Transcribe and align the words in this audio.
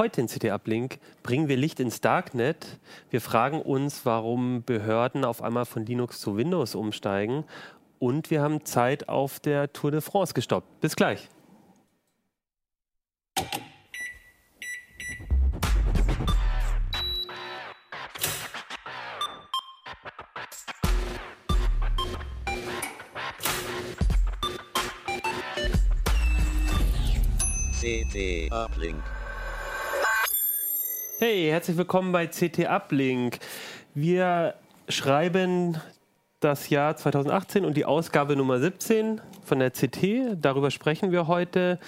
Heute 0.00 0.20
in 0.20 0.28
CT 0.28 0.44
Uplink 0.52 1.00
bringen 1.24 1.48
wir 1.48 1.56
Licht 1.56 1.80
ins 1.80 2.00
Darknet. 2.00 2.78
Wir 3.10 3.20
fragen 3.20 3.60
uns, 3.60 4.06
warum 4.06 4.62
Behörden 4.62 5.24
auf 5.24 5.42
einmal 5.42 5.64
von 5.64 5.84
Linux 5.84 6.20
zu 6.20 6.36
Windows 6.36 6.76
umsteigen. 6.76 7.42
Und 7.98 8.30
wir 8.30 8.40
haben 8.40 8.64
Zeit 8.64 9.08
auf 9.08 9.40
der 9.40 9.72
Tour 9.72 9.90
de 9.90 10.00
France 10.00 10.34
gestoppt. 10.34 10.80
Bis 10.80 10.94
gleich. 10.94 11.28
CT 27.80 28.52
Uplink. 28.52 29.17
Hey, 31.20 31.48
herzlich 31.50 31.76
willkommen 31.76 32.12
bei 32.12 32.28
CT 32.28 32.68
Uplink. 32.68 33.40
Wir 33.92 34.54
schreiben 34.88 35.76
das 36.38 36.70
Jahr 36.70 36.96
2018 36.96 37.64
und 37.64 37.76
die 37.76 37.84
Ausgabe 37.84 38.36
Nummer 38.36 38.60
17 38.60 39.20
von 39.44 39.58
der 39.58 39.72
CT. 39.72 40.36
Darüber 40.40 40.70
sprechen 40.70 41.10
wir 41.10 41.26
heute. 41.26 41.80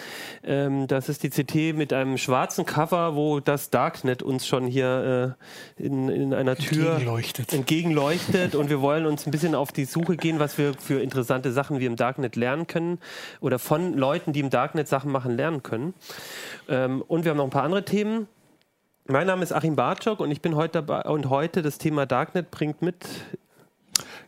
Ähm, 0.43 0.89
das 0.89 1.09
ist 1.09 1.23
die 1.23 1.31
CT 1.31 1.77
mit 1.77 1.93
einem 1.93 2.19
schwarzen 2.19 2.67
Cover, 2.67 3.15
wo 3.15 3.39
das 3.39 3.71
Darknet 3.71 4.25
uns 4.25 4.49
schon 4.49 4.67
hier 4.67 5.37
äh, 5.79 5.81
in, 5.81 6.09
in 6.09 6.35
einer 6.35 6.57
Tür 6.57 6.95
entgegenleuchtet. 6.95 7.53
entgegenleuchtet. 7.53 8.55
und 8.57 8.69
wir 8.69 8.81
wollen 8.81 9.07
uns 9.07 9.29
ein 9.29 9.31
bisschen 9.31 9.55
auf 9.55 9.71
die 9.71 9.85
Suche 9.85 10.17
gehen, 10.17 10.41
was 10.41 10.59
wir 10.59 10.75
für 10.75 11.01
interessante 11.01 11.53
Sachen 11.53 11.79
wir 11.79 11.87
im 11.87 11.95
Darknet 11.95 12.35
lernen 12.35 12.67
können 12.67 12.99
oder 13.41 13.61
von 13.61 13.97
Leuten, 13.97 14.33
die 14.33 14.41
im 14.41 14.51
Darknet 14.51 14.89
Sachen 14.89 15.13
machen, 15.13 15.37
lernen 15.37 15.63
können. 15.63 15.95
Ähm, 16.69 17.01
und 17.07 17.25
wir 17.25 17.31
haben 17.31 17.39
noch 17.39 17.45
ein 17.45 17.51
paar 17.51 17.63
andere 17.63 17.85
Themen. 17.85 18.27
Mein 19.11 19.27
Name 19.27 19.43
ist 19.43 19.51
Achim 19.51 19.75
Bartschok 19.75 20.21
und 20.21 20.31
ich 20.31 20.41
bin 20.41 20.55
heute 20.55 20.85
dabei 20.85 21.03
und 21.03 21.31
heute 21.31 21.63
das 21.63 21.79
Thema 21.79 22.07
Darknet 22.07 22.53
bringt 22.53 22.81
mit 22.81 23.09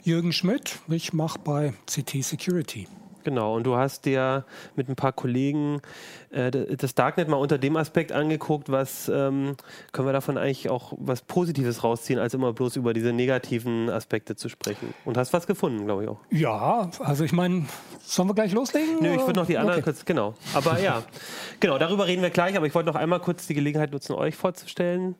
Jürgen 0.02 0.33
Schmidt. 0.33 0.80
Ich 0.88 1.12
mache 1.12 1.38
bei 1.38 1.72
CT 1.86 2.25
Security. 2.25 2.88
Genau, 3.25 3.56
und 3.56 3.65
du 3.65 3.77
hast 3.77 4.05
dir 4.05 4.45
mit 4.77 4.89
ein 4.89 4.97
paar 4.97 5.12
Kollegen 5.12 5.81
äh, 6.31 6.51
das 6.51 6.95
Darknet 6.95 7.28
mal 7.28 7.37
unter 7.37 7.59
dem 7.59 7.77
Aspekt 7.77 8.12
angeguckt, 8.12 8.70
was 8.70 9.09
ähm, 9.09 9.56
können 9.92 10.09
wir 10.09 10.12
davon 10.12 10.39
eigentlich 10.39 10.70
auch 10.70 10.92
was 10.97 11.23
Positives 11.23 11.84
rausziehen, 11.84 12.19
als 12.19 12.34
immer 12.34 12.53
bloß 12.53 12.77
über 12.77 12.95
diese 12.95 13.12
negativen 13.12 13.91
Aspekte 13.91 14.37
zu 14.37 14.48
sprechen. 14.48 14.95
Und 15.05 15.17
hast 15.17 15.33
was 15.33 15.47
gefunden, 15.47 15.84
glaube 15.84 16.05
ich 16.05 16.09
auch. 16.09 16.20
Ja, 16.31 16.91
also 17.00 17.25
ich 17.25 17.33
meine, 17.33 17.67
sollen 18.00 18.28
wir 18.28 18.34
gleich 18.34 18.53
loslegen? 18.53 18.98
Nö, 19.00 19.15
ich 19.15 19.20
würde 19.20 19.41
noch 19.41 19.47
die 19.47 19.59
anderen 19.59 19.81
okay. 19.81 19.91
kurz, 19.91 20.05
genau. 20.05 20.34
Aber 20.55 20.81
ja, 20.81 21.03
genau, 21.61 21.78
darüber 21.78 22.06
reden 22.06 22.23
wir 22.23 22.31
gleich, 22.31 22.56
aber 22.56 22.67
ich 22.67 22.75
wollte 22.75 22.89
noch 22.89 22.97
einmal 22.97 23.20
kurz 23.20 23.47
die 23.47 23.55
Gelegenheit 23.55 23.93
nutzen, 23.93 24.15
euch 24.15 24.37
vorzustellen. 24.37 25.15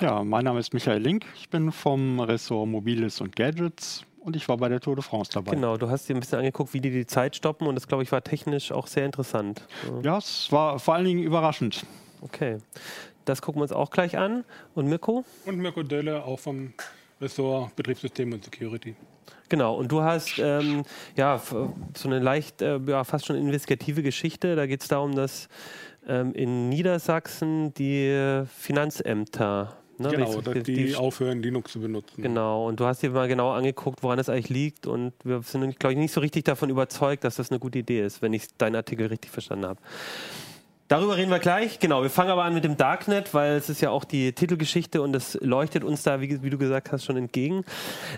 Ja, 0.00 0.24
mein 0.24 0.44
Name 0.44 0.60
ist 0.60 0.72
Michael 0.74 1.02
Link, 1.02 1.24
ich 1.36 1.50
bin 1.50 1.72
vom 1.72 2.20
Ressort 2.20 2.68
Mobiles 2.68 3.20
und 3.20 3.36
Gadgets 3.36 4.04
und 4.24 4.36
ich 4.36 4.48
war 4.48 4.56
bei 4.56 4.68
der 4.68 4.80
Tour 4.80 4.96
de 4.96 5.04
France 5.04 5.30
dabei. 5.32 5.52
Genau, 5.52 5.76
du 5.76 5.88
hast 5.90 6.08
dir 6.08 6.16
ein 6.16 6.20
bisschen 6.20 6.38
angeguckt, 6.38 6.72
wie 6.72 6.80
die 6.80 6.90
die 6.90 7.06
Zeit 7.06 7.36
stoppen 7.36 7.66
und 7.66 7.74
das, 7.74 7.86
glaube 7.86 8.02
ich, 8.02 8.10
war 8.10 8.24
technisch 8.24 8.72
auch 8.72 8.86
sehr 8.86 9.04
interessant. 9.04 9.66
Ja, 10.02 10.18
es 10.18 10.50
war 10.50 10.78
vor 10.78 10.94
allen 10.94 11.04
Dingen 11.04 11.22
überraschend. 11.22 11.84
Okay, 12.22 12.58
das 13.26 13.42
gucken 13.42 13.60
wir 13.60 13.64
uns 13.64 13.72
auch 13.72 13.90
gleich 13.90 14.16
an. 14.16 14.44
Und 14.74 14.88
Mirko? 14.88 15.24
Und 15.44 15.58
Mirko 15.58 15.82
Dölle, 15.82 16.24
auch 16.24 16.40
vom 16.40 16.72
Ressort 17.20 17.76
Betriebssystem 17.76 18.32
und 18.32 18.44
Security. 18.44 18.96
Genau, 19.50 19.76
und 19.76 19.92
du 19.92 20.00
hast 20.00 20.38
ähm, 20.38 20.84
ja 21.16 21.38
so 21.38 22.08
eine 22.08 22.18
leicht, 22.18 22.62
äh, 22.62 22.80
ja, 22.86 23.04
fast 23.04 23.26
schon 23.26 23.36
investigative 23.36 24.02
Geschichte. 24.02 24.56
Da 24.56 24.66
geht 24.66 24.80
es 24.80 24.88
darum, 24.88 25.14
dass 25.14 25.48
ähm, 26.08 26.32
in 26.32 26.70
Niedersachsen 26.70 27.74
die 27.74 28.44
Finanzämter 28.46 29.76
Ne? 29.98 30.10
Genau, 30.10 30.40
dass 30.40 30.62
die, 30.62 30.72
die, 30.72 30.96
aufhören, 30.96 31.42
Linux 31.42 31.72
zu 31.72 31.80
benutzen. 31.80 32.22
Genau, 32.22 32.66
und 32.66 32.80
du 32.80 32.86
hast 32.86 33.02
dir 33.02 33.10
mal 33.10 33.28
genau 33.28 33.52
angeguckt, 33.52 34.02
woran 34.02 34.18
es 34.18 34.28
eigentlich 34.28 34.48
liegt 34.48 34.86
und 34.86 35.12
wir 35.24 35.42
sind, 35.42 35.78
glaube 35.78 35.92
ich, 35.92 35.98
nicht 35.98 36.12
so 36.12 36.20
richtig 36.20 36.44
davon 36.44 36.70
überzeugt, 36.70 37.24
dass 37.24 37.36
das 37.36 37.50
eine 37.50 37.60
gute 37.60 37.78
Idee 37.78 38.04
ist, 38.04 38.22
wenn 38.22 38.32
ich 38.32 38.48
deinen 38.56 38.76
Artikel 38.76 39.06
richtig 39.06 39.30
verstanden 39.30 39.66
habe. 39.66 39.80
Darüber 40.88 41.16
reden 41.16 41.30
wir 41.30 41.38
gleich. 41.38 41.78
Genau, 41.78 42.02
wir 42.02 42.10
fangen 42.10 42.30
aber 42.30 42.44
an 42.44 42.52
mit 42.52 42.62
dem 42.62 42.76
Darknet, 42.76 43.32
weil 43.32 43.54
es 43.54 43.70
ist 43.70 43.80
ja 43.80 43.90
auch 43.90 44.04
die 44.04 44.32
Titelgeschichte 44.32 45.00
und 45.00 45.16
es 45.16 45.38
leuchtet 45.40 45.82
uns 45.82 46.02
da, 46.02 46.20
wie, 46.20 46.42
wie 46.42 46.50
du 46.50 46.58
gesagt 46.58 46.92
hast, 46.92 47.04
schon 47.04 47.16
entgegen. 47.16 47.64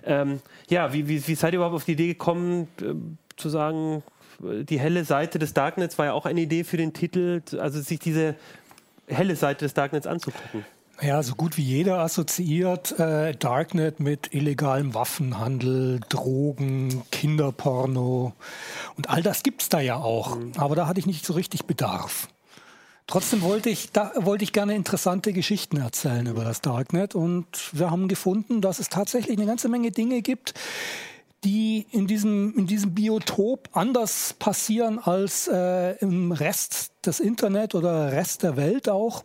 Ähm, 0.04 0.40
ja, 0.68 0.92
wie, 0.92 1.08
wie, 1.08 1.26
wie, 1.26 1.34
seid 1.36 1.52
ihr 1.52 1.58
überhaupt 1.58 1.76
auf 1.76 1.84
die 1.84 1.92
Idee 1.92 2.08
gekommen, 2.08 2.68
äh, 2.80 2.94
zu 3.36 3.48
sagen, 3.50 4.02
die 4.40 4.80
helle 4.80 5.04
Seite 5.04 5.38
des 5.38 5.54
Darknets 5.54 5.96
war 5.98 6.06
ja 6.06 6.12
auch 6.12 6.26
eine 6.26 6.40
Idee 6.40 6.64
für 6.64 6.76
den 6.76 6.92
Titel, 6.92 7.40
also 7.58 7.80
sich 7.80 7.98
diese 7.98 8.34
helle 9.06 9.36
Seite 9.36 9.64
des 9.64 9.74
Darknets 9.74 10.06
anzugucken? 10.06 10.64
Ja, 11.02 11.22
so 11.22 11.34
gut 11.34 11.58
wie 11.58 11.62
jeder 11.62 11.98
assoziiert 11.98 12.98
äh, 12.98 13.34
Darknet 13.34 14.00
mit 14.00 14.32
illegalem 14.32 14.94
Waffenhandel, 14.94 16.00
Drogen, 16.08 17.02
Kinderporno 17.10 18.32
und 18.96 19.10
all 19.10 19.22
das 19.22 19.42
gibt's 19.42 19.68
da 19.68 19.80
ja 19.80 19.96
auch. 19.96 20.36
Mhm. 20.36 20.52
Aber 20.56 20.74
da 20.74 20.86
hatte 20.86 20.98
ich 20.98 21.06
nicht 21.06 21.26
so 21.26 21.34
richtig 21.34 21.66
Bedarf. 21.66 22.28
Trotzdem 23.06 23.42
wollte 23.42 23.68
ich, 23.68 23.92
da 23.92 24.10
wollte 24.16 24.42
ich 24.44 24.52
gerne 24.52 24.74
interessante 24.74 25.32
Geschichten 25.32 25.76
erzählen 25.76 26.26
über 26.26 26.44
das 26.44 26.62
Darknet 26.62 27.14
und 27.14 27.46
wir 27.72 27.90
haben 27.90 28.08
gefunden, 28.08 28.62
dass 28.62 28.78
es 28.78 28.88
tatsächlich 28.88 29.36
eine 29.36 29.46
ganze 29.46 29.68
Menge 29.68 29.90
Dinge 29.90 30.22
gibt, 30.22 30.54
die 31.44 31.86
in 31.92 32.06
diesem, 32.06 32.54
in 32.56 32.66
diesem 32.66 32.94
Biotop 32.94 33.68
anders 33.72 34.34
passieren 34.38 34.98
als 34.98 35.46
äh, 35.46 35.92
im 35.98 36.32
Rest 36.32 36.92
des 37.04 37.20
Internet 37.20 37.74
oder 37.74 38.10
Rest 38.12 38.42
der 38.42 38.56
Welt 38.56 38.88
auch 38.88 39.22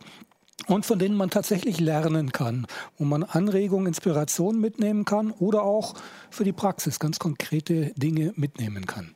und 0.66 0.86
von 0.86 0.98
denen 0.98 1.16
man 1.16 1.30
tatsächlich 1.30 1.80
lernen 1.80 2.32
kann, 2.32 2.66
wo 2.98 3.04
man 3.04 3.22
Anregungen, 3.22 3.86
Inspirationen 3.86 4.60
mitnehmen 4.60 5.04
kann 5.04 5.30
oder 5.30 5.62
auch 5.62 5.94
für 6.30 6.44
die 6.44 6.52
Praxis 6.52 6.98
ganz 6.98 7.18
konkrete 7.18 7.92
Dinge 7.96 8.32
mitnehmen 8.36 8.86
kann. 8.86 9.14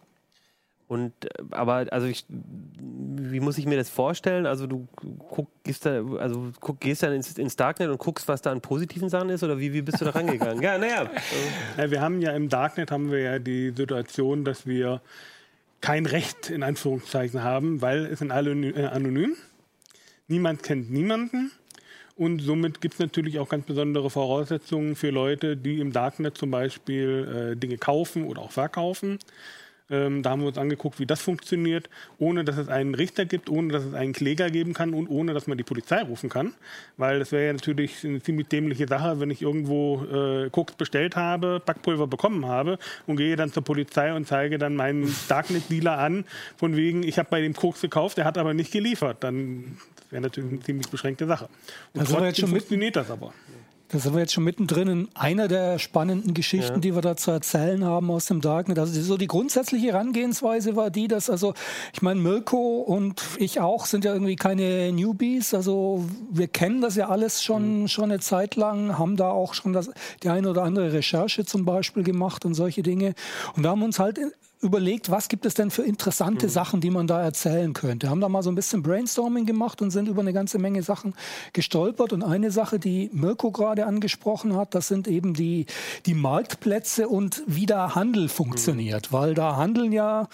Und 0.88 1.12
äh, 1.24 1.28
aber 1.50 1.86
also 1.90 2.06
ich, 2.06 2.24
wie 2.28 3.40
muss 3.40 3.58
ich 3.58 3.66
mir 3.66 3.76
das 3.76 3.90
vorstellen? 3.90 4.46
Also 4.46 4.66
du 4.66 4.86
guck, 5.28 5.48
gehst 5.64 5.84
da, 5.84 6.04
also 6.18 6.52
guck, 6.60 6.80
gehst 6.80 7.02
dann 7.02 7.12
ins, 7.12 7.36
ins, 7.38 7.56
Darknet 7.56 7.90
und 7.90 7.98
guckst, 7.98 8.28
was 8.28 8.42
da 8.42 8.52
an 8.52 8.60
positiven 8.60 9.08
Sachen 9.08 9.30
ist, 9.30 9.42
oder 9.42 9.58
wie, 9.58 9.72
wie 9.72 9.82
bist 9.82 10.00
du 10.00 10.04
da 10.04 10.12
rangegangen? 10.12 10.62
ja, 10.62 10.78
naja. 10.78 11.10
Ja, 11.76 11.90
wir 11.90 12.00
haben 12.00 12.20
ja 12.20 12.32
im 12.32 12.48
Darknet 12.48 12.90
haben 12.90 13.10
wir 13.10 13.20
ja 13.20 13.38
die 13.38 13.70
Situation, 13.70 14.44
dass 14.44 14.66
wir 14.66 15.00
kein 15.80 16.06
Recht 16.06 16.50
in 16.50 16.62
Anführungszeichen 16.62 17.42
haben, 17.42 17.82
weil 17.82 18.06
es 18.06 18.20
sind 18.20 18.30
alle 18.30 18.52
äh, 18.52 18.86
anonym. 18.86 19.36
Niemand 20.28 20.62
kennt 20.62 20.90
niemanden. 20.90 21.52
Und 22.16 22.40
somit 22.40 22.80
gibt 22.80 22.94
es 22.94 23.00
natürlich 23.00 23.38
auch 23.38 23.48
ganz 23.48 23.66
besondere 23.66 24.08
Voraussetzungen 24.08 24.96
für 24.96 25.10
Leute, 25.10 25.56
die 25.56 25.80
im 25.80 25.92
Darknet 25.92 26.38
zum 26.38 26.50
Beispiel 26.50 27.52
äh, 27.52 27.56
Dinge 27.56 27.76
kaufen 27.76 28.24
oder 28.24 28.40
auch 28.40 28.52
verkaufen. 28.52 29.18
Ähm, 29.88 30.22
da 30.22 30.30
haben 30.30 30.40
wir 30.40 30.48
uns 30.48 30.58
angeguckt, 30.58 30.98
wie 30.98 31.06
das 31.06 31.20
funktioniert, 31.20 31.88
ohne 32.18 32.44
dass 32.44 32.56
es 32.56 32.68
einen 32.68 32.94
Richter 32.94 33.24
gibt, 33.24 33.48
ohne 33.48 33.72
dass 33.72 33.84
es 33.84 33.94
einen 33.94 34.12
Kläger 34.12 34.50
geben 34.50 34.72
kann 34.72 34.94
und 34.94 35.08
ohne 35.08 35.32
dass 35.32 35.46
man 35.46 35.56
die 35.56 35.64
Polizei 35.64 36.02
rufen 36.02 36.28
kann. 36.28 36.54
Weil 36.96 37.18
das 37.18 37.32
wäre 37.32 37.46
ja 37.46 37.52
natürlich 37.52 38.04
eine 38.04 38.20
ziemlich 38.20 38.48
dämliche 38.48 38.88
Sache, 38.88 39.20
wenn 39.20 39.30
ich 39.30 39.42
irgendwo 39.42 40.04
äh, 40.04 40.50
Koks 40.50 40.74
bestellt 40.74 41.14
habe, 41.14 41.60
Backpulver 41.64 42.06
bekommen 42.06 42.46
habe 42.46 42.78
und 43.06 43.16
gehe 43.16 43.36
dann 43.36 43.52
zur 43.52 43.62
Polizei 43.62 44.12
und 44.12 44.26
zeige 44.26 44.58
dann 44.58 44.74
meinen 44.74 45.14
Darknet-Dealer 45.28 45.98
an, 45.98 46.24
von 46.56 46.76
wegen, 46.76 47.02
ich 47.02 47.18
habe 47.18 47.28
bei 47.30 47.40
dem 47.40 47.54
Koks 47.54 47.80
gekauft, 47.80 48.18
der 48.18 48.24
hat 48.24 48.38
aber 48.38 48.54
nicht 48.54 48.72
geliefert. 48.72 49.18
Dann 49.22 49.78
wäre 50.10 50.22
natürlich 50.22 50.50
eine 50.50 50.60
ziemlich 50.60 50.88
beschränkte 50.88 51.26
Sache. 51.26 51.48
Und 51.92 52.00
also 52.00 52.16
trotzdem 52.16 52.48
funktioniert 52.48 52.96
das 52.96 53.10
aber. 53.10 53.32
Da 53.88 53.98
sind 53.98 54.14
wir 54.14 54.20
jetzt 54.20 54.32
schon 54.32 54.42
mittendrin 54.42 54.88
in 54.88 55.08
einer 55.14 55.46
der 55.46 55.78
spannenden 55.78 56.34
Geschichten, 56.34 56.74
ja. 56.74 56.80
die 56.80 56.94
wir 56.94 57.02
da 57.02 57.16
zu 57.16 57.30
erzählen 57.30 57.84
haben 57.84 58.10
aus 58.10 58.26
dem 58.26 58.40
Darknet. 58.40 58.80
Also 58.80 59.00
so 59.00 59.16
die 59.16 59.28
grundsätzliche 59.28 59.88
Herangehensweise 59.88 60.74
war 60.74 60.90
die, 60.90 61.06
dass 61.06 61.30
also, 61.30 61.54
ich 61.92 62.02
meine, 62.02 62.20
Mirko 62.20 62.78
und 62.80 63.22
ich 63.38 63.60
auch 63.60 63.86
sind 63.86 64.04
ja 64.04 64.12
irgendwie 64.12 64.34
keine 64.34 64.90
Newbies. 64.90 65.54
Also 65.54 66.04
wir 66.30 66.48
kennen 66.48 66.80
das 66.80 66.96
ja 66.96 67.08
alles 67.08 67.44
schon, 67.44 67.82
mhm. 67.82 67.88
schon 67.88 68.10
eine 68.10 68.18
Zeit 68.18 68.56
lang, 68.56 68.98
haben 68.98 69.16
da 69.16 69.30
auch 69.30 69.54
schon 69.54 69.72
das, 69.72 69.90
die 70.24 70.30
eine 70.30 70.50
oder 70.50 70.64
andere 70.64 70.92
Recherche 70.92 71.44
zum 71.44 71.64
Beispiel 71.64 72.02
gemacht 72.02 72.44
und 72.44 72.54
solche 72.54 72.82
Dinge. 72.82 73.14
Und 73.54 73.62
wir 73.62 73.70
haben 73.70 73.84
uns 73.84 74.00
halt 74.00 74.18
überlegt, 74.66 75.10
was 75.10 75.28
gibt 75.28 75.46
es 75.46 75.54
denn 75.54 75.70
für 75.70 75.82
interessante 75.82 76.46
mhm. 76.46 76.50
Sachen, 76.50 76.80
die 76.80 76.90
man 76.90 77.06
da 77.06 77.22
erzählen 77.22 77.72
könnte. 77.72 78.10
Haben 78.10 78.20
da 78.20 78.28
mal 78.28 78.42
so 78.42 78.50
ein 78.50 78.54
bisschen 78.54 78.82
Brainstorming 78.82 79.46
gemacht 79.46 79.80
und 79.80 79.90
sind 79.90 80.08
über 80.08 80.20
eine 80.20 80.32
ganze 80.32 80.58
Menge 80.58 80.82
Sachen 80.82 81.14
gestolpert. 81.52 82.12
Und 82.12 82.22
eine 82.22 82.50
Sache, 82.50 82.78
die 82.78 83.10
Mirko 83.12 83.50
gerade 83.50 83.86
angesprochen 83.86 84.56
hat, 84.56 84.74
das 84.74 84.88
sind 84.88 85.08
eben 85.08 85.34
die, 85.34 85.66
die 86.04 86.14
Marktplätze 86.14 87.08
und 87.08 87.42
wie 87.46 87.66
da 87.66 87.94
Handel 87.94 88.28
funktioniert. 88.28 89.10
Mhm. 89.10 89.16
Weil 89.16 89.34
da 89.34 89.56
handeln 89.56 89.92
ja 89.92 90.28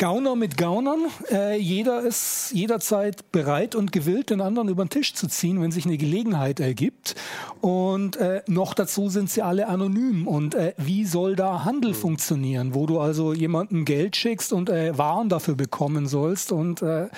Gauner 0.00 0.34
mit 0.34 0.56
Gaunern. 0.56 1.00
Äh, 1.30 1.58
jeder 1.58 2.00
ist 2.00 2.52
jederzeit 2.54 3.30
bereit 3.32 3.74
und 3.74 3.92
gewillt, 3.92 4.30
den 4.30 4.40
anderen 4.40 4.68
über 4.68 4.82
den 4.82 4.88
Tisch 4.88 5.12
zu 5.12 5.28
ziehen, 5.28 5.60
wenn 5.60 5.72
sich 5.72 5.84
eine 5.84 5.98
Gelegenheit 5.98 6.58
ergibt. 6.58 7.16
Und 7.60 8.16
äh, 8.16 8.40
noch 8.46 8.72
dazu 8.72 9.10
sind 9.10 9.28
sie 9.28 9.42
alle 9.42 9.68
anonym. 9.68 10.26
Und 10.26 10.54
äh, 10.54 10.72
wie 10.78 11.04
soll 11.04 11.36
da 11.36 11.66
Handel 11.66 11.92
funktionieren, 11.92 12.74
wo 12.74 12.86
du 12.86 12.98
also 12.98 13.34
jemandem 13.34 13.84
Geld 13.84 14.16
schickst 14.16 14.54
und 14.54 14.70
äh, 14.70 14.96
Waren 14.96 15.28
dafür 15.28 15.54
bekommen 15.54 16.06
sollst 16.06 16.50
und 16.50 16.80
äh, 16.80 17.08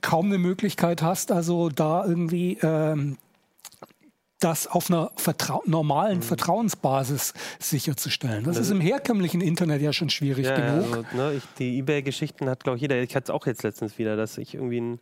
kaum 0.00 0.26
eine 0.26 0.38
Möglichkeit 0.38 1.02
hast, 1.02 1.30
also 1.30 1.68
da 1.68 2.06
irgendwie 2.06 2.56
ähm, 2.62 3.18
das 4.44 4.66
auf 4.66 4.90
einer 4.90 5.10
Vertrau 5.16 5.62
normalen 5.64 6.18
mhm. 6.18 6.22
Vertrauensbasis 6.22 7.32
sicherzustellen. 7.58 8.44
Das, 8.44 8.56
das 8.56 8.66
ist 8.66 8.72
im 8.72 8.80
herkömmlichen 8.80 9.40
Internet 9.40 9.80
ja 9.80 9.92
schon 9.92 10.10
schwierig 10.10 10.46
ja, 10.46 10.54
genug. 10.54 10.92
Also, 10.92 11.16
ne, 11.16 11.32
ich, 11.34 11.42
die 11.58 11.78
eBay-Geschichten 11.78 12.48
hat, 12.48 12.62
glaube 12.62 12.76
ich, 12.76 12.82
jeder. 12.82 13.00
Ich 13.00 13.16
hatte 13.16 13.24
es 13.24 13.30
auch 13.30 13.46
jetzt 13.46 13.62
letztens 13.62 13.98
wieder, 13.98 14.16
dass 14.16 14.36
ich 14.36 14.54
irgendwie 14.54 14.80
ein 14.80 15.00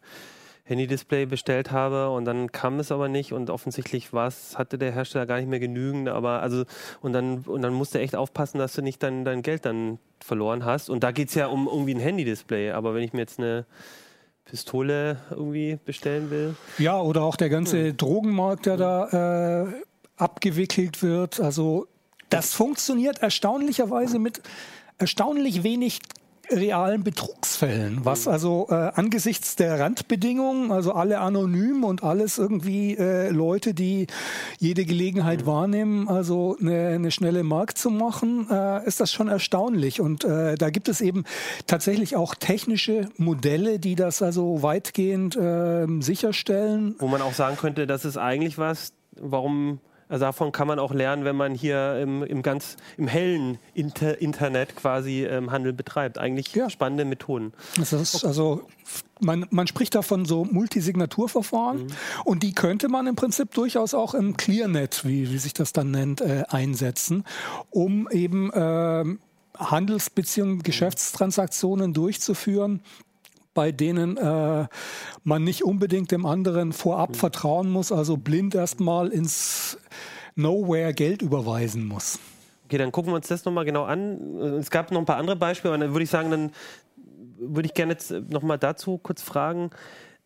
Handy-Display 0.64 1.26
bestellt 1.26 1.72
habe 1.72 2.10
und 2.10 2.24
dann 2.24 2.52
kam 2.52 2.78
es 2.78 2.92
aber 2.92 3.08
nicht 3.08 3.32
und 3.32 3.50
offensichtlich 3.50 4.12
was 4.12 4.56
hatte 4.56 4.78
der 4.78 4.92
Hersteller 4.92 5.26
gar 5.26 5.38
nicht 5.38 5.48
mehr 5.48 5.58
genügend, 5.58 6.08
aber 6.08 6.40
also 6.40 6.64
und 7.00 7.12
dann 7.12 7.38
und 7.38 7.62
dann 7.62 7.72
musst 7.72 7.96
du 7.96 7.98
echt 7.98 8.14
aufpassen, 8.14 8.58
dass 8.58 8.74
du 8.74 8.80
nicht 8.82 9.02
dein, 9.02 9.24
dein 9.24 9.42
Geld 9.42 9.64
dann 9.64 9.98
verloren 10.20 10.64
hast. 10.64 10.88
Und 10.88 11.02
da 11.02 11.10
geht 11.10 11.30
es 11.30 11.34
ja 11.34 11.48
um 11.48 11.66
irgendwie 11.66 11.94
ein 11.94 12.00
Handy-Display, 12.00 12.70
aber 12.70 12.94
wenn 12.94 13.02
ich 13.02 13.12
mir 13.12 13.20
jetzt 13.20 13.40
eine 13.40 13.66
Pistole 14.44 15.18
irgendwie 15.30 15.78
bestellen 15.84 16.30
will. 16.30 16.56
Ja, 16.78 17.00
oder 17.00 17.22
auch 17.22 17.36
der 17.36 17.48
ganze 17.48 17.86
ja. 17.86 17.92
Drogenmarkt, 17.92 18.66
der 18.66 18.76
da 18.76 19.64
äh, 19.64 19.72
abgewickelt 20.16 21.02
wird. 21.02 21.40
Also 21.40 21.86
das 22.28 22.54
funktioniert 22.54 23.18
erstaunlicherweise 23.18 24.18
mit 24.18 24.42
erstaunlich 24.98 25.62
wenig 25.62 26.00
realen 26.52 27.04
Betrugsfällen, 27.04 28.04
was 28.04 28.26
mhm. 28.26 28.32
also 28.32 28.66
äh, 28.70 28.74
angesichts 28.94 29.56
der 29.56 29.80
Randbedingungen, 29.80 30.72
also 30.72 30.92
alle 30.92 31.20
anonym 31.20 31.84
und 31.84 32.02
alles 32.02 32.38
irgendwie 32.38 32.96
äh, 32.96 33.30
Leute, 33.30 33.74
die 33.74 34.06
jede 34.58 34.84
Gelegenheit 34.84 35.42
mhm. 35.42 35.46
wahrnehmen, 35.46 36.08
also 36.08 36.56
eine, 36.60 36.88
eine, 36.88 37.10
schnelle 37.10 37.42
Markt 37.42 37.78
zu 37.78 37.90
machen, 37.90 38.48
äh, 38.50 38.86
ist 38.86 39.00
das 39.00 39.12
schon 39.12 39.28
erstaunlich. 39.28 40.00
Und 40.00 40.24
äh, 40.24 40.56
da 40.56 40.70
gibt 40.70 40.88
es 40.88 41.00
eben 41.00 41.24
tatsächlich 41.66 42.16
auch 42.16 42.34
technische 42.34 43.08
Modelle, 43.16 43.78
die 43.78 43.94
das 43.94 44.22
also 44.22 44.62
weitgehend 44.62 45.38
ähm, 45.40 46.02
sicherstellen. 46.02 46.94
Wo 46.98 47.08
man 47.08 47.22
auch 47.22 47.34
sagen 47.34 47.56
könnte, 47.56 47.86
das 47.86 48.04
ist 48.04 48.16
eigentlich 48.16 48.58
was, 48.58 48.92
warum 49.16 49.80
also 50.12 50.26
davon 50.26 50.52
kann 50.52 50.68
man 50.68 50.78
auch 50.78 50.92
lernen, 50.92 51.24
wenn 51.24 51.36
man 51.36 51.54
hier 51.54 51.98
im, 51.98 52.22
im 52.22 52.42
ganz 52.42 52.76
im 52.98 53.08
hellen 53.08 53.56
Inter 53.72 54.20
Internet 54.20 54.76
quasi 54.76 55.24
ähm, 55.24 55.50
Handel 55.50 55.72
betreibt. 55.72 56.18
Eigentlich 56.18 56.54
ja. 56.54 56.68
spannende 56.68 57.06
Methoden. 57.06 57.54
Das 57.78 57.94
ist 57.94 58.22
also 58.22 58.68
man, 59.20 59.46
man 59.48 59.66
spricht 59.66 59.94
da 59.94 60.02
von 60.02 60.26
so 60.26 60.44
Multisignaturverfahren 60.44 61.84
mhm. 61.84 61.92
und 62.24 62.42
die 62.42 62.52
könnte 62.52 62.90
man 62.90 63.06
im 63.06 63.16
Prinzip 63.16 63.52
durchaus 63.54 63.94
auch 63.94 64.12
im 64.12 64.36
ClearNet, 64.36 65.06
wie, 65.06 65.32
wie 65.32 65.38
sich 65.38 65.54
das 65.54 65.72
dann 65.72 65.90
nennt, 65.90 66.20
äh, 66.20 66.44
einsetzen, 66.50 67.24
um 67.70 68.06
eben 68.10 68.52
äh, 68.52 69.04
Handelsbeziehungen, 69.56 70.62
Geschäftstransaktionen 70.62 71.94
durchzuführen, 71.94 72.82
bei 73.54 73.72
denen 73.72 74.16
äh, 74.16 74.66
man 75.24 75.44
nicht 75.44 75.64
unbedingt 75.64 76.10
dem 76.10 76.26
anderen 76.26 76.72
vorab 76.72 77.10
mhm. 77.10 77.14
vertrauen 77.14 77.70
muss, 77.70 77.92
also 77.92 78.16
blind 78.16 78.54
erstmal 78.54 79.08
ins 79.08 79.78
Nowhere 80.34 80.94
Geld 80.94 81.22
überweisen 81.22 81.86
muss. 81.86 82.18
Okay, 82.64 82.78
dann 82.78 82.90
gucken 82.90 83.12
wir 83.12 83.16
uns 83.16 83.28
das 83.28 83.44
nochmal 83.44 83.66
genau 83.66 83.84
an. 83.84 84.38
Es 84.58 84.70
gab 84.70 84.90
noch 84.92 85.00
ein 85.00 85.04
paar 85.04 85.18
andere 85.18 85.36
Beispiele, 85.36 85.74
aber 85.74 85.84
dann 85.84 85.92
würde 85.92 86.04
ich 86.04 86.10
sagen, 86.10 86.30
dann 86.30 86.52
würde 87.38 87.66
ich 87.66 87.74
gerne 87.74 87.92
jetzt 87.92 88.10
nochmal 88.10 88.58
dazu 88.58 88.98
kurz 88.98 89.20
fragen. 89.20 89.70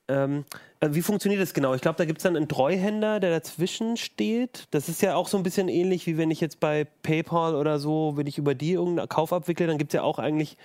Ähm, 0.09 0.45
äh, 0.79 0.91
wie 0.93 1.03
funktioniert 1.03 1.43
das 1.43 1.55
genau? 1.55 1.75
Ich 1.75 1.81
glaube, 1.81 1.99
da 1.99 2.05
gibt 2.05 2.19
es 2.19 2.23
dann 2.23 2.37
einen 2.37 2.49
Treuhänder, 2.49 3.19
der 3.19 3.31
dazwischen 3.31 3.97
steht. 3.97 4.69
Das 4.71 4.89
ist 4.89 5.03
ja 5.03 5.17
auch 5.17 5.27
so 5.27 5.37
ein 5.37 5.43
bisschen 5.43 5.69
ähnlich, 5.69 6.07
wie 6.07 6.19
wenn 6.19 6.31
ich 6.31 6.41
jetzt 6.41 6.61
bei 6.61 6.87
PayPal 7.03 7.57
oder 7.57 7.79
so, 7.79 8.13
wenn 8.15 8.27
ich 8.27 8.39
über 8.39 8.55
die 8.55 8.73
irgendeinen 8.73 9.09
Kauf 9.09 9.33
abwickle, 9.33 9.67
dann 9.67 9.79
gibt 9.79 9.93
es 9.93 9.97
ja 9.97 10.03
auch 10.03 10.19
eigentlich 10.19 10.57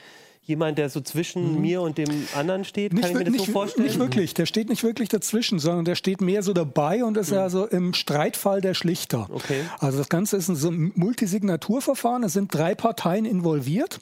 jemand, 0.44 0.78
der 0.78 0.90
so 0.90 1.02
zwischen 1.02 1.56
mhm. 1.56 1.62
mir 1.62 1.82
und 1.82 1.98
dem 1.98 2.28
anderen 2.36 2.66
steht? 2.66 2.94
Nicht, 2.94 3.04
Kann 3.04 3.12
ich 3.12 3.18
mir 3.18 3.24
das 3.26 3.34
nicht, 3.34 3.46
so 3.46 3.52
vorstellen? 3.52 3.88
Nicht 3.88 4.00
wirklich. 4.00 4.34
Der 4.34 4.46
steht 4.46 4.70
nicht 4.70 4.84
wirklich 4.84 5.10
dazwischen, 5.10 5.60
sondern 5.60 5.86
der 5.86 5.96
steht 5.96 6.22
mehr 6.22 6.44
so 6.44 6.54
dabei 6.54 7.04
und 7.04 7.18
ist 7.18 7.30
mhm. 7.30 7.38
ja 7.38 7.50
so 7.50 7.66
im 7.66 7.94
Streitfall 7.94 8.62
der 8.62 8.74
Schlichter. 8.74 9.28
Okay. 9.32 9.62
Also 9.80 9.98
das 9.98 10.10
Ganze 10.10 10.38
ist 10.38 10.50
ein 10.50 10.92
Multisignaturverfahren. 10.96 12.24
Es 12.24 12.34
sind 12.34 12.54
drei 12.54 12.76
Parteien 12.76 13.26
involviert. 13.26 14.00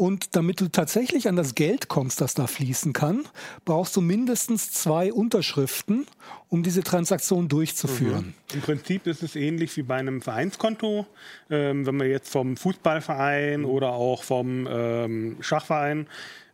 Und 0.00 0.34
damit 0.34 0.62
du 0.62 0.68
tatsächlich 0.68 1.28
an 1.28 1.36
das 1.36 1.54
Geld 1.54 1.88
kommst, 1.88 2.22
das 2.22 2.32
da 2.32 2.46
fließen 2.46 2.94
kann, 2.94 3.24
brauchst 3.66 3.94
du 3.94 4.00
mindestens 4.00 4.72
zwei 4.72 5.12
Unterschriften, 5.12 6.06
um 6.48 6.62
diese 6.62 6.82
Transaktion 6.82 7.48
durchzuführen. 7.48 8.28
Mhm. 8.28 8.54
Im 8.54 8.60
Prinzip 8.62 9.06
ist 9.06 9.22
es 9.22 9.36
ähnlich 9.36 9.76
wie 9.76 9.82
bei 9.82 9.96
einem 9.96 10.22
Vereinskonto. 10.22 11.04
Ähm, 11.50 11.84
wenn 11.84 11.96
man 11.96 12.08
jetzt 12.08 12.30
vom 12.30 12.56
Fußballverein 12.56 13.66
oder 13.66 13.92
auch 13.92 14.22
vom 14.22 14.66
ähm, 14.70 15.36
Schachverein 15.40 16.06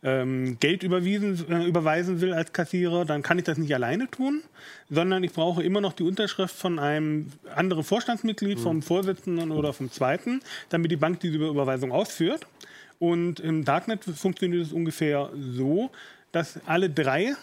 ähm, 0.03 0.57
Geld 0.59 0.83
überwiesen, 0.83 1.49
äh, 1.49 1.65
überweisen 1.65 2.19
will 2.19 2.33
als 2.33 2.51
Kassierer, 2.51 3.05
dann 3.05 3.23
kann 3.23 3.37
ich 3.39 3.45
das 3.45 3.57
nicht 3.57 3.73
alleine 3.73 4.11
tun, 4.11 4.41
sondern 4.89 5.23
ich 5.23 5.31
brauche 5.31 5.63
immer 5.63 5.79
noch 5.79 5.93
die 5.93 6.03
Unterschrift 6.03 6.55
von 6.55 6.79
einem 6.79 7.31
anderen 7.55 7.85
Vorstandsmitglied, 7.85 8.57
mhm. 8.57 8.63
vom 8.63 8.81
Vorsitzenden 8.81 9.51
oder 9.51 9.71
vom 9.71 9.89
Zweiten, 9.89 10.41
damit 10.67 10.91
die 10.91 10.97
Bank 10.97 11.21
diese 11.21 11.37
Überweisung 11.37 11.93
ausführt. 11.93 12.45
Und 12.99 13.39
im 13.39 13.63
Darknet 13.63 14.03
funktioniert 14.03 14.65
es 14.65 14.73
ungefähr 14.73 15.29
so, 15.35 15.91
dass 16.31 16.59
alle 16.65 16.89
drei, 16.89 17.35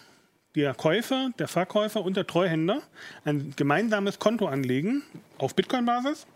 der 0.54 0.74
Käufer, 0.74 1.30
der 1.38 1.48
Verkäufer 1.48 2.04
und 2.04 2.16
der 2.16 2.26
Treuhänder, 2.26 2.82
ein 3.24 3.54
gemeinsames 3.56 4.18
Konto 4.18 4.46
anlegen 4.46 5.02
auf 5.38 5.54
Bitcoin-Basis, 5.54 6.26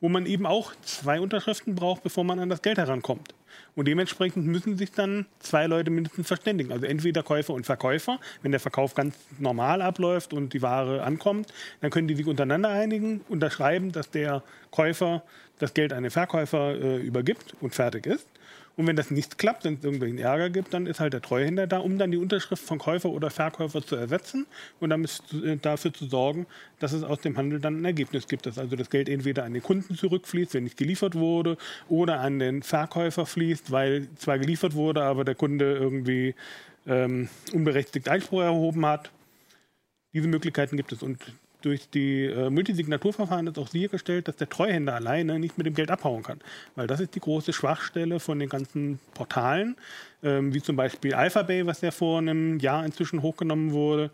wo 0.00 0.08
man 0.08 0.26
eben 0.26 0.46
auch 0.46 0.72
zwei 0.82 1.20
Unterschriften 1.20 1.74
braucht, 1.74 2.02
bevor 2.02 2.24
man 2.24 2.38
an 2.38 2.48
das 2.48 2.62
Geld 2.62 2.78
herankommt. 2.78 3.34
Und 3.74 3.86
dementsprechend 3.86 4.46
müssen 4.46 4.76
sich 4.78 4.92
dann 4.92 5.26
zwei 5.38 5.66
Leute 5.66 5.90
mindestens 5.90 6.26
verständigen. 6.26 6.72
Also 6.72 6.86
entweder 6.86 7.22
Käufer 7.22 7.52
und 7.52 7.66
Verkäufer. 7.66 8.18
Wenn 8.42 8.52
der 8.52 8.60
Verkauf 8.60 8.94
ganz 8.94 9.16
normal 9.38 9.82
abläuft 9.82 10.32
und 10.32 10.52
die 10.52 10.62
Ware 10.62 11.02
ankommt, 11.02 11.52
dann 11.80 11.90
können 11.90 12.08
die 12.08 12.14
sich 12.14 12.26
untereinander 12.26 12.70
einigen, 12.70 13.20
unterschreiben, 13.28 13.92
dass 13.92 14.10
der 14.10 14.42
Käufer 14.70 15.22
das 15.58 15.74
Geld 15.74 15.92
an 15.92 16.02
den 16.02 16.10
Verkäufer 16.10 16.74
äh, 16.74 16.96
übergibt 16.98 17.54
und 17.60 17.74
fertig 17.74 18.06
ist. 18.06 18.26
Und 18.80 18.86
wenn 18.86 18.96
das 18.96 19.10
nicht 19.10 19.36
klappt, 19.36 19.64
wenn 19.64 19.74
es 19.74 19.84
irgendwelchen 19.84 20.16
Ärger 20.16 20.48
gibt, 20.48 20.72
dann 20.72 20.86
ist 20.86 21.00
halt 21.00 21.12
der 21.12 21.20
Treuhänder 21.20 21.66
da, 21.66 21.80
um 21.80 21.98
dann 21.98 22.12
die 22.12 22.16
Unterschrift 22.16 22.64
von 22.64 22.78
Käufer 22.78 23.10
oder 23.10 23.28
Verkäufer 23.28 23.84
zu 23.84 23.94
ersetzen 23.94 24.46
und 24.80 24.88
damit 24.88 25.22
äh, 25.44 25.58
dafür 25.58 25.92
zu 25.92 26.06
sorgen, 26.06 26.46
dass 26.78 26.94
es 26.94 27.02
aus 27.02 27.20
dem 27.20 27.36
Handel 27.36 27.60
dann 27.60 27.82
ein 27.82 27.84
Ergebnis 27.84 28.26
gibt, 28.26 28.46
dass 28.46 28.56
also 28.56 28.76
das 28.76 28.88
Geld 28.88 29.10
entweder 29.10 29.44
an 29.44 29.52
den 29.52 29.62
Kunden 29.62 29.96
zurückfließt, 29.96 30.54
wenn 30.54 30.64
nicht 30.64 30.78
geliefert 30.78 31.14
wurde, 31.14 31.58
oder 31.90 32.20
an 32.20 32.38
den 32.38 32.62
Verkäufer 32.62 33.26
fließt, 33.26 33.70
weil 33.70 34.08
zwar 34.16 34.38
geliefert 34.38 34.72
wurde, 34.72 35.02
aber 35.02 35.26
der 35.26 35.34
Kunde 35.34 35.74
irgendwie 35.74 36.34
ähm, 36.86 37.28
unberechtigt 37.52 38.08
Einspruch 38.08 38.40
erhoben 38.40 38.86
hat. 38.86 39.10
Diese 40.14 40.26
Möglichkeiten 40.26 40.78
gibt 40.78 40.90
es 40.92 41.02
und 41.02 41.18
durch 41.60 41.88
die 41.90 42.26
äh, 42.26 42.50
Multisignaturverfahren 42.50 43.46
ist 43.46 43.58
auch 43.58 43.68
sichergestellt, 43.68 44.28
dass 44.28 44.36
der 44.36 44.48
Treuhänder 44.48 44.94
alleine 44.94 45.38
nicht 45.38 45.58
mit 45.58 45.66
dem 45.66 45.74
Geld 45.74 45.90
abhauen 45.90 46.22
kann. 46.22 46.40
Weil 46.74 46.86
das 46.86 47.00
ist 47.00 47.14
die 47.14 47.20
große 47.20 47.52
Schwachstelle 47.52 48.20
von 48.20 48.38
den 48.38 48.48
ganzen 48.48 48.98
Portalen, 49.14 49.76
ähm, 50.22 50.54
wie 50.54 50.62
zum 50.62 50.76
Beispiel 50.76 51.14
Alphabay, 51.14 51.66
was 51.66 51.80
ja 51.80 51.90
vor 51.90 52.18
einem 52.18 52.58
Jahr 52.58 52.84
inzwischen 52.84 53.22
hochgenommen 53.22 53.72
wurde 53.72 54.10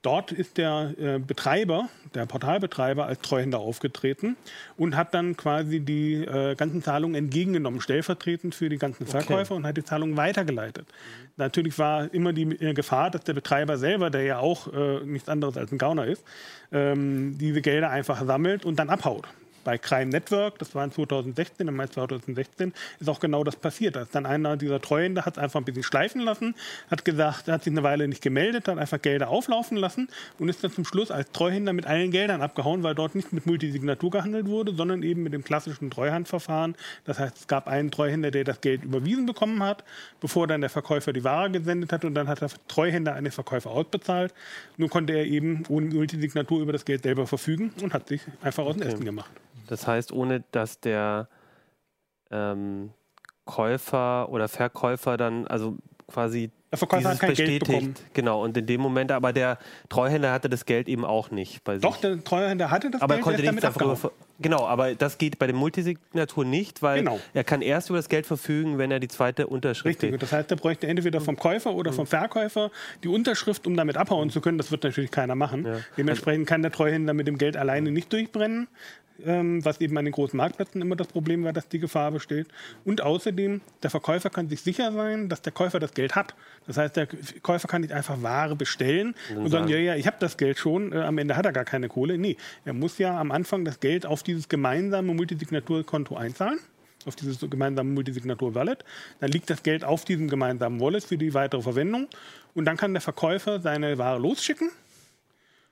dort 0.00 0.32
ist 0.32 0.56
der 0.56 0.94
äh, 0.98 1.18
Betreiber, 1.18 1.88
der 2.14 2.26
Portalbetreiber 2.26 3.06
als 3.06 3.20
Treuhänder 3.20 3.58
aufgetreten 3.58 4.36
und 4.76 4.96
hat 4.96 5.12
dann 5.12 5.36
quasi 5.36 5.80
die 5.80 6.14
äh, 6.14 6.54
ganzen 6.54 6.82
Zahlungen 6.82 7.14
entgegengenommen, 7.14 7.80
stellvertretend 7.80 8.54
für 8.54 8.68
die 8.68 8.78
ganzen 8.78 9.06
Verkäufer 9.06 9.52
okay. 9.52 9.54
und 9.54 9.66
hat 9.66 9.76
die 9.76 9.84
Zahlungen 9.84 10.16
weitergeleitet. 10.16 10.86
Mhm. 10.88 11.28
Natürlich 11.36 11.78
war 11.78 12.12
immer 12.14 12.32
die 12.32 12.44
äh, 12.60 12.72
Gefahr, 12.72 13.10
dass 13.10 13.24
der 13.24 13.34
Betreiber 13.34 13.76
selber, 13.76 14.10
der 14.10 14.22
ja 14.22 14.38
auch 14.38 14.72
äh, 14.72 15.00
nichts 15.04 15.28
anderes 15.28 15.56
als 15.56 15.72
ein 15.72 15.78
Gauner 15.78 16.06
ist, 16.06 16.24
ähm, 16.72 17.36
diese 17.38 17.60
Gelder 17.60 17.90
einfach 17.90 18.24
sammelt 18.24 18.64
und 18.64 18.78
dann 18.78 18.88
abhaut 18.88 19.28
bei 19.64 19.78
Crime 19.78 20.10
Network, 20.10 20.58
das 20.58 20.74
war 20.74 20.84
in 20.84 20.92
2016, 20.92 21.68
im 21.68 21.76
Mai 21.76 21.86
2016, 21.86 22.72
ist 23.00 23.08
auch 23.08 23.20
genau 23.20 23.44
das 23.44 23.56
passiert. 23.56 23.96
Da 23.96 24.02
ist 24.02 24.14
dann 24.14 24.26
einer 24.26 24.56
dieser 24.56 24.80
Treuhänder, 24.80 25.24
hat 25.24 25.36
es 25.36 25.42
einfach 25.42 25.60
ein 25.60 25.64
bisschen 25.64 25.82
schleifen 25.82 26.20
lassen, 26.20 26.54
hat 26.90 27.04
gesagt, 27.04 27.48
er 27.48 27.54
hat 27.54 27.64
sich 27.64 27.72
eine 27.72 27.82
Weile 27.82 28.08
nicht 28.08 28.22
gemeldet, 28.22 28.68
hat 28.68 28.78
einfach 28.78 29.00
Gelder 29.00 29.28
auflaufen 29.28 29.76
lassen 29.76 30.08
und 30.38 30.48
ist 30.48 30.62
dann 30.62 30.72
zum 30.72 30.84
Schluss 30.84 31.10
als 31.10 31.30
Treuhänder 31.32 31.72
mit 31.72 31.86
allen 31.86 32.10
Geldern 32.10 32.42
abgehauen, 32.42 32.82
weil 32.82 32.94
dort 32.94 33.14
nicht 33.14 33.32
mit 33.32 33.46
Multisignatur 33.46 34.10
gehandelt 34.10 34.46
wurde, 34.46 34.74
sondern 34.74 35.02
eben 35.02 35.22
mit 35.22 35.32
dem 35.32 35.44
klassischen 35.44 35.90
Treuhandverfahren. 35.90 36.74
Das 37.04 37.18
heißt, 37.18 37.36
es 37.36 37.46
gab 37.46 37.68
einen 37.68 37.90
Treuhänder, 37.90 38.30
der 38.30 38.44
das 38.44 38.60
Geld 38.60 38.84
überwiesen 38.84 39.26
bekommen 39.26 39.62
hat, 39.62 39.84
bevor 40.20 40.46
dann 40.46 40.60
der 40.60 40.70
Verkäufer 40.70 41.12
die 41.12 41.24
Ware 41.24 41.50
gesendet 41.50 41.92
hat 41.92 42.04
und 42.04 42.14
dann 42.14 42.28
hat 42.28 42.40
der 42.40 42.50
Treuhänder 42.68 43.14
einen 43.14 43.32
Verkäufer 43.32 43.70
ausbezahlt. 43.70 44.34
Nun 44.76 44.90
konnte 44.90 45.12
er 45.12 45.24
eben 45.26 45.64
ohne 45.68 45.86
Multisignatur 45.86 46.60
über 46.60 46.72
das 46.72 46.84
Geld 46.84 47.02
selber 47.02 47.26
verfügen 47.26 47.72
und 47.82 47.94
hat 47.94 48.08
sich 48.08 48.22
einfach 48.42 48.64
aus 48.64 48.74
dem 48.74 48.82
okay. 48.82 48.92
Essen 48.92 49.04
gemacht. 49.04 49.30
Das 49.68 49.86
heißt, 49.86 50.12
ohne 50.12 50.44
dass 50.50 50.80
der 50.80 51.28
ähm, 52.30 52.90
Käufer 53.44 54.28
oder 54.28 54.48
Verkäufer 54.48 55.16
dann, 55.16 55.46
also 55.46 55.76
quasi 56.06 56.50
Der 56.70 56.78
Verkäufer 56.78 57.10
hat 57.10 57.20
kein 57.20 57.34
Geld 57.34 57.64
bekommen. 57.64 57.94
Genau, 58.12 58.42
und 58.44 58.56
in 58.56 58.66
dem 58.66 58.80
Moment, 58.80 59.12
aber 59.12 59.32
der 59.32 59.58
Treuhänder 59.88 60.32
hatte 60.32 60.48
das 60.48 60.64
Geld 60.64 60.88
eben 60.88 61.04
auch 61.04 61.30
nicht 61.30 61.64
bei 61.64 61.74
sich. 61.74 61.82
Doch, 61.82 61.96
der 61.96 62.22
Treuhänder 62.22 62.70
hatte 62.70 62.90
das 62.90 63.02
aber 63.02 63.14
er 63.14 63.16
Geld, 63.16 63.24
konnte 63.24 63.42
der 63.42 63.52
ist 63.52 63.62
damit 63.62 63.82
abgehauen. 63.82 64.12
Genau, 64.42 64.66
aber 64.66 64.94
das 64.94 65.18
geht 65.18 65.38
bei 65.38 65.46
der 65.46 65.54
Multisignatur 65.56 66.44
nicht, 66.44 66.82
weil 66.82 66.98
Genau. 66.98 67.20
er 67.34 67.44
kann 67.44 67.62
erst 67.62 67.88
über 67.90 67.98
das 67.98 68.08
Geld 68.08 68.26
verfügen, 68.26 68.78
wenn 68.78 68.90
er 68.90 69.00
die 69.00 69.08
zweite 69.08 69.46
Unterschrift 69.46 69.86
Richtig, 70.02 70.12
und 70.12 70.22
das 70.22 70.32
heißt, 70.32 70.50
er 70.50 70.56
bräuchte 70.56 70.86
entweder 70.86 71.20
vom 71.20 71.36
Käufer 71.36 71.74
oder 71.74 71.92
vom 71.92 72.06
Verkäufer 72.06 72.70
die 73.02 73.08
Unterschrift, 73.08 73.66
um 73.66 73.76
damit 73.76 73.96
abhauen 73.96 74.30
zu 74.30 74.40
können. 74.40 74.58
Das 74.58 74.70
wird 74.70 74.84
natürlich 74.84 75.10
keiner 75.10 75.34
machen. 75.34 75.66
Dementsprechend 75.96 76.46
kann 76.46 76.62
der 76.62 76.72
Treuhänder 76.72 77.14
mit 77.14 77.26
dem 77.26 77.38
Geld 77.38 77.56
alleine 77.56 77.90
nicht 77.90 78.12
durchbrennen, 78.12 78.68
ähm, 79.24 79.64
was 79.64 79.80
eben 79.80 79.96
an 79.98 80.04
den 80.04 80.12
großen 80.12 80.36
Marktplätzen 80.36 80.80
immer 80.80 80.96
das 80.96 81.06
Problem 81.06 81.44
war, 81.44 81.52
dass 81.52 81.68
die 81.68 81.78
Gefahr 81.78 82.10
besteht. 82.10 82.48
Und 82.84 83.02
außerdem, 83.02 83.60
der 83.82 83.90
Verkäufer 83.90 84.30
kann 84.30 84.48
sich 84.48 84.62
sicher 84.62 84.90
sein, 84.92 85.28
dass 85.28 85.42
der 85.42 85.52
Käufer 85.52 85.78
das 85.78 85.92
Geld 85.94 86.16
hat. 86.16 86.34
Das 86.66 86.76
heißt, 86.76 86.96
der 86.96 87.06
Käufer 87.42 87.68
kann 87.68 87.82
nicht 87.82 87.92
einfach 87.92 88.22
Ware 88.22 88.56
bestellen 88.56 89.14
und 89.36 89.48
sagen, 89.50 89.68
ja, 89.68 89.76
ja, 89.76 89.94
ich 89.96 90.06
habe 90.06 90.16
das 90.18 90.36
Geld 90.36 90.58
schon, 90.58 90.92
äh, 90.92 90.96
am 90.96 91.18
Ende 91.18 91.36
hat 91.36 91.44
er 91.44 91.52
gar 91.52 91.64
keine 91.64 91.88
Kohle. 91.88 92.18
Nee, 92.18 92.36
er 92.64 92.72
muss 92.72 92.98
ja 92.98 93.18
am 93.20 93.30
Anfang 93.30 93.64
das 93.64 93.80
Geld 93.80 94.06
auf 94.06 94.22
dieses 94.32 94.48
gemeinsame 94.48 95.14
Multisignaturkonto 95.14 96.16
einzahlen 96.16 96.58
auf 97.06 97.16
dieses 97.16 97.38
gemeinsame 97.40 97.90
Multisignatur-Wallet. 97.90 98.84
Dann 99.20 99.30
liegt 99.30 99.50
das 99.50 99.62
Geld 99.62 99.84
auf 99.84 100.04
diesem 100.04 100.28
gemeinsamen 100.28 100.80
Wallet 100.80 101.04
für 101.04 101.18
die 101.18 101.34
weitere 101.34 101.62
Verwendung. 101.62 102.08
Und 102.54 102.64
dann 102.64 102.76
kann 102.76 102.92
der 102.92 103.00
Verkäufer 103.00 103.60
seine 103.60 103.98
Ware 103.98 104.18
losschicken. 104.18 104.70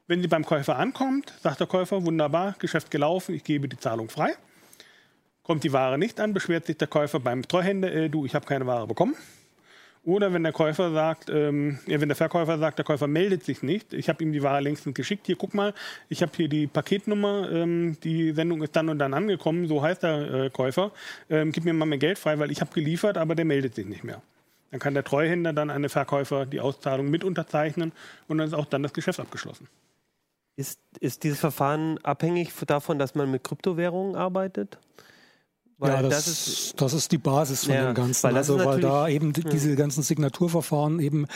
Wenn 0.06 0.22
sie 0.22 0.28
beim 0.28 0.44
Käufer 0.44 0.76
ankommt, 0.76 1.32
sagt 1.40 1.60
der 1.60 1.66
Käufer, 1.66 2.04
wunderbar, 2.04 2.56
Geschäft 2.58 2.90
gelaufen, 2.90 3.34
ich 3.34 3.44
gebe 3.44 3.68
die 3.68 3.78
Zahlung 3.78 4.08
frei. 4.08 4.34
Kommt 5.44 5.62
die 5.62 5.72
Ware 5.72 5.98
nicht 5.98 6.18
an, 6.18 6.34
beschwert 6.34 6.66
sich 6.66 6.78
der 6.78 6.88
Käufer 6.88 7.20
beim 7.20 7.46
Treuhänder, 7.46 7.92
äh, 7.92 8.08
du, 8.08 8.26
ich 8.26 8.34
habe 8.34 8.44
keine 8.44 8.66
Ware 8.66 8.86
bekommen. 8.86 9.14
Oder 10.02 10.32
wenn 10.32 10.42
der 10.42 10.52
Käufer 10.52 10.92
sagt, 10.92 11.28
ähm, 11.28 11.78
ja, 11.86 12.00
wenn 12.00 12.08
der 12.08 12.16
Verkäufer 12.16 12.58
sagt, 12.58 12.78
der 12.78 12.86
Käufer 12.86 13.06
meldet 13.06 13.44
sich 13.44 13.62
nicht, 13.62 13.92
ich 13.92 14.08
habe 14.08 14.24
ihm 14.24 14.32
die 14.32 14.42
Ware 14.42 14.62
längstens 14.62 14.94
geschickt, 14.94 15.26
hier 15.26 15.36
guck 15.36 15.52
mal, 15.52 15.74
ich 16.08 16.22
habe 16.22 16.32
hier 16.34 16.48
die 16.48 16.66
Paketnummer, 16.66 17.50
ähm, 17.52 17.98
die 18.02 18.32
Sendung 18.32 18.62
ist 18.62 18.74
dann 18.74 18.88
und 18.88 18.98
dann 18.98 19.12
angekommen, 19.12 19.68
so 19.68 19.82
heißt 19.82 20.02
der 20.02 20.32
äh, 20.32 20.50
Käufer, 20.50 20.92
ähm, 21.28 21.52
gib 21.52 21.64
mir 21.64 21.74
mal 21.74 21.84
mein 21.84 21.98
Geld 21.98 22.18
frei, 22.18 22.38
weil 22.38 22.50
ich 22.50 22.62
habe 22.62 22.72
geliefert, 22.72 23.18
aber 23.18 23.34
der 23.34 23.44
meldet 23.44 23.74
sich 23.74 23.86
nicht 23.86 24.02
mehr. 24.02 24.22
Dann 24.70 24.80
kann 24.80 24.94
der 24.94 25.04
Treuhänder 25.04 25.52
dann 25.52 25.68
an 25.68 25.82
den 25.82 25.90
Verkäufer 25.90 26.46
die 26.46 26.60
Auszahlung 26.60 27.10
mit 27.10 27.22
unterzeichnen 27.22 27.92
und 28.26 28.38
dann 28.38 28.46
ist 28.46 28.54
auch 28.54 28.66
dann 28.66 28.82
das 28.82 28.94
Geschäft 28.94 29.20
abgeschlossen. 29.20 29.68
Ist, 30.56 30.80
ist 31.00 31.24
dieses 31.24 31.40
Verfahren 31.40 31.98
abhängig 32.04 32.52
davon, 32.66 32.98
dass 32.98 33.14
man 33.14 33.30
mit 33.30 33.44
Kryptowährungen 33.44 34.16
arbeitet? 34.16 34.78
Weil 35.80 35.92
ja, 35.92 36.02
das, 36.02 36.74
das, 36.76 36.92
ist, 36.92 37.10
die 37.10 37.16
Basis 37.18 37.64
von 37.64 37.74
Ja, 37.74 37.86
dem 37.86 37.94
Ganzen. 37.94 38.22
weil 38.24 38.34
das 38.34 38.50
also 38.50 38.60
ist 38.60 38.66
weil 38.66 38.80
da 38.80 39.08
eben 39.08 39.32
die- 39.32 39.42
diese 39.44 39.74
ganzen 39.76 40.02
Signaturverfahren 40.02 41.00
eben 41.00 41.26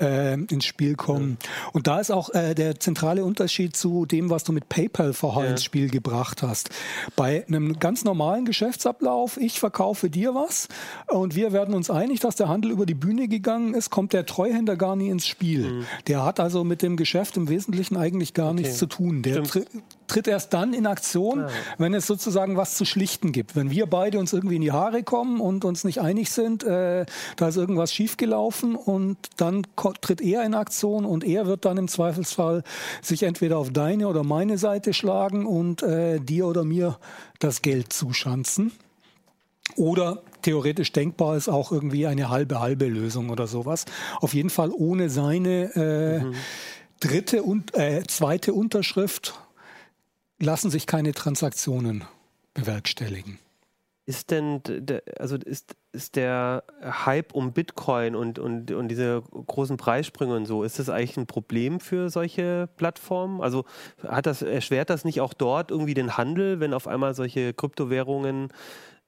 äh, 0.00 0.34
ins 0.34 0.66
Spiel 0.66 0.94
kommen. 0.94 1.38
Und 1.72 1.86
da 1.86 2.00
ist 2.00 2.10
auch 2.10 2.28
äh, 2.34 2.54
der 2.54 2.78
zentrale 2.78 3.24
Unterschied 3.24 3.74
zu 3.76 4.04
dem, 4.06 4.28
was 4.30 4.44
du 4.44 4.52
mit 4.52 4.68
PayPal 4.68 5.12
vorher 5.14 5.44
Ja. 5.46 5.50
ins 5.52 5.64
Spiel 5.64 5.88
gebracht 5.90 6.42
hast. 6.42 6.68
Bei 7.16 7.46
einem 7.46 7.78
ganz 7.78 8.04
normalen 8.04 8.44
Geschäftsablauf, 8.44 9.38
ich 9.38 9.58
verkaufe 9.58 10.10
dir 10.10 10.34
was 10.34 10.68
und 11.08 11.34
wir 11.34 11.52
werden 11.52 11.74
uns 11.74 11.88
einig, 11.90 12.20
dass 12.20 12.36
der 12.36 12.48
Handel 12.48 12.70
über 12.70 12.86
die 12.86 12.94
Bühne 12.94 13.26
gegangen 13.28 13.72
ist, 13.74 13.88
kommt 13.90 14.12
der 14.12 14.26
Treuhänder 14.26 14.76
gar 14.76 14.96
nie 14.96 15.08
ins 15.08 15.26
Spiel. 15.26 15.70
Mhm. 15.70 15.86
Der 16.08 16.24
hat 16.24 16.40
also 16.40 16.62
mit 16.64 16.82
dem 16.82 16.96
Geschäft 16.96 17.36
im 17.36 17.48
Wesentlichen 17.48 17.96
eigentlich 17.96 18.34
gar 18.34 18.52
nichts 18.52 18.76
zu 18.78 18.86
tun. 18.86 19.22
Der 19.22 19.44
Stimmt. 19.44 19.66
Tri 20.06 20.14
tritt 20.14 20.28
erst 20.28 20.54
dann 20.54 20.72
in 20.72 20.86
Aktion, 20.86 21.46
wenn 21.78 21.92
es 21.92 22.06
sozusagen 22.06 22.56
was 22.56 22.76
zu 22.76 22.84
schlichten 22.84 23.32
gibt. 23.32 23.56
Wenn 23.56 23.70
wir 23.70 23.86
beide 23.86 24.18
uns 24.18 24.32
irgendwie 24.32 24.56
in 24.56 24.62
die 24.62 24.72
Haare 24.72 25.02
kommen 25.02 25.40
und 25.40 25.64
uns 25.64 25.84
nicht 25.84 26.00
einig 26.00 26.30
sind, 26.30 26.64
äh, 26.64 27.04
da 27.36 27.48
ist 27.48 27.56
irgendwas 27.56 27.92
schiefgelaufen 27.92 28.76
und 28.76 29.18
dann 29.36 29.66
tritt 30.00 30.20
er 30.20 30.44
in 30.44 30.54
Aktion 30.54 31.04
und 31.04 31.24
er 31.24 31.46
wird 31.46 31.64
dann 31.64 31.76
im 31.76 31.88
Zweifelsfall 31.88 32.62
sich 33.02 33.22
entweder 33.24 33.58
auf 33.58 33.70
deine 33.70 34.08
oder 34.08 34.24
meine 34.24 34.56
Seite 34.56 34.94
schlagen 34.94 35.46
und 35.46 35.82
äh, 35.82 36.20
dir 36.20 36.46
oder 36.46 36.64
mir 36.64 36.98
das 37.38 37.62
Geld 37.62 37.92
zuschanzen. 37.92 38.72
Oder 39.76 40.22
theoretisch 40.42 40.92
denkbar 40.92 41.36
ist 41.36 41.48
auch 41.48 41.72
irgendwie 41.72 42.06
eine 42.06 42.28
halbe 42.28 42.60
halbe 42.60 42.86
Lösung 42.86 43.30
oder 43.30 43.46
sowas. 43.46 43.86
Auf 44.20 44.34
jeden 44.34 44.50
Fall 44.50 44.70
ohne 44.70 45.10
seine 45.10 45.74
äh, 45.74 46.22
dritte 47.00 47.42
und 47.42 47.74
äh, 47.74 48.02
zweite 48.06 48.52
Unterschrift 48.52 49.34
lassen 50.38 50.70
sich 50.70 50.86
keine 50.86 51.12
Transaktionen 51.12 52.04
bewerkstelligen. 52.54 53.38
Ist 54.06 54.30
denn, 54.30 54.60
also 55.18 55.36
ist, 55.36 55.76
ist 55.92 56.16
der 56.16 56.62
Hype 56.82 57.32
um 57.32 57.54
Bitcoin 57.54 58.14
und, 58.14 58.38
und, 58.38 58.70
und 58.70 58.88
diese 58.88 59.22
großen 59.32 59.78
Preissprünge 59.78 60.36
und 60.36 60.44
so, 60.44 60.62
ist 60.62 60.78
das 60.78 60.90
eigentlich 60.90 61.16
ein 61.16 61.26
Problem 61.26 61.80
für 61.80 62.10
solche 62.10 62.68
Plattformen? 62.76 63.40
Also 63.40 63.64
hat 64.06 64.26
das, 64.26 64.42
erschwert 64.42 64.90
das 64.90 65.06
nicht 65.06 65.22
auch 65.22 65.32
dort 65.32 65.70
irgendwie 65.70 65.94
den 65.94 66.18
Handel, 66.18 66.60
wenn 66.60 66.74
auf 66.74 66.86
einmal 66.86 67.14
solche 67.14 67.54
Kryptowährungen 67.54 68.52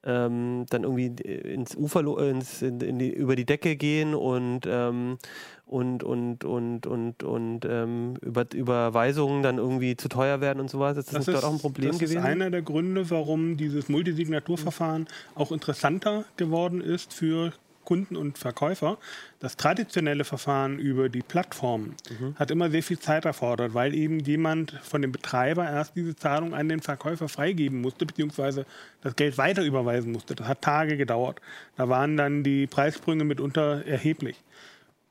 ähm, 0.07 0.65
dann 0.69 0.83
irgendwie 0.83 1.07
ins 1.23 1.75
Ufer, 1.75 2.01
ins, 2.19 2.61
in, 2.61 2.79
in 2.79 2.97
die, 2.97 3.09
über 3.09 3.35
die 3.35 3.45
Decke 3.45 3.75
gehen 3.75 4.15
und, 4.15 4.61
ähm, 4.65 5.17
und, 5.65 6.01
und, 6.01 6.45
und, 6.45 6.87
und, 6.87 7.23
und 7.23 7.65
ähm, 7.65 8.15
über, 8.21 8.45
Überweisungen 8.53 9.43
dann 9.43 9.57
irgendwie 9.57 9.97
zu 9.97 10.07
teuer 10.07 10.39
werden 10.39 10.61
und 10.61 10.69
sowas? 10.69 10.97
Ist 10.97 11.13
das, 11.13 11.27
nicht 11.27 11.35
dort 11.35 11.43
auch 11.43 11.51
ein 11.51 11.59
Problem 11.59 11.89
das 11.89 11.99
gewesen? 11.99 12.19
ist 12.19 12.23
einer 12.23 12.49
der 12.49 12.61
Gründe, 12.61 13.09
warum 13.09 13.57
dieses 13.57 13.89
Multisignaturverfahren 13.89 15.07
auch 15.35 15.51
interessanter 15.51 16.23
geworden 16.37 16.79
ist 16.79 17.13
für 17.13 17.51
Kunden 17.87 18.17
und 18.17 18.37
Verkäufer. 18.37 18.97
Das 19.39 19.55
traditionelle 19.55 20.25
Verfahren 20.25 20.77
über 20.77 21.07
die 21.07 21.21
Plattform 21.21 21.95
hat 22.35 22.51
immer 22.51 22.69
sehr 22.69 22.83
viel 22.83 22.99
Zeit 22.99 23.23
erfordert, 23.23 23.73
weil 23.73 23.95
eben 23.95 24.19
jemand 24.19 24.71
von 24.83 25.01
dem 25.01 25.13
Betreiber 25.13 25.63
erst 25.63 25.95
diese 25.95 26.13
Zahlung 26.13 26.53
an 26.53 26.67
den 26.67 26.81
Verkäufer 26.81 27.29
freigeben 27.29 27.79
musste, 27.79 28.05
beziehungsweise 28.05 28.65
das 28.99 29.15
Geld 29.15 29.37
weiter 29.37 29.63
überweisen 29.63 30.11
musste. 30.11 30.35
Das 30.35 30.49
hat 30.49 30.61
Tage 30.61 30.97
gedauert. 30.97 31.39
Da 31.77 31.87
waren 31.87 32.17
dann 32.17 32.43
die 32.43 32.67
Preissprünge 32.67 33.23
mitunter 33.23 33.85
erheblich. 33.85 34.35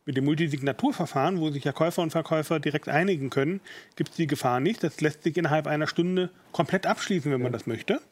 Mit 0.04 0.18
dem 0.18 0.26
Multisignaturverfahren, 0.26 1.40
wo 1.40 1.50
sich 1.50 1.64
ja 1.64 1.72
Käufer 1.72 2.02
und 2.02 2.10
Verkäufer 2.10 2.60
direkt 2.60 2.90
einigen 2.90 3.30
können, 3.30 3.60
gibt 3.96 4.10
es 4.10 4.16
die 4.16 4.26
Gefahr 4.26 4.60
nicht. 4.60 4.84
Das 4.84 5.00
lässt 5.00 5.22
sich 5.22 5.38
innerhalb 5.38 5.66
einer 5.66 5.86
Stunde 5.86 6.28
komplett 6.52 6.86
abschließen, 6.86 7.32
wenn 7.32 7.40
man 7.40 7.52
das 7.52 7.66
möchte. 7.66 8.02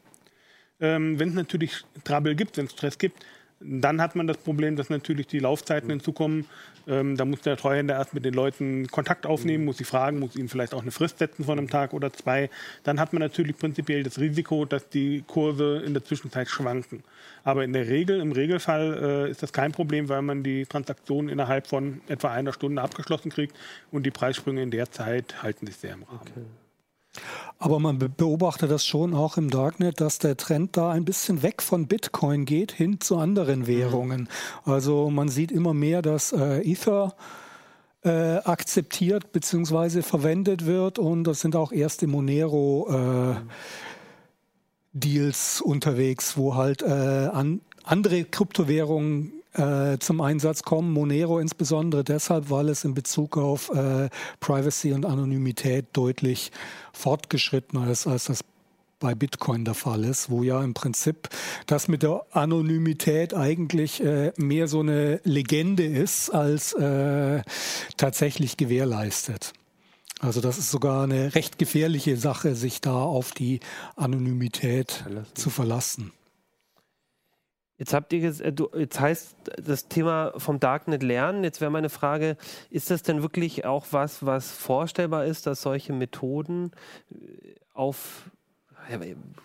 Ähm, 0.80 1.20
wenn 1.20 1.28
es 1.28 1.34
natürlich 1.34 1.84
Trouble 2.04 2.34
gibt, 2.34 2.56
wenn 2.56 2.64
es 2.64 2.72
Stress 2.72 2.96
gibt, 2.96 3.22
dann 3.60 4.00
hat 4.00 4.14
man 4.16 4.26
das 4.26 4.36
Problem, 4.36 4.76
dass 4.76 4.90
natürlich 4.90 5.26
die 5.26 5.38
Laufzeiten 5.38 5.88
hinzukommen. 5.88 6.46
Ähm, 6.86 7.16
da 7.16 7.24
muss 7.24 7.40
der 7.40 7.56
Treuhänder 7.56 7.94
erst 7.94 8.12
mit 8.12 8.24
den 8.24 8.34
Leuten 8.34 8.88
Kontakt 8.88 9.26
aufnehmen, 9.26 9.64
muss 9.64 9.78
sie 9.78 9.84
fragen, 9.84 10.18
muss 10.18 10.36
ihnen 10.36 10.48
vielleicht 10.48 10.74
auch 10.74 10.82
eine 10.82 10.90
Frist 10.90 11.18
setzen 11.18 11.44
von 11.44 11.58
einem 11.58 11.70
Tag 11.70 11.94
oder 11.94 12.12
zwei. 12.12 12.50
Dann 12.82 13.00
hat 13.00 13.12
man 13.12 13.20
natürlich 13.20 13.56
prinzipiell 13.56 14.02
das 14.02 14.18
Risiko, 14.18 14.64
dass 14.64 14.88
die 14.88 15.24
Kurse 15.26 15.82
in 15.84 15.94
der 15.94 16.04
Zwischenzeit 16.04 16.48
schwanken. 16.48 17.02
Aber 17.42 17.64
in 17.64 17.72
der 17.72 17.88
Regel, 17.88 18.20
im 18.20 18.32
Regelfall 18.32 19.26
äh, 19.28 19.30
ist 19.30 19.42
das 19.42 19.52
kein 19.52 19.72
Problem, 19.72 20.08
weil 20.08 20.22
man 20.22 20.42
die 20.42 20.66
Transaktion 20.66 21.28
innerhalb 21.28 21.66
von 21.66 22.00
etwa 22.08 22.32
einer 22.32 22.52
Stunde 22.52 22.82
abgeschlossen 22.82 23.30
kriegt 23.30 23.56
und 23.90 24.04
die 24.04 24.10
Preissprünge 24.10 24.62
in 24.62 24.70
der 24.70 24.90
Zeit 24.90 25.42
halten 25.42 25.66
sich 25.66 25.76
sehr 25.76 25.94
im 25.94 26.02
Rahmen. 26.02 26.63
Aber 27.58 27.78
man 27.78 27.98
be- 27.98 28.08
beobachtet 28.08 28.70
das 28.70 28.84
schon 28.84 29.14
auch 29.14 29.36
im 29.36 29.48
Darknet, 29.50 30.00
dass 30.00 30.18
der 30.18 30.36
Trend 30.36 30.76
da 30.76 30.90
ein 30.90 31.04
bisschen 31.04 31.42
weg 31.42 31.62
von 31.62 31.86
Bitcoin 31.86 32.44
geht 32.44 32.72
hin 32.72 33.00
zu 33.00 33.16
anderen 33.16 33.66
Währungen. 33.66 34.28
Also 34.64 35.10
man 35.10 35.28
sieht 35.28 35.52
immer 35.52 35.74
mehr, 35.74 36.02
dass 36.02 36.32
äh, 36.32 36.60
Ether 36.60 37.14
äh, 38.02 38.38
akzeptiert 38.38 39.32
bzw. 39.32 40.02
verwendet 40.02 40.66
wird 40.66 40.98
und 40.98 41.24
das 41.24 41.40
sind 41.40 41.56
auch 41.56 41.72
erste 41.72 42.06
Monero 42.06 42.88
äh, 42.90 43.36
Deals 44.92 45.60
unterwegs, 45.60 46.36
wo 46.36 46.54
halt 46.54 46.82
äh, 46.82 46.86
an, 46.86 47.60
andere 47.84 48.24
Kryptowährungen 48.24 49.32
äh, 49.54 49.98
zum 49.98 50.20
Einsatz 50.20 50.62
kommen. 50.62 50.92
Monero 50.92 51.38
insbesondere 51.38 52.04
deshalb, 52.04 52.50
weil 52.50 52.68
es 52.68 52.84
in 52.84 52.94
Bezug 52.94 53.36
auf 53.36 53.70
äh, 53.70 54.08
Privacy 54.40 54.92
und 54.92 55.06
Anonymität 55.06 55.86
deutlich 55.92 56.52
fortgeschrittener 56.92 57.90
ist, 57.90 58.06
als 58.06 58.24
das 58.24 58.40
bei 59.00 59.14
Bitcoin 59.14 59.64
der 59.64 59.74
Fall 59.74 60.04
ist, 60.04 60.30
wo 60.30 60.42
ja 60.42 60.62
im 60.62 60.72
Prinzip 60.72 61.28
das 61.66 61.88
mit 61.88 62.02
der 62.02 62.24
Anonymität 62.30 63.34
eigentlich 63.34 64.02
äh, 64.02 64.32
mehr 64.36 64.66
so 64.66 64.80
eine 64.80 65.20
Legende 65.24 65.84
ist, 65.84 66.30
als 66.30 66.72
äh, 66.72 67.42
tatsächlich 67.96 68.56
gewährleistet. 68.56 69.52
Also 70.20 70.40
das 70.40 70.56
ist 70.56 70.70
sogar 70.70 71.02
eine 71.04 71.34
recht 71.34 71.58
gefährliche 71.58 72.16
Sache, 72.16 72.54
sich 72.54 72.80
da 72.80 72.94
auf 72.94 73.32
die 73.32 73.60
Anonymität 73.94 74.92
Verlassen. 74.92 75.34
zu 75.34 75.50
verlassen. 75.50 76.12
Jetzt 77.78 77.92
habt 77.92 78.12
ihr 78.12 78.22
äh, 78.40 78.52
du, 78.52 78.68
jetzt 78.76 79.00
heißt 79.00 79.36
das 79.62 79.88
Thema 79.88 80.32
vom 80.36 80.60
Darknet 80.60 81.02
lernen. 81.02 81.44
Jetzt 81.44 81.60
wäre 81.60 81.70
meine 81.70 81.90
Frage, 81.90 82.36
ist 82.70 82.90
das 82.90 83.02
denn 83.02 83.22
wirklich 83.22 83.64
auch 83.64 83.86
was, 83.90 84.24
was 84.24 84.50
vorstellbar 84.52 85.24
ist, 85.24 85.46
dass 85.46 85.62
solche 85.62 85.92
Methoden 85.92 86.72
äh, 87.10 87.54
auf 87.72 88.30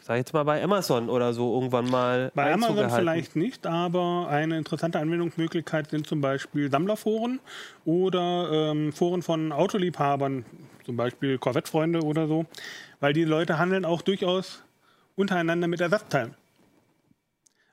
sag 0.01 0.17
jetzt 0.17 0.33
mal 0.33 0.43
bei 0.43 0.62
Amazon 0.63 1.09
oder 1.09 1.33
so 1.33 1.53
irgendwann 1.53 1.89
mal. 1.89 2.31
Bei 2.36 2.53
Amazon 2.53 2.89
vielleicht 2.89 3.36
nicht, 3.36 3.65
aber 3.65 4.27
eine 4.29 4.57
interessante 4.57 5.00
Anwendungsmöglichkeit 5.00 5.89
sind 5.89 6.07
zum 6.07 6.21
Beispiel 6.21 6.69
Sammlerforen 6.69 7.39
oder 7.86 8.71
ähm, 8.71 8.91
Foren 8.91 9.21
von 9.21 9.51
Autoliebhabern, 9.51 10.45
zum 10.86 10.98
Beispiel 10.98 11.38
Corvette-Freunde 11.38 12.01
oder 12.01 12.27
so, 12.27 12.45
weil 13.00 13.13
die 13.13 13.24
Leute 13.24 13.57
handeln 13.57 13.86
auch 13.86 14.01
durchaus 14.01 14.63
untereinander 15.15 15.67
mit 15.67 15.81
Ersatzteilen. 15.81 16.36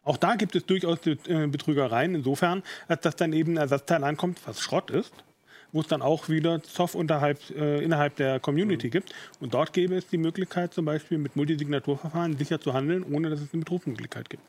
Auch 0.07 0.17
da 0.17 0.37
gibt 0.37 0.55
es 0.55 0.65
durchaus 0.65 0.99
äh, 1.05 1.17
Betrügereien, 1.49 2.15
insofern, 2.15 2.63
als 2.87 3.03
dass 3.03 3.17
dann 3.17 3.33
eben 3.33 3.55
ein 3.55 3.57
Ersatzteil 3.59 4.05
ankommt, 4.05 4.39
was 4.47 4.61
Schrott 4.61 4.91
ist, 4.91 5.13
wo 5.73 5.81
es 5.81 5.89
dann 5.89 6.01
auch 6.01 6.29
wieder 6.29 6.63
Zoff 6.63 6.95
unterhalb, 6.95 7.41
äh, 7.51 7.83
innerhalb 7.83 8.15
der 8.15 8.39
Community 8.39 8.89
gibt. 8.89 9.13
Und 9.41 9.53
dort 9.53 9.73
gäbe 9.73 9.97
es 9.97 10.07
die 10.07 10.17
Möglichkeit, 10.17 10.73
zum 10.73 10.85
Beispiel 10.85 11.19
mit 11.19 11.35
Multisignaturverfahren 11.35 12.39
sicher 12.39 12.61
zu 12.61 12.73
handeln, 12.73 13.05
ohne 13.13 13.31
dass 13.31 13.41
es 13.41 13.53
eine 13.53 13.65
Betrugsmöglichkeit 13.65 14.31
gibt. 14.31 14.45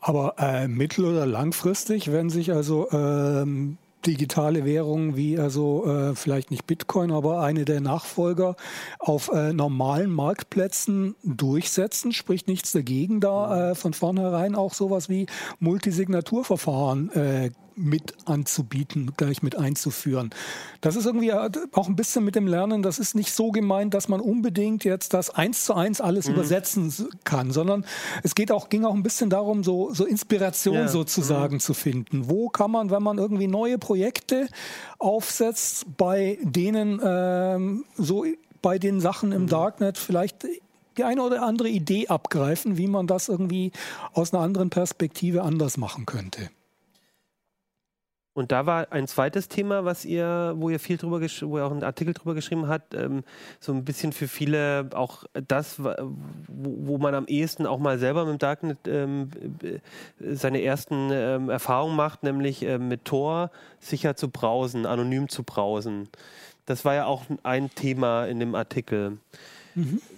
Aber 0.00 0.36
äh, 0.38 0.68
mittel- 0.68 1.04
oder 1.04 1.26
langfristig 1.26 2.12
werden 2.12 2.30
sich 2.30 2.52
also 2.52 2.88
ähm, 2.92 3.78
digitale 4.06 4.64
Währungen 4.64 5.16
wie 5.16 5.38
also 5.38 5.86
äh, 5.86 6.14
vielleicht 6.14 6.50
nicht 6.50 6.66
Bitcoin, 6.66 7.10
aber 7.10 7.40
eine 7.40 7.64
der 7.64 7.80
Nachfolger 7.80 8.56
auf 8.98 9.30
äh, 9.32 9.52
normalen 9.52 10.10
Marktplätzen 10.10 11.14
durchsetzen. 11.22 12.12
Spricht 12.12 12.48
nichts 12.48 12.72
dagegen, 12.72 13.20
da 13.20 13.70
äh, 13.70 13.74
von 13.74 13.92
vornherein 13.92 14.54
auch 14.54 14.74
sowas 14.74 15.08
wie 15.08 15.26
Multisignaturverfahren 15.60 17.10
äh, 17.12 17.50
mit 17.74 18.14
anzubieten, 18.26 19.12
gleich 19.16 19.42
mit 19.42 19.56
einzuführen. 19.56 20.30
Das 20.80 20.96
ist 20.96 21.06
irgendwie 21.06 21.32
auch 21.32 21.88
ein 21.88 21.96
bisschen 21.96 22.24
mit 22.24 22.34
dem 22.34 22.46
Lernen, 22.46 22.82
das 22.82 22.98
ist 22.98 23.14
nicht 23.14 23.32
so 23.32 23.50
gemeint, 23.50 23.94
dass 23.94 24.08
man 24.08 24.20
unbedingt 24.20 24.84
jetzt 24.84 25.14
das 25.14 25.30
eins 25.30 25.64
zu 25.64 25.74
eins 25.74 26.00
alles 26.00 26.26
Mhm. 26.28 26.34
übersetzen 26.34 26.92
kann, 27.24 27.50
sondern 27.50 27.84
es 28.22 28.34
geht 28.34 28.52
auch, 28.52 28.68
ging 28.68 28.84
auch 28.84 28.94
ein 28.94 29.02
bisschen 29.02 29.30
darum, 29.30 29.64
so, 29.64 29.92
so 29.94 30.04
Inspiration 30.04 30.74
Ja. 30.76 30.88
sozusagen 30.88 31.60
zu 31.60 31.74
finden. 31.74 32.28
Wo 32.28 32.48
kann 32.48 32.70
man, 32.70 32.90
wenn 32.90 33.02
man 33.02 33.18
irgendwie 33.18 33.46
neue 33.48 33.78
Projekte 33.78 34.48
aufsetzt, 34.98 35.86
bei 35.96 36.38
denen 36.42 37.00
ähm, 37.04 37.84
so 37.96 38.24
bei 38.60 38.78
den 38.78 39.00
Sachen 39.00 39.32
im 39.32 39.48
Darknet 39.48 39.98
vielleicht 39.98 40.46
die 40.96 41.04
eine 41.04 41.22
oder 41.22 41.42
andere 41.42 41.68
Idee 41.68 42.08
abgreifen, 42.08 42.76
wie 42.76 42.86
man 42.86 43.06
das 43.06 43.28
irgendwie 43.28 43.72
aus 44.12 44.32
einer 44.32 44.42
anderen 44.42 44.70
Perspektive 44.70 45.42
anders 45.42 45.76
machen 45.78 46.06
könnte. 46.06 46.50
Und 48.34 48.50
da 48.50 48.64
war 48.64 48.90
ein 48.90 49.06
zweites 49.06 49.48
Thema, 49.48 49.84
was 49.84 50.06
ihr, 50.06 50.54
wo 50.56 50.70
ihr 50.70 50.80
viel 50.80 50.96
drüber, 50.96 51.20
wo 51.20 51.58
ihr 51.58 51.66
auch 51.66 51.70
einen 51.70 51.84
Artikel 51.84 52.14
drüber 52.14 52.34
geschrieben 52.34 52.66
habt, 52.66 52.94
ähm, 52.94 53.24
so 53.60 53.72
ein 53.72 53.84
bisschen 53.84 54.12
für 54.12 54.26
viele 54.26 54.88
auch 54.94 55.24
das, 55.48 55.82
wo, 55.82 55.92
wo 56.48 56.98
man 56.98 57.14
am 57.14 57.26
ehesten 57.26 57.66
auch 57.66 57.78
mal 57.78 57.98
selber 57.98 58.24
mit 58.24 58.34
dem 58.34 58.38
Darknet 58.38 58.78
ähm, 58.86 59.30
äh, 59.62 59.80
seine 60.34 60.62
ersten 60.62 61.10
ähm, 61.12 61.50
Erfahrungen 61.50 61.94
macht, 61.94 62.22
nämlich 62.22 62.62
ähm, 62.62 62.88
mit 62.88 63.04
Tor 63.04 63.50
sicher 63.80 64.16
zu 64.16 64.30
browsen, 64.30 64.86
anonym 64.86 65.28
zu 65.28 65.42
browsen. 65.42 66.08
Das 66.64 66.86
war 66.86 66.94
ja 66.94 67.04
auch 67.04 67.24
ein 67.42 67.70
Thema 67.74 68.24
in 68.24 68.40
dem 68.40 68.54
Artikel. 68.54 69.18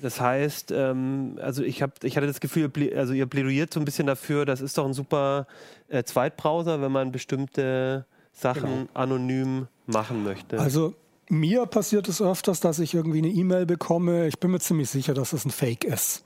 Das 0.02 0.20
heißt, 0.20 0.72
ähm, 0.72 1.38
also 1.40 1.62
ich, 1.62 1.82
hab, 1.82 2.02
ich 2.02 2.16
hatte 2.16 2.26
das 2.26 2.40
Gefühl, 2.40 2.70
also 2.96 3.12
ihr 3.12 3.26
plädiert 3.26 3.72
so 3.72 3.80
ein 3.80 3.84
bisschen 3.84 4.06
dafür, 4.06 4.44
das 4.44 4.60
ist 4.60 4.76
doch 4.78 4.86
ein 4.86 4.94
super 4.94 5.46
äh, 5.88 6.02
Zweitbrowser, 6.02 6.80
wenn 6.80 6.92
man 6.92 7.12
bestimmte 7.12 8.04
Sachen 8.32 8.88
anonym 8.94 9.68
machen 9.86 10.24
möchte. 10.24 10.58
Also 10.58 10.94
mir 11.28 11.66
passiert 11.66 12.08
es 12.08 12.20
öfters, 12.20 12.60
dass 12.60 12.78
ich 12.78 12.94
irgendwie 12.94 13.18
eine 13.18 13.28
E-Mail 13.28 13.66
bekomme. 13.66 14.26
Ich 14.26 14.38
bin 14.38 14.50
mir 14.50 14.60
ziemlich 14.60 14.90
sicher, 14.90 15.14
dass 15.14 15.30
das 15.30 15.44
ein 15.44 15.50
Fake 15.50 15.84
ist. 15.84 16.24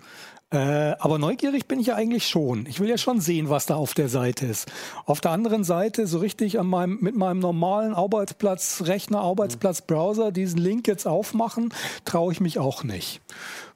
Äh, 0.51 0.95
aber 0.99 1.19
neugierig 1.19 1.69
bin 1.69 1.79
ich 1.79 1.89
ja 1.89 1.95
eigentlich 1.95 2.27
schon. 2.27 2.65
Ich 2.65 2.81
will 2.81 2.89
ja 2.89 2.97
schon 2.97 3.21
sehen, 3.21 3.51
was 3.51 3.67
da 3.67 3.75
auf 3.75 3.93
der 3.93 4.09
Seite 4.09 4.47
ist. 4.47 4.67
Auf 5.05 5.21
der 5.21 5.33
anderen 5.33 5.63
Seite, 5.63 6.07
so 6.07 6.19
richtig 6.19 6.59
an 6.59 6.67
meinem, 6.67 6.99
mit 7.03 7.15
meinem 7.17 7.39
normalen 7.39 7.93
Arbeitsplatz, 7.93 8.85
Rechner, 8.87 9.21
Arbeitsplatz, 9.21 9.83
Browser, 9.83 10.33
diesen 10.33 10.59
Link 10.59 10.89
jetzt 10.89 11.07
aufmachen, 11.07 11.75
traue 12.07 12.33
ich 12.33 12.41
mich 12.41 12.59
auch 12.59 12.83
nicht. 12.83 13.21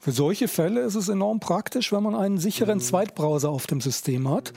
Für 0.01 0.13
solche 0.13 0.49
Fälle 0.49 0.81
ist 0.81 0.95
es 0.95 1.11
enorm 1.11 1.41
praktisch, 1.41 1.93
wenn 1.93 2.03
man 2.03 2.15
einen 2.15 2.39
sicheren 2.39 2.81
Zweitbrowser 2.81 3.51
auf 3.51 3.67
dem 3.67 3.83
System 3.83 4.31
hat, 4.31 4.55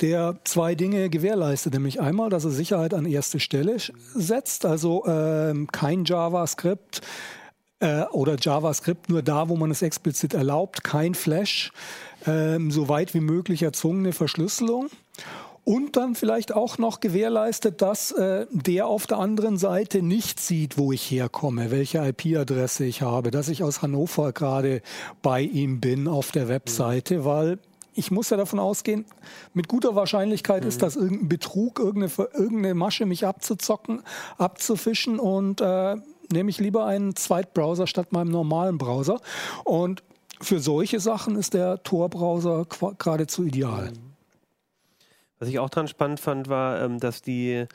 der 0.00 0.38
zwei 0.44 0.74
Dinge 0.74 1.10
gewährleistet. 1.10 1.74
Nämlich 1.74 2.00
einmal, 2.00 2.30
dass 2.30 2.46
er 2.46 2.50
Sicherheit 2.50 2.94
an 2.94 3.04
erste 3.04 3.40
Stelle 3.40 3.76
setzt, 4.14 4.64
also 4.64 5.04
ähm, 5.06 5.66
kein 5.70 6.06
JavaScript, 6.06 7.02
äh, 7.80 8.02
oder 8.04 8.36
JavaScript 8.38 9.08
nur 9.08 9.22
da, 9.22 9.48
wo 9.48 9.56
man 9.56 9.70
es 9.70 9.82
explizit 9.82 10.34
erlaubt, 10.34 10.84
kein 10.84 11.14
Flash, 11.14 11.72
ähm, 12.26 12.70
so 12.70 12.88
weit 12.88 13.14
wie 13.14 13.20
möglich 13.20 13.62
erzwungene 13.62 14.12
Verschlüsselung. 14.12 14.88
Und 15.64 15.98
dann 15.98 16.14
vielleicht 16.14 16.54
auch 16.54 16.78
noch 16.78 17.00
gewährleistet, 17.00 17.82
dass 17.82 18.10
äh, 18.12 18.46
der 18.50 18.86
auf 18.86 19.06
der 19.06 19.18
anderen 19.18 19.58
Seite 19.58 20.00
nicht 20.00 20.40
sieht, 20.40 20.78
wo 20.78 20.92
ich 20.92 21.10
herkomme, 21.10 21.70
welche 21.70 21.98
IP-Adresse 21.98 22.86
ich 22.86 23.02
habe, 23.02 23.30
dass 23.30 23.50
ich 23.50 23.62
aus 23.62 23.82
Hannover 23.82 24.32
gerade 24.32 24.80
bei 25.20 25.42
ihm 25.42 25.78
bin 25.78 26.08
auf 26.08 26.32
der 26.32 26.48
Webseite, 26.48 27.26
weil 27.26 27.58
ich 27.98 28.10
muss 28.10 28.30
ja 28.30 28.38
davon 28.38 28.60
ausgehen, 28.60 29.04
mit 29.52 29.68
guter 29.68 29.94
Wahrscheinlichkeit 29.94 30.64
ist 30.64 30.82
das 30.82 30.96
irgendein 30.96 31.28
Betrug, 31.28 31.80
irgendeine, 31.80 32.28
irgendeine 32.32 32.74
Masche, 32.74 33.04
mich 33.04 33.26
abzuzocken, 33.26 34.02
abzufischen 34.38 35.18
und 35.18 35.60
äh, 35.60 35.96
nehme 36.32 36.50
ich 36.50 36.58
lieber 36.58 36.86
einen 36.86 37.16
Zweitbrowser 37.16 37.86
statt 37.86 38.12
meinem 38.12 38.30
normalen 38.30 38.78
Browser. 38.78 39.20
Und 39.64 40.02
für 40.40 40.60
solche 40.60 41.00
Sachen 41.00 41.36
ist 41.36 41.54
der 41.54 41.82
Tor-Browser 41.82 42.66
geradezu 42.98 43.44
ideal. 43.44 43.92
Was 45.38 45.48
ich 45.48 45.58
auch 45.58 45.70
dran 45.70 45.88
spannend 45.88 46.20
fand, 46.20 46.48
war, 46.48 46.82
ähm, 46.82 46.98
dass 46.98 47.22
die 47.22 47.66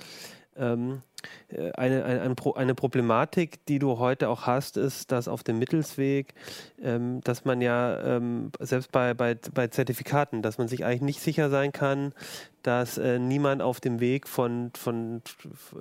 ähm, 0.58 1.02
äh, 1.50 1.72
eine, 1.74 2.04
eine, 2.04 2.22
eine, 2.22 2.36
Pro 2.36 2.54
eine 2.54 2.76
Problematik, 2.76 3.66
die 3.66 3.80
du 3.80 4.00
heute 4.00 4.30
auch 4.30 4.46
hast, 4.46 4.78
ist, 4.78 5.12
dass 5.12 5.28
auf 5.28 5.44
dem 5.44 5.60
Mittelsweg, 5.60 6.34
ähm, 6.82 7.22
dass 7.22 7.46
man 7.46 7.62
ja 7.62 8.18
ähm, 8.18 8.52
selbst 8.60 8.92
bei, 8.92 9.14
bei, 9.14 9.36
bei 9.54 9.68
Zertifikaten, 9.68 10.42
dass 10.42 10.58
man 10.58 10.68
sich 10.68 10.86
eigentlich 10.86 11.02
nicht 11.02 11.22
sicher 11.22 11.50
sein 11.50 11.72
kann, 11.72 12.14
dass 12.62 12.98
äh, 12.98 13.20
niemand 13.20 13.62
auf 13.62 13.80
dem 13.80 14.00
Weg 14.00 14.28
von, 14.28 14.72
von, 14.76 15.22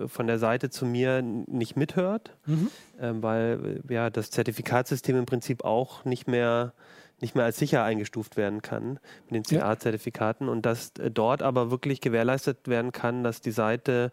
von 0.06 0.26
der 0.26 0.38
Seite 0.38 0.70
zu 0.70 0.86
mir 0.86 1.22
nicht 1.22 1.76
mithört, 1.76 2.36
ähm, 3.00 3.22
weil 3.22 3.82
äh, 3.88 3.92
ja 3.92 4.10
das 4.10 4.30
Zertifikatsystem 4.30 5.16
im 5.16 5.26
Prinzip 5.26 5.64
auch 5.64 6.04
nicht 6.04 6.28
mehr 6.28 6.72
nicht 7.22 7.36
mehr 7.36 7.44
als 7.44 7.56
sicher 7.56 7.84
eingestuft 7.84 8.36
werden 8.36 8.60
kann 8.62 8.98
mit 9.30 9.48
den 9.48 9.56
Ja. 9.56 9.60
CA-Zertifikaten 9.60 10.48
und 10.48 10.66
dass 10.66 10.92
äh, 10.98 11.10
dort 11.10 11.40
aber 11.42 11.70
wirklich 11.70 12.00
gewährleistet 12.00 12.66
werden 12.66 12.92
kann, 12.92 13.22
dass 13.22 13.40
die 13.40 13.52
Seite, 13.52 14.10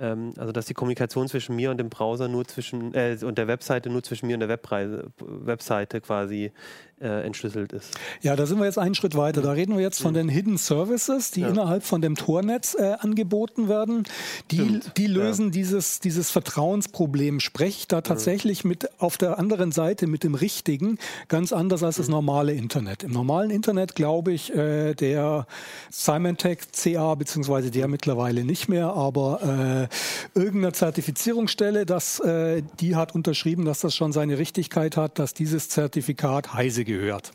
ähm, 0.00 0.32
also 0.38 0.52
dass 0.52 0.66
die 0.66 0.74
Kommunikation 0.74 1.28
zwischen 1.28 1.56
mir 1.56 1.70
und 1.70 1.78
dem 1.78 1.90
Browser 1.90 2.28
nur 2.28 2.44
zwischen 2.46 2.94
äh, 2.94 3.18
und 3.22 3.38
der 3.38 3.46
Webseite 3.46 3.90
nur 3.90 4.02
zwischen 4.02 4.26
mir 4.26 4.34
und 4.34 4.40
der 4.40 4.48
Webpreise, 4.48 5.10
Webseite 5.18 6.00
quasi 6.00 6.52
äh, 7.00 7.24
entschlüsselt 7.24 7.72
ist. 7.72 7.98
Ja, 8.20 8.36
da 8.36 8.46
sind 8.46 8.58
wir 8.58 8.66
jetzt 8.66 8.78
einen 8.78 8.94
Schritt 8.94 9.16
weiter. 9.16 9.42
Da 9.42 9.52
reden 9.52 9.76
wir 9.76 9.82
jetzt 9.82 10.00
von 10.02 10.14
den 10.14 10.28
Hidden 10.28 10.58
Services, 10.58 11.30
die 11.30 11.42
innerhalb 11.42 11.82
von 11.82 12.00
dem 12.00 12.14
Tornetz 12.14 12.74
äh, 12.78 12.96
angeboten 12.98 13.68
werden. 13.68 14.04
Die, 14.50 14.56
Stimmt, 14.56 14.92
die 14.96 15.06
lösen 15.06 15.50
dieses, 15.50 16.00
dieses 16.00 16.30
Vertrauensproblem. 16.30 17.40
Sprech 17.40 17.88
da 17.88 18.00
tatsächlich 18.00 18.64
mit 18.64 19.00
auf 19.00 19.16
der 19.16 19.38
anderen 19.38 19.72
Seite 19.72 20.06
mit 20.06 20.24
dem 20.24 20.34
Richtigen 20.34 20.98
ganz 21.28 21.52
anders 21.52 21.82
als 21.82 21.96
das 21.96 22.08
normale 22.08 22.52
Internet. 22.52 23.02
Im 23.02 23.12
normalen 23.12 23.50
Internet 23.50 23.94
glaube 23.94 24.32
ich, 24.32 24.54
äh, 24.54 24.94
der 24.94 25.46
Symantec 25.90 26.72
CA, 26.72 27.14
beziehungsweise 27.14 27.70
der 27.70 27.88
mittlerweile 27.88 28.44
nicht 28.44 28.68
mehr, 28.68 28.88
aber 28.88 29.88
äh, 30.34 30.38
irgendeine 30.38 30.72
Zertifizierungsstelle, 30.72 31.86
das, 31.86 32.20
äh, 32.20 32.62
die 32.80 32.96
hat 32.96 33.14
unterschrieben, 33.14 33.64
dass 33.64 33.80
das 33.80 33.94
schon 33.94 34.12
seine 34.12 34.38
Richtigkeit 34.38 34.96
hat, 34.96 35.18
dass 35.18 35.34
dieses 35.34 35.68
Zertifikat 35.68 36.54
Heise 36.54 36.84
gehört. 36.92 37.32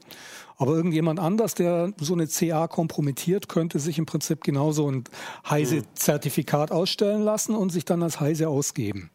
Aber 0.58 0.74
irgendjemand 0.74 1.20
anders, 1.20 1.54
der 1.54 1.92
so 2.00 2.14
eine 2.14 2.28
CA 2.28 2.68
kompromittiert, 2.68 3.50
könnte 3.50 3.80
sich 3.80 3.98
im 3.98 4.06
Prinzip 4.06 4.42
genauso 4.44 4.90
ein 4.90 5.04
Heise-Zertifikat 5.50 6.72
ausstellen 6.72 7.24
lassen 7.24 7.56
und 7.56 7.72
sich 7.72 7.84
dann 7.84 8.02
als 8.02 8.22
Heise 8.22 8.48
ausgeben. 8.48 9.10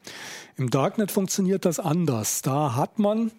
Im 0.57 0.69
Darknet 0.69 1.11
funktioniert 1.11 1.65
das 1.65 1.81
anders. 1.81 2.43
Da 2.43 2.77
hat 2.77 2.99
man 2.99 3.33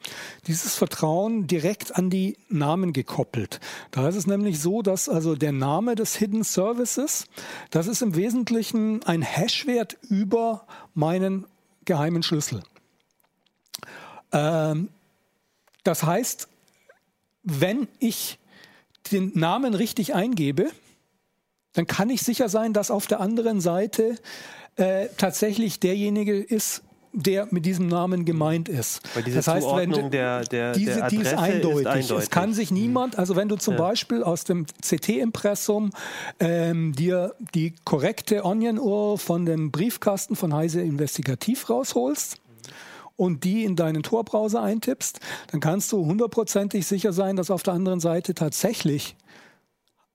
dieses 0.47 0.73
Vertrauen 0.75 1.45
direkt 1.45 1.95
an 1.95 2.09
die 2.09 2.37
Namen 2.49 2.91
gekoppelt. 2.91 3.59
Da 3.91 4.09
ist 4.09 4.15
es 4.15 4.25
nämlich 4.25 4.59
so, 4.59 4.81
dass 4.81 5.07
also 5.07 5.35
der 5.35 5.51
Name 5.51 5.93
des 5.93 6.15
Hidden 6.15 6.43
Services, 6.43 7.27
das 7.69 7.85
ist 7.85 8.01
im 8.01 8.15
Wesentlichen 8.15 9.03
ein 9.03 9.21
Hashwert 9.21 9.97
über 10.09 10.65
meinen 10.95 11.45
geheimen 11.85 12.23
Schlüssel. 12.23 12.63
Ähm, 14.31 14.89
das 15.83 16.03
heißt, 16.03 16.47
wenn 17.43 17.87
ich 17.99 18.39
den 19.11 19.31
Namen 19.35 19.73
richtig 19.73 20.13
eingebe, 20.13 20.67
dann 21.73 21.87
kann 21.87 22.09
ich 22.09 22.21
sicher 22.21 22.49
sein, 22.49 22.73
dass 22.73 22.91
auf 22.91 23.07
der 23.07 23.19
anderen 23.19 23.61
Seite 23.61 24.15
äh, 24.75 25.07
tatsächlich 25.17 25.79
derjenige 25.79 26.37
ist, 26.37 26.83
der 27.13 27.47
mit 27.51 27.65
diesem 27.65 27.87
Namen 27.87 28.23
gemeint 28.23 28.69
ist. 28.69 29.01
Das 29.15 29.47
heißt, 29.47 29.67
wenn 29.75 29.91
Zuordnung 29.91 30.11
der, 30.11 30.43
der, 30.45 30.71
diese, 30.71 30.95
der 30.95 31.09
die 31.09 31.17
ist 31.17 31.33
eindeutig. 31.33 31.79
ist 31.81 31.87
eindeutig. 31.87 32.23
Es 32.23 32.29
kann 32.29 32.53
sich 32.53 32.71
niemand, 32.71 33.19
also 33.19 33.35
wenn 33.35 33.49
du 33.49 33.57
zum 33.57 33.73
Ja. 33.73 33.81
Beispiel 33.81 34.23
aus 34.23 34.45
dem 34.45 34.65
CT-Impressum 34.65 35.91
ähm, 36.39 36.93
dir 36.93 37.35
die 37.53 37.73
korrekte 37.83 38.45
Onion-URL 38.45 39.17
von 39.17 39.45
dem 39.45 39.71
Briefkasten 39.71 40.35
von 40.35 40.53
Heise 40.53 40.81
Investigativ 40.81 41.69
rausholst, 41.69 42.37
und 43.15 43.43
die 43.43 43.63
in 43.63 43.75
deinen 43.75 44.03
Tor-Browser 44.03 44.61
eintippst, 44.61 45.19
dann 45.51 45.59
kannst 45.59 45.91
du 45.91 46.05
hundertprozentig 46.05 46.85
sicher 46.85 47.13
sein, 47.13 47.35
dass 47.35 47.51
auf 47.51 47.63
der 47.63 47.73
anderen 47.73 47.99
Seite 47.99 48.33
tatsächlich 48.33 49.15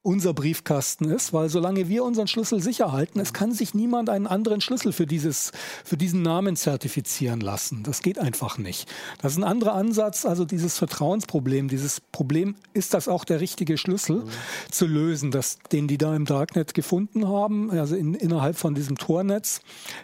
unser 0.06 0.32
Briefkasten 0.34 1.10
ist, 1.10 1.32
weil 1.32 1.48
solange 1.48 1.88
wir 1.88 2.04
unseren 2.04 2.28
Schlüssel 2.28 2.62
sicher 2.62 2.92
halten, 2.92 3.18
es 3.18 3.32
kann 3.32 3.52
sich 3.52 3.74
niemand 3.74 4.08
einen 4.08 4.28
anderen 4.28 4.60
Schlüssel 4.60 4.92
für, 4.92 5.04
dieses, 5.04 5.50
für 5.84 5.96
diesen 5.96 6.22
Namen 6.22 6.54
zertifizieren 6.54 7.40
lassen. 7.40 7.82
Das 7.82 8.02
geht 8.02 8.20
einfach 8.20 8.56
nicht. 8.56 8.88
Das 9.20 9.32
ist 9.32 9.38
ein 9.38 9.44
anderer 9.44 9.74
Ansatz, 9.74 10.24
also 10.24 10.44
dieses 10.44 10.78
Vertrauensproblem, 10.78 11.66
dieses 11.68 12.00
Problem, 12.00 12.54
ist 12.72 12.94
das 12.94 13.08
auch 13.08 13.24
der 13.24 13.40
richtige 13.40 13.76
Schlüssel 13.76 14.22
zu 14.70 14.86
lösen, 14.86 15.32
das, 15.32 15.58
den 15.72 15.88
die 15.88 15.98
da 15.98 16.14
im 16.14 16.24
Darknet 16.24 16.72
gefunden 16.72 17.26
haben, 17.26 17.72
also 17.72 17.96
in, 17.96 18.14
innerhalb 18.14 18.56
von 18.56 18.76
diesem 18.76 18.96
Tornetz, 18.96 19.60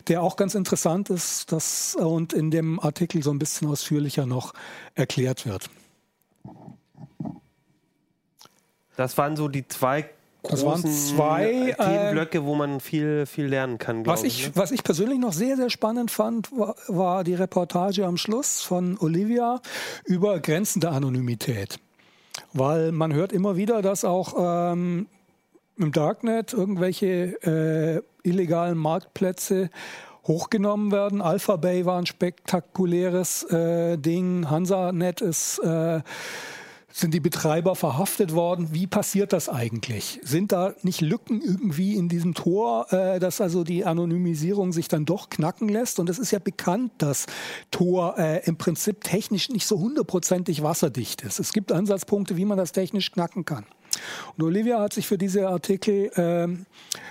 der 0.08 0.22
auch 0.22 0.34
ganz 0.34 0.56
interessant 0.56 1.10
ist 1.10 1.52
das, 1.52 1.94
und 1.94 2.32
in 2.32 2.50
dem 2.50 2.80
Artikel 2.80 3.22
so 3.22 3.30
ein 3.30 3.38
bisschen 3.38 3.68
ausführlicher 3.68 4.26
noch 4.26 4.52
erklärt 4.96 5.46
wird. 5.46 5.70
Das 8.96 9.16
waren 9.18 9.36
so 9.36 9.48
die 9.48 9.66
zwei 9.68 10.08
Das 10.42 10.64
waren 10.64 10.82
großen 10.82 10.92
zwei, 10.92 11.70
äh, 11.70 11.74
Themenblöcke, 11.74 12.44
wo 12.44 12.54
man 12.54 12.80
viel, 12.80 13.26
viel 13.26 13.46
lernen 13.46 13.78
kann, 13.78 14.04
Was 14.06 14.20
glaube 14.20 14.26
ich, 14.26 14.40
ich. 14.40 14.46
Ne? 14.48 14.52
was 14.56 14.70
ich 14.72 14.84
persönlich 14.84 15.18
noch 15.18 15.32
sehr, 15.32 15.56
sehr 15.56 15.70
spannend 15.70 16.10
fand, 16.10 16.50
war, 16.52 16.74
war 16.88 17.24
die 17.24 17.34
Reportage 17.34 18.04
am 18.06 18.16
Schluss 18.16 18.62
von 18.62 18.98
Olivia 18.98 19.60
über 20.04 20.40
Grenzen 20.40 20.80
der 20.80 20.92
Anonymität. 20.92 21.78
Weil 22.52 22.92
man 22.92 23.12
hört 23.12 23.32
immer 23.32 23.56
wieder, 23.56 23.82
dass 23.82 24.04
auch 24.04 24.34
ähm, 24.72 25.06
im 25.76 25.92
Darknet 25.92 26.52
irgendwelche 26.52 27.42
äh, 27.42 28.02
illegalen 28.28 28.78
Marktplätze 28.78 29.70
hochgenommen 30.26 30.92
werden. 30.92 31.20
Alpha 31.20 31.56
Bay 31.56 31.84
war 31.84 31.98
ein 31.98 32.06
spektakuläres 32.06 33.42
äh, 33.44 33.98
Ding. 33.98 34.48
HansaNet 34.48 35.20
ist 35.20 35.58
äh, 35.58 36.00
sind 36.92 37.14
die 37.14 37.20
Betreiber 37.20 37.74
verhaftet 37.74 38.34
worden? 38.34 38.68
Wie 38.72 38.86
passiert 38.86 39.32
das 39.32 39.48
eigentlich? 39.48 40.20
Sind 40.22 40.52
da 40.52 40.74
nicht 40.82 41.00
Lücken 41.00 41.40
irgendwie 41.40 41.96
in 41.96 42.08
diesem 42.08 42.34
Tor, 42.34 42.92
äh, 42.92 43.18
dass 43.18 43.40
also 43.40 43.64
die 43.64 43.84
Anonymisierung 43.84 44.72
sich 44.72 44.88
dann 44.88 45.04
doch 45.04 45.30
knacken 45.30 45.68
lässt? 45.68 45.98
Und 45.98 46.10
es 46.10 46.18
ist 46.18 46.30
ja 46.30 46.38
bekannt, 46.38 46.92
dass 46.98 47.26
Tor 47.70 48.18
äh, 48.18 48.44
im 48.44 48.56
Prinzip 48.56 49.02
technisch 49.02 49.48
nicht 49.48 49.66
so 49.66 49.78
hundertprozentig 49.80 50.62
wasserdicht 50.62 51.22
ist. 51.22 51.40
Es 51.40 51.52
gibt 51.52 51.72
Ansatzpunkte, 51.72 52.36
wie 52.36 52.44
man 52.44 52.58
das 52.58 52.72
technisch 52.72 53.10
knacken 53.10 53.44
kann. 53.44 53.64
Und 54.36 54.44
Olivia 54.44 54.80
hat 54.80 54.92
sich 54.92 55.06
für 55.06 55.18
diese 55.18 55.48
Artikel 55.48 56.10
ähm, 56.16 56.66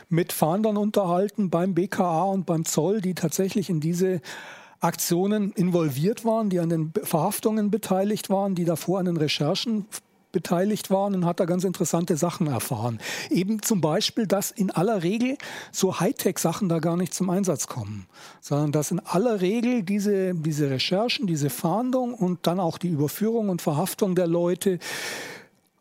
mit 0.09 0.33
Fahndern 0.33 0.77
unterhalten 0.77 1.49
beim 1.49 1.73
BKA 1.73 2.23
und 2.23 2.45
beim 2.45 2.65
Zoll, 2.65 3.01
die 3.01 3.13
tatsächlich 3.13 3.69
in 3.69 3.79
diese 3.79 4.21
Aktionen 4.81 5.51
involviert 5.51 6.25
waren, 6.25 6.49
die 6.49 6.59
an 6.59 6.69
den 6.69 6.93
Verhaftungen 7.03 7.71
beteiligt 7.71 8.29
waren, 8.29 8.55
die 8.55 8.65
davor 8.65 8.99
an 8.99 9.05
den 9.05 9.17
Recherchen 9.17 9.85
beteiligt 10.31 10.89
waren 10.89 11.13
und 11.13 11.25
hat 11.25 11.39
da 11.39 11.45
ganz 11.45 11.63
interessante 11.63 12.17
Sachen 12.17 12.47
erfahren. 12.47 12.99
Eben 13.29 13.61
zum 13.61 13.81
Beispiel, 13.81 14.27
dass 14.27 14.51
in 14.51 14.71
aller 14.71 15.03
Regel 15.03 15.37
so 15.71 15.99
Hightech-Sachen 15.99 16.69
da 16.69 16.79
gar 16.79 16.97
nicht 16.97 17.13
zum 17.13 17.29
Einsatz 17.29 17.67
kommen, 17.67 18.07
sondern 18.39 18.71
dass 18.71 18.91
in 18.91 18.99
aller 18.99 19.41
Regel 19.41 19.83
diese, 19.83 20.33
diese 20.33 20.69
Recherchen, 20.69 21.27
diese 21.27 21.49
Fahndung 21.49 22.13
und 22.13 22.47
dann 22.47 22.59
auch 22.59 22.77
die 22.77 22.89
Überführung 22.89 23.49
und 23.49 23.61
Verhaftung 23.61 24.15
der 24.15 24.27
Leute 24.27 24.79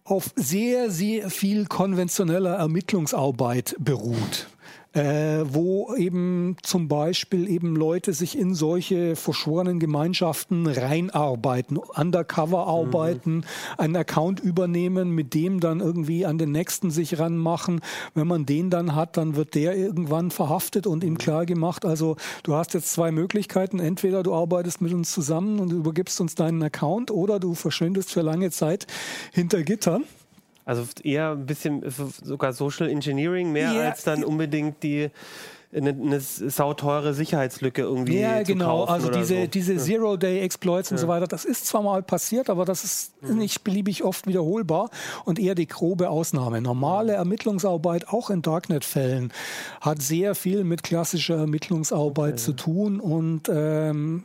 auf 0.04 0.30
sehr, 0.34 0.90
sehr 0.90 1.30
viel 1.30 1.66
konventioneller 1.66 2.56
Ermittlungsarbeit 2.56 3.76
beruht. 3.78 4.48
Äh, 4.92 5.44
wo 5.44 5.94
eben 5.94 6.56
zum 6.64 6.88
Beispiel 6.88 7.48
eben 7.48 7.76
Leute 7.76 8.12
sich 8.12 8.36
in 8.36 8.56
solche 8.56 9.14
verschworenen 9.14 9.78
Gemeinschaften 9.78 10.66
reinarbeiten, 10.66 11.76
undercover 11.76 12.66
arbeiten, 12.66 13.44
einen 13.78 13.94
Account 13.94 14.40
übernehmen, 14.40 15.10
mit 15.10 15.32
dem 15.32 15.60
dann 15.60 15.78
irgendwie 15.78 16.26
an 16.26 16.38
den 16.38 16.50
nächsten 16.50 16.90
sich 16.90 17.20
ranmachen. 17.20 17.82
Wenn 18.14 18.26
man 18.26 18.46
den 18.46 18.68
dann 18.68 18.96
hat, 18.96 19.16
dann 19.16 19.36
wird 19.36 19.54
der 19.54 19.76
irgendwann 19.76 20.32
verhaftet 20.32 20.88
und 20.88 21.04
ihm 21.04 21.18
klar 21.18 21.46
gemacht, 21.46 21.84
also 21.84 22.16
du 22.42 22.54
hast 22.54 22.74
jetzt 22.74 22.92
zwei 22.92 23.12
Möglichkeiten, 23.12 23.78
entweder 23.78 24.24
du 24.24 24.34
arbeitest 24.34 24.80
mit 24.80 24.92
uns 24.92 25.12
zusammen 25.12 25.60
und 25.60 25.70
übergibst 25.70 26.20
uns 26.20 26.34
deinen 26.34 26.64
Account 26.64 27.12
oder 27.12 27.38
du 27.38 27.54
verschwindest 27.54 28.10
für 28.10 28.22
lange 28.22 28.50
Zeit 28.50 28.88
hinter 29.32 29.62
Gittern. 29.62 30.02
Also 30.70 30.84
eher 31.02 31.32
ein 31.32 31.46
bisschen 31.46 31.82
so- 31.90 32.10
sogar 32.22 32.52
Social 32.52 32.88
Engineering 32.88 33.50
mehr 33.52 33.72
Ja. 33.72 33.90
als 33.90 34.04
dann 34.04 34.22
unbedingt 34.24 34.82
die 34.82 35.10
eine, 35.72 35.90
eine 35.90 36.18
sauteure 36.20 37.14
Sicherheitslücke 37.14 37.82
irgendwie 37.82 38.18
Ja, 38.18 38.38
zu 38.44 38.52
genau. 38.54 38.78
kaufen 38.86 38.92
Also 38.92 39.08
oder 39.08 39.18
diese, 39.18 39.42
so. 39.42 39.46
diese 39.46 39.76
Zero-Day-Exploits 39.76 40.90
und 40.90 40.98
so 40.98 41.06
weiter, 41.06 41.28
das 41.28 41.44
ist 41.44 41.64
zwar 41.66 41.82
mal 41.82 42.02
passiert, 42.02 42.50
aber 42.50 42.64
das 42.64 42.82
ist 42.82 43.12
Mhm. 43.22 43.38
nicht 43.38 43.62
beliebig 43.62 44.02
oft 44.02 44.26
wiederholbar 44.26 44.90
und 45.24 45.38
eher 45.38 45.54
die 45.54 45.68
grobe 45.68 46.10
Ausnahme. 46.10 46.60
Normale 46.60 47.12
Ermittlungsarbeit, 47.12 48.08
auch 48.08 48.30
in 48.30 48.42
Darknet-Fällen, 48.42 49.32
hat 49.80 50.02
sehr 50.02 50.34
viel 50.34 50.64
mit 50.64 50.82
klassischer 50.82 51.36
Ermittlungsarbeit 51.36 52.40
zu 52.40 52.52
tun 52.52 52.98
und 52.98 53.42
ähm, 53.48 54.24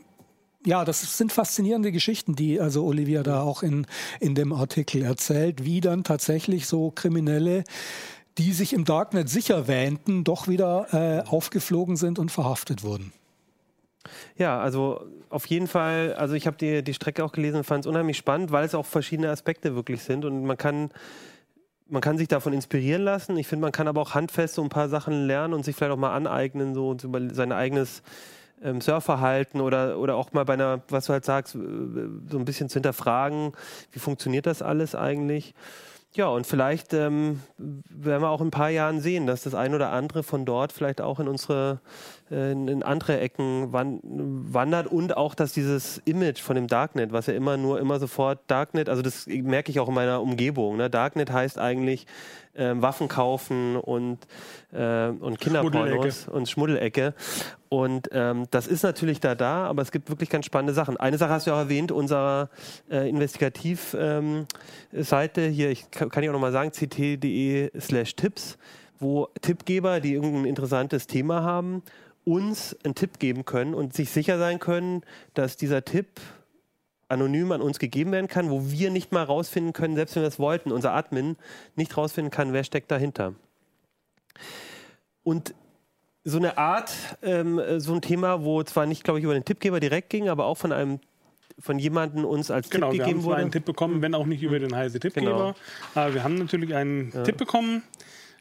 ja, 0.65 0.83
das 0.83 1.17
sind 1.17 1.31
faszinierende 1.31 1.91
Geschichten, 1.91 2.35
die 2.35 2.59
also 2.59 2.83
Olivia 2.85 3.23
da 3.23 3.41
auch 3.41 3.63
in, 3.63 3.85
in 4.19 4.35
dem 4.35 4.51
Artikel 4.51 5.03
erzählt, 5.03 5.63
wie 5.63 5.79
dann 5.79 6.03
tatsächlich 6.03 6.65
so 6.67 6.91
Kriminelle, 6.91 7.63
die 8.37 8.51
sich 8.51 8.73
im 8.73 8.83
Darknet 8.83 9.29
sicher 9.29 9.67
wähnten, 9.67 10.23
doch 10.23 10.47
wieder 10.47 10.87
äh, 10.91 11.29
aufgeflogen 11.29 11.95
sind 11.95 12.19
und 12.19 12.31
verhaftet 12.31 12.83
wurden. 12.83 13.13
Ja, 14.37 14.59
also 14.59 15.01
auf 15.29 15.45
jeden 15.47 15.67
Fall, 15.67 16.13
also 16.13 16.35
ich 16.35 16.47
habe 16.47 16.57
die, 16.57 16.83
die 16.83 16.93
Strecke 16.93 17.23
auch 17.23 17.31
gelesen 17.31 17.57
und 17.57 17.63
fand 17.63 17.85
es 17.85 17.89
unheimlich 17.89 18.17
spannend, 18.17 18.51
weil 18.51 18.65
es 18.65 18.75
auch 18.75 18.85
verschiedene 18.85 19.29
Aspekte 19.29 19.75
wirklich 19.75 20.01
sind 20.03 20.25
und 20.25 20.45
man 20.45 20.57
kann, 20.57 20.91
man 21.87 22.01
kann 22.01 22.17
sich 22.17 22.27
davon 22.27 22.53
inspirieren 22.53 23.03
lassen. 23.03 23.37
Ich 23.37 23.47
finde, 23.47 23.61
man 23.61 23.71
kann 23.71 23.87
aber 23.87 24.01
auch 24.01 24.13
handfest 24.13 24.55
so 24.55 24.63
ein 24.63 24.69
paar 24.69 24.89
Sachen 24.89 25.25
lernen 25.25 25.53
und 25.53 25.63
sich 25.65 25.75
vielleicht 25.75 25.93
auch 25.93 25.97
mal 25.97 26.13
aneignen, 26.15 26.73
so 26.73 26.89
und 26.89 27.01
so 27.01 27.07
über 27.07 27.33
sein 27.33 27.51
eigenes 27.51 28.03
ähm, 28.63 28.81
Surfverhalten 28.81 29.61
oder, 29.61 29.99
oder 29.99 30.15
auch 30.15 30.33
mal 30.33 30.45
bei 30.45 30.53
einer, 30.53 30.81
was 30.89 31.05
du 31.05 31.13
halt 31.13 31.25
sagst, 31.25 31.55
äh, 31.55 31.59
so 32.29 32.37
ein 32.37 32.45
bisschen 32.45 32.69
zu 32.69 32.75
hinterfragen, 32.75 33.53
wie 33.91 33.99
funktioniert 33.99 34.45
das 34.45 34.61
alles 34.61 34.95
eigentlich. 34.95 35.53
Ja, 36.15 36.27
und 36.27 36.47
vielleicht 36.47 36.93
ähm, 36.93 37.41
werden 37.57 38.21
wir 38.21 38.29
auch 38.29 38.39
in 38.39 38.47
ein 38.47 38.51
paar 38.51 38.69
Jahren 38.69 39.01
sehen, 39.01 39.27
dass 39.27 39.43
das 39.43 39.53
ein 39.53 39.75
oder 39.75 39.91
andere 39.91 40.23
von 40.23 40.45
dort 40.45 40.71
vielleicht 40.71 41.01
auch 41.01 41.19
in 41.19 41.27
unsere, 41.27 41.81
in, 42.29 42.81
andere 42.81 43.19
Ecken 43.19 43.71
wan 43.71 43.99
wandert 44.03 44.87
und 44.87 45.15
auch, 45.15 45.35
dass 45.35 45.53
dieses 45.53 45.99
Image 46.05 46.41
von 46.41 46.55
dem 46.55 46.67
Darknet, 46.67 47.11
was 47.11 47.27
ja 47.27 47.35
immer 47.35 47.55
nur, 47.55 47.79
immer 47.79 47.99
sofort 47.99 48.39
Darknet, 48.47 48.89
also 48.89 49.03
das 49.03 49.27
merke 49.27 49.69
ich 49.69 49.79
auch 49.79 49.89
in 49.89 49.93
meiner 49.93 50.21
Umgebung, 50.21 50.77
ne? 50.77 50.89
Darknet 50.89 51.31
heißt 51.31 51.59
eigentlich 51.59 52.07
ähm, 52.55 52.81
Waffen 52.81 53.09
kaufen 53.09 53.75
und, 53.75 54.25
äh, 54.73 55.09
und 55.09 55.39
Kinderpornos 55.39 56.27
und 56.27 56.49
Schmuddelecke. 56.49 57.13
Und 57.69 58.09
ähm, 58.13 58.45
das 58.49 58.65
ist 58.65 58.81
natürlich 58.83 59.19
da 59.19 59.35
da, 59.35 59.65
aber 59.65 59.81
es 59.81 59.91
gibt 59.91 60.09
wirklich 60.09 60.29
ganz 60.29 60.45
spannende 60.45 60.73
Sachen. 60.73 60.95
Eine 60.97 61.17
Sache 61.17 61.31
hast 61.31 61.47
du 61.47 61.51
auch 61.51 61.57
erwähnt, 61.57 61.91
unsere 61.91 62.49
äh, 62.89 63.09
Investigativ-Seite 63.09 65.47
hier, 65.47 65.69
ich 65.69 65.91
kann, 65.91 66.09
kann 66.09 66.23
ich 66.23 66.29
auch 66.29 66.33
nochmal 66.33 66.53
sagen, 66.53 66.71
ct.de 66.71 67.71
slash 67.79 68.15
Tipps, 68.15 68.57
wo 68.99 69.27
Tippgeber, 69.41 69.99
die 69.99 70.13
irgendein 70.13 70.45
interessantes 70.45 71.07
Thema 71.07 71.43
haben, 71.43 71.83
uns 72.25 72.75
einen 72.83 72.95
Tipp 72.95 73.19
geben 73.19 73.45
können 73.45 73.73
und 73.73 73.93
sich 73.93 74.09
sicher 74.09 74.37
sein 74.37 74.59
können, 74.59 75.03
dass 75.33 75.55
dieser 75.57 75.85
Tipp 75.85 76.07
anonym 77.07 77.51
an 77.51 77.61
uns 77.61 77.79
gegeben 77.79 78.11
werden 78.11 78.27
kann, 78.27 78.49
wo 78.49 78.71
wir 78.71 78.89
nicht 78.89 79.11
mal 79.11 79.23
rausfinden 79.23 79.73
können, 79.73 79.95
selbst 79.95 80.15
wenn 80.15 80.23
wir 80.23 80.27
es 80.27 80.39
wollten, 80.39 80.71
unser 80.71 80.93
Admin 80.93 81.37
nicht 81.75 81.95
rausfinden 81.95 82.31
kann, 82.31 82.51
wer 82.51 82.63
steckt 82.63 82.89
dahinter. 82.91 83.35
Und 85.23 85.53
so 86.23 86.37
eine 86.39 86.57
Art, 86.57 86.91
ähm, 87.21 87.61
so 87.77 87.93
ein 87.93 88.01
Thema, 88.01 88.43
wo 88.43 88.63
zwar 88.63 88.87
nicht, 88.87 89.03
glaube 89.03 89.19
ich, 89.19 89.25
über 89.25 89.35
den 89.35 89.45
Tippgeber 89.45 89.79
direkt 89.79 90.09
ging, 90.09 90.27
aber 90.27 90.45
auch 90.45 90.57
von 90.57 90.71
einem 90.71 90.99
von 91.59 91.79
jemandem 91.79 92.25
uns 92.25 92.51
als 92.51 92.69
Genau, 92.69 92.89
Tipp 92.89 92.97
wir 92.99 93.03
haben 93.03 93.07
gegeben 93.07 93.21
zwar 93.21 93.29
wurde. 93.31 93.41
einen 93.43 93.51
Tipp 93.51 93.65
bekommen, 93.65 94.01
wenn 94.01 94.13
auch 94.13 94.25
nicht 94.25 94.43
über 94.43 94.59
den 94.59 94.75
heiße 94.75 94.99
Tippgeber. 94.99 95.31
Genau. 95.31 95.55
Aber 95.93 96.13
wir 96.13 96.23
haben 96.23 96.35
natürlich 96.35 96.75
einen 96.75 97.11
Tipp 97.23 97.37
bekommen, 97.37 97.83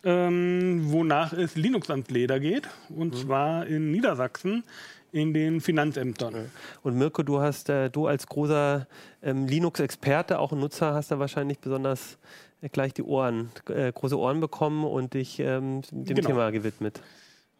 ähm, 0.04 0.92
wonach 0.92 1.32
es 1.32 1.56
Linux 1.56 1.90
ans 1.90 2.10
Leder 2.10 2.40
geht. 2.40 2.68
Und 2.88 3.14
Mhm. 3.14 3.18
zwar 3.18 3.66
in 3.66 3.90
Niedersachsen 3.90 4.64
in 5.12 5.32
den 5.32 5.60
Finanzämtern. 5.60 6.50
Und 6.82 6.96
Mirko, 6.98 7.22
du 7.22 7.40
hast, 7.40 7.68
äh, 7.68 7.88
du 7.88 8.06
als 8.08 8.26
großer 8.26 8.86
ähm, 9.22 9.46
Linux-Experte, 9.46 10.38
auch 10.38 10.52
ein 10.52 10.58
Nutzer, 10.58 10.92
hast 10.94 11.10
da 11.12 11.18
wahrscheinlich 11.20 11.60
besonders 11.60 12.18
äh, 12.62 12.68
gleich 12.68 12.94
die 12.94 13.04
Ohren, 13.04 13.50
äh, 13.68 13.92
große 13.92 14.18
Ohren 14.18 14.40
bekommen 14.40 14.84
und 14.84 15.14
dich 15.14 15.38
ähm, 15.38 15.82
dem 15.92 16.16
Genau. 16.16 16.28
Thema 16.28 16.50
gewidmet. 16.50 17.00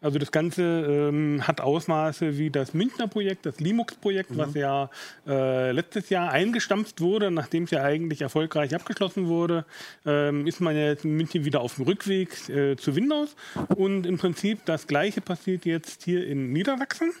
Also 0.05 0.19
das 0.19 0.31
Ganze 0.31 0.61
ähm, 0.61 1.47
hat 1.47 1.61
Ausmaße 1.61 2.37
wie 2.37 2.51
das 2.51 2.75
Münchner 2.75 3.07
Projekt, 3.07 3.47
das 3.47 3.59
Linux-Projekt, 3.59 4.29
mhm. 4.29 4.37
was 4.37 4.53
ja 4.53 4.91
äh, 5.25 5.71
letztes 5.71 6.11
Jahr 6.11 6.31
eingestampft 6.31 7.01
wurde, 7.01 7.31
nachdem 7.31 7.63
es 7.63 7.71
ja 7.71 7.81
eigentlich 7.81 8.21
erfolgreich 8.21 8.75
abgeschlossen 8.75 9.25
wurde, 9.25 9.65
ähm, 10.05 10.45
ist 10.45 10.61
man 10.61 10.75
ja 10.75 10.83
jetzt 10.83 11.05
in 11.05 11.17
München 11.17 11.43
wieder 11.43 11.61
auf 11.61 11.77
dem 11.77 11.85
Rückweg 11.85 12.47
äh, 12.49 12.75
zu 12.75 12.95
Windows. 12.95 13.35
Und 13.75 14.05
im 14.05 14.19
Prinzip 14.19 14.63
das 14.65 14.85
Gleiche 14.85 15.21
passiert 15.21 15.65
jetzt 15.65 16.03
hier 16.03 16.27
in 16.27 16.53
Niedersachsen. 16.53 17.11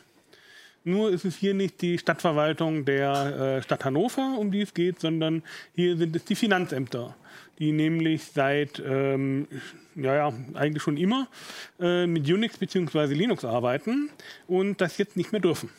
Nur 0.87 1.09
ist 1.09 1.25
es 1.25 1.35
hier 1.35 1.55
nicht 1.55 1.81
die 1.81 1.97
Stadtverwaltung 1.97 2.85
der 2.85 3.57
äh, 3.57 3.61
Stadt 3.63 3.83
Hannover, 3.85 4.37
um 4.37 4.51
die 4.51 4.61
es 4.61 4.73
geht, 4.75 4.99
sondern 4.99 5.41
hier 5.73 5.97
sind 5.97 6.15
es 6.15 6.25
die 6.25 6.35
Finanzämter, 6.35 7.15
die 7.57 7.71
nämlich 7.71 8.23
seit, 8.25 8.81
ähm, 8.85 9.47
ja, 9.95 10.15
ja, 10.15 10.33
eigentlich 10.53 10.83
schon 10.83 10.97
immer 10.97 11.27
äh, 11.79 12.05
mit 12.05 12.29
Unix 12.29 12.59
bzw. 12.59 13.15
Linux 13.15 13.43
arbeiten 13.43 14.11
und 14.45 14.79
das 14.79 14.99
jetzt 14.99 15.17
nicht 15.17 15.31
mehr 15.31 15.41
dürfen. 15.41 15.71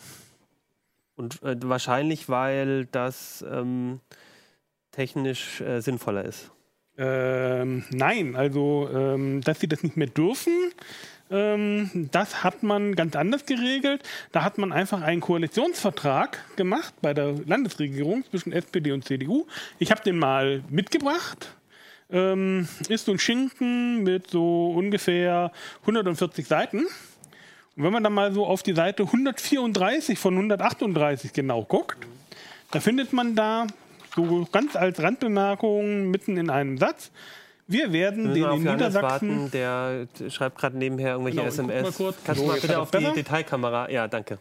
Und 1.15 1.41
äh, 1.45 1.57
wahrscheinlich, 1.63 2.29
weil 2.29 2.87
das 2.87 3.45
ähm, 3.49 4.01
technisch 4.91 5.61
äh, 5.61 5.81
sinnvoller 5.81 6.25
ist. 6.25 6.51
Ähm, 6.99 7.85
nein, 7.91 8.35
also 8.35 8.89
ähm, 8.93 9.41
dass 9.43 9.61
sie 9.61 9.69
das 9.69 9.85
nicht 9.85 9.97
mehr 9.97 10.09
dürfen, 10.09 10.73
ähm, 11.31 12.09
das 12.13 12.45
hat 12.45 12.63
man 12.63 12.95
ganz 12.95 13.17
anders 13.17 13.47
geregelt. 13.47 14.03
Da 14.33 14.45
hat 14.45 14.59
man 14.59 14.73
einfach 14.73 15.03
einen 15.03 15.21
Koalitionsvertrag 15.21 16.57
gemacht 16.57 16.95
bei 17.03 17.15
der 17.15 17.35
Landesregierung 17.47 18.25
zwischen 18.31 18.53
SPD 18.53 18.93
und 18.93 19.05
CDU. 19.05 19.47
Ich 19.79 19.91
habe 19.91 20.03
den 20.03 20.19
mal 20.19 20.63
mitgebracht. 20.69 21.55
Ähm, 22.09 22.69
ist 22.89 23.07
so 23.07 23.13
ein 23.13 23.19
Schinken 23.19 24.05
mit 24.05 24.31
so 24.31 24.71
ungefähr 24.71 25.51
140 25.83 26.47
Seiten. 26.47 26.87
Und 27.77 27.83
wenn 27.83 27.93
man 27.93 28.05
dann 28.05 28.13
mal 28.13 28.33
so 28.33 28.47
auf 28.47 28.63
die 28.63 28.75
Seite 28.75 29.03
134 29.03 30.19
von 30.19 30.35
138 30.35 31.33
genau 31.33 31.65
guckt, 31.65 32.07
da 32.71 32.81
findet 32.81 33.13
man 33.13 33.35
da 33.35 33.67
so 34.15 34.47
ganz 34.51 34.77
als 34.77 35.03
Randbemerkung 35.03 36.11
mitten 36.11 36.37
in 36.37 36.49
einem 36.49 36.79
Satz, 36.79 37.11
wir 37.67 37.93
werden 37.93 38.35
den 38.35 38.45
in 38.45 38.63
Niedersachsen. 38.63 39.03
Warten, 39.03 39.51
der 39.51 40.07
schreibt 40.31 40.59
gerade 40.59 40.79
nebenher 40.79 41.13
irgendwelche 41.13 41.39
genau, 41.39 41.49
SMS. 41.49 41.99
Kannst 42.25 42.41
du 42.41 42.47
mal 42.47 42.61
bitte 42.61 42.79
auf 42.79 42.91
die 42.91 43.13
Detailkamera? 43.13 43.91
Ja, 43.91 44.07
danke. 44.09 44.39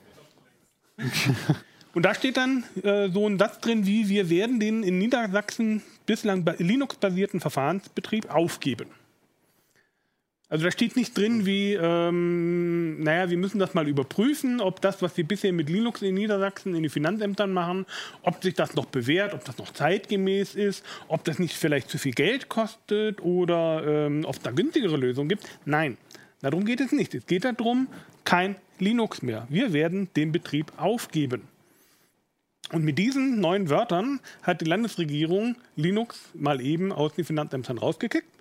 Und 1.93 2.03
da 2.03 2.13
steht 2.13 2.37
dann 2.37 2.65
äh, 2.83 3.09
so 3.09 3.27
ein 3.27 3.39
Satz 3.39 3.59
drin, 3.59 3.85
wie 3.85 4.09
wir 4.09 4.29
werden 4.29 4.59
den 4.59 4.83
in 4.83 4.97
Niedersachsen 4.97 5.81
bislang 6.05 6.45
Linux-basierten 6.57 7.39
Verfahrensbetrieb 7.39 8.33
aufgeben. 8.33 8.89
Also 10.47 10.63
da 10.63 10.71
steht 10.71 10.95
nicht 10.95 11.17
drin, 11.17 11.47
wie, 11.47 11.73
ähm, 11.73 13.01
naja, 13.01 13.31
wir 13.31 13.37
müssen 13.37 13.57
das 13.57 13.73
mal 13.73 13.87
überprüfen, 13.87 14.61
ob 14.61 14.79
das, 14.79 15.01
was 15.01 15.17
wir 15.17 15.23
bisher 15.23 15.51
mit 15.51 15.69
Linux 15.69 16.03
in 16.03 16.13
Niedersachsen 16.13 16.75
in 16.75 16.83
den 16.83 16.91
Finanzämtern 16.91 17.51
machen, 17.51 17.87
ob 18.21 18.43
sich 18.43 18.53
das 18.53 18.75
noch 18.75 18.85
bewährt, 18.85 19.33
ob 19.33 19.43
das 19.43 19.57
noch 19.57 19.73
zeitgemäß 19.73 20.53
ist, 20.53 20.85
ob 21.07 21.23
das 21.23 21.39
nicht 21.39 21.55
vielleicht 21.55 21.89
zu 21.89 21.97
viel 21.97 22.13
Geld 22.13 22.47
kostet 22.47 23.23
oder 23.23 23.83
ähm, 23.87 24.23
ob 24.23 24.35
es 24.35 24.41
da 24.41 24.51
günstigere 24.51 24.97
Lösungen 24.97 25.29
gibt. 25.29 25.45
Nein, 25.65 25.97
darum 26.41 26.63
geht 26.63 26.79
es 26.79 26.91
nicht. 26.91 27.15
Es 27.15 27.25
geht 27.25 27.43
darum, 27.43 27.87
kein 28.23 28.55
Linux 28.77 29.23
mehr. 29.23 29.47
Wir 29.49 29.73
werden 29.73 30.09
den 30.15 30.31
Betrieb 30.31 30.71
aufgeben. 30.77 31.41
Und 32.71 32.83
mit 32.83 32.99
diesen 32.99 33.39
neuen 33.39 33.69
Wörtern 33.69 34.19
hat 34.43 34.61
die 34.61 34.65
Landesregierung 34.65 35.55
Linux 35.75 36.19
mal 36.35 36.61
eben 36.61 36.91
aus 36.91 37.13
den 37.13 37.25
Finanzämtern 37.25 37.77
rausgekickt 37.79 38.34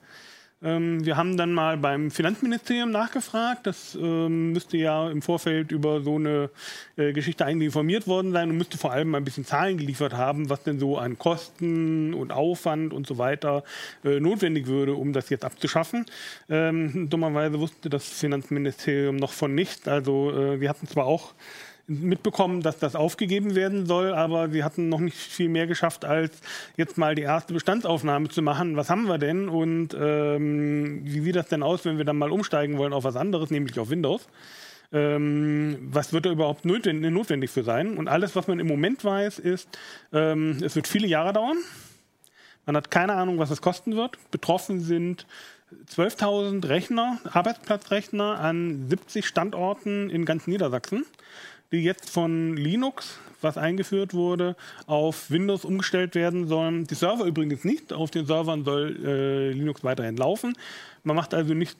wir 0.64 1.16
haben 1.18 1.37
dann 1.37 1.53
mal 1.53 1.77
beim 1.77 2.11
Finanzministerium 2.11 2.90
nachgefragt. 2.90 3.66
Das 3.66 3.94
ähm, 3.94 4.53
müsste 4.53 4.79
ja 4.79 5.11
im 5.11 5.20
Vorfeld 5.20 5.70
über 5.70 6.00
so 6.00 6.16
eine 6.16 6.48
äh, 6.96 7.12
Geschichte 7.12 7.44
eigentlich 7.44 7.66
informiert 7.66 8.07
worden 8.07 8.33
sein 8.33 8.48
und 8.48 8.57
müsste 8.57 8.79
vor 8.79 8.90
allem 8.92 9.14
ein 9.14 9.24
bisschen 9.24 9.44
Zahlen 9.44 9.77
geliefert 9.77 10.14
haben, 10.14 10.48
was 10.48 10.62
denn 10.62 10.79
so 10.79 10.96
an 10.96 11.18
Kosten 11.18 12.14
und 12.14 12.33
Aufwand 12.33 12.94
und 12.94 13.07
so 13.07 13.18
weiter 13.18 13.62
äh, 14.05 14.20
notwendig 14.20 14.66
würde, 14.66 14.94
um 14.94 15.12
das 15.12 15.29
jetzt 15.29 15.44
abzuschaffen. 15.44 16.07
Ähm, 16.48 17.11
dummerweise 17.11 17.61
wusste 17.61 17.90
das 17.90 18.09
Finanzministerium 18.09 19.16
noch 19.16 19.33
von 19.33 19.55
nichts. 19.55 19.87
Also 19.87 20.31
äh, 20.33 20.61
wir 20.61 20.70
hatten 20.70 20.87
zwar 20.87 21.05
auch 21.05 21.35
mitbekommen, 21.87 22.62
dass 22.62 22.79
das 22.79 22.97
aufgegeben 22.97 23.55
werden 23.55 23.87
soll, 23.87 24.14
aber 24.14 24.49
sie 24.49 24.64
hatten 24.64 24.88
noch 24.88 25.01
nicht 25.01 25.16
viel 25.16 25.49
mehr 25.49 25.66
geschafft, 25.66 26.05
als 26.05 26.40
jetzt 26.77 26.97
mal 26.97 27.14
die 27.14 27.23
erste 27.23 27.53
Bestandsaufnahme 27.53 28.29
zu 28.29 28.42
machen. 28.42 28.77
Was 28.77 28.90
haben 28.90 29.07
wir 29.07 29.18
denn 29.18 29.49
und 29.49 29.94
ähm, 29.99 31.01
wie 31.05 31.20
sieht 31.20 31.37
das 31.37 31.49
denn 31.49 31.62
aus, 31.62 31.85
wenn 31.85 31.99
wir 31.99 32.05
dann 32.05 32.16
mal 32.16 32.31
umsteigen 32.31 32.79
wollen 32.79 32.92
auf 32.92 33.05
was 33.05 33.16
anderes, 33.16 33.51
nämlich 33.51 33.79
auf 33.79 33.90
Windows? 33.90 34.27
Ähm, 34.92 35.79
was 35.90 36.12
wird 36.12 36.27
da 36.27 36.31
überhaupt 36.31 36.64
notwendig 36.64 37.51
für 37.51 37.64
sein? 37.64 37.97
Und 37.97 38.09
alles, 38.09 38.37
was 38.37 38.47
man 38.47 38.61
im 38.61 38.66
Moment 38.66 39.05
weiß, 39.05 39.38
ist, 39.38 39.68
ähm, 40.12 40.59
es 40.62 40.77
wird 40.77 40.87
viele 40.87 41.07
Jahre 41.07 41.33
dauern. 41.33 41.59
Man 42.64 42.77
hat 42.77 42.90
keine 42.90 43.14
Ahnung, 43.14 43.38
was 43.38 43.51
es 43.51 43.61
kosten 43.61 43.97
wird. 43.97 44.18
Betroffen 44.31 44.81
sind 44.81 45.27
12.000 45.94 46.68
Rechner, 46.68 47.18
Arbeitsplatzrechner 47.31 48.38
an 48.38 48.88
70 48.88 49.27
Standorten 49.27 50.09
in 50.09 50.25
ganz 50.25 50.47
Niedersachsen 50.47 51.05
die 51.74 51.82
jetzt 51.82 52.08
von 52.08 52.56
Linux, 52.56 53.18
was 53.40 53.58
eingeführt 53.58 54.14
wurde, 54.14 54.56
auf 54.87 55.30
Windows 55.30 55.64
umgestellt 55.64 56.14
werden 56.14 56.46
sollen. 56.46 56.84
Die 56.87 56.94
Server 56.94 57.24
übrigens 57.24 57.64
nicht. 57.64 57.92
Auf 57.92 58.10
den 58.10 58.26
Servern 58.26 58.64
soll 58.64 58.96
äh, 59.04 59.50
Linux 59.50 59.84
weiterhin 59.84 60.16
laufen. 60.16 60.56
Man 61.02 61.16
macht 61.16 61.34
also 61.34 61.52
nicht 61.52 61.76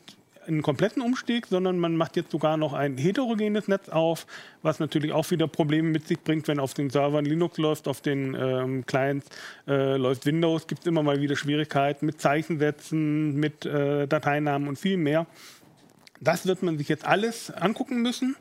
einen 0.47 0.63
kompletten 0.63 1.01
Umstieg, 1.01 1.47
sondern 1.47 1.79
man 1.79 1.97
macht 1.97 2.17
jetzt 2.17 2.31
sogar 2.31 2.57
noch 2.57 2.75
ein 2.75 2.99
heterogenes 2.99 3.67
Netz 3.69 3.89
auf, 3.89 4.27
was 4.63 4.79
natürlich 4.79 5.13
auch 5.13 5.31
wieder 5.31 5.49
Probleme 5.49 5.89
mit 5.89 6.07
sich 6.07 6.21
bringt, 6.21 6.49
wenn 6.49 6.61
auf 6.61 6.75
den 6.75 6.91
Servern 6.91 7.25
Linux 7.25 7.57
läuft, 7.57 7.89
auf 7.89 8.03
den 8.03 8.37
ähm, 8.39 8.85
Clients 8.85 9.27
äh, 9.67 9.97
läuft 9.97 10.27
Windows, 10.27 10.67
gibt 10.67 10.83
es 10.83 10.87
immer 10.87 11.03
mal 11.03 11.21
wieder 11.21 11.37
Schwierigkeiten 11.37 12.05
mit 12.05 12.21
Zeichensätzen, 12.21 13.37
mit 13.37 13.65
äh, 13.65 14.07
Dateinamen 14.07 14.69
und 14.69 14.79
viel 14.79 14.99
mehr. 14.99 15.27
Das 16.21 16.47
wird 16.47 16.63
man 16.63 16.77
sich 16.77 16.89
jetzt 16.89 17.07
alles 17.07 17.51
angucken 17.51 18.03
müssen. 18.03 18.37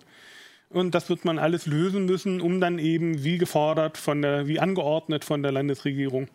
Und 0.74 0.96
das 0.96 1.08
wird 1.10 1.24
man 1.24 1.38
alles 1.38 1.68
lösen 1.68 2.06
müssen, 2.06 2.42
um 2.42 2.60
dann 2.60 2.80
eben, 2.80 3.24
wie 3.24 3.38
gefordert, 3.38 3.98
von 3.98 4.24
der, 4.24 4.48
wie 4.48 4.60
angeordnet 4.60 5.24
von 5.24 5.44
der 5.44 5.52
Landesregierung, 5.52 6.28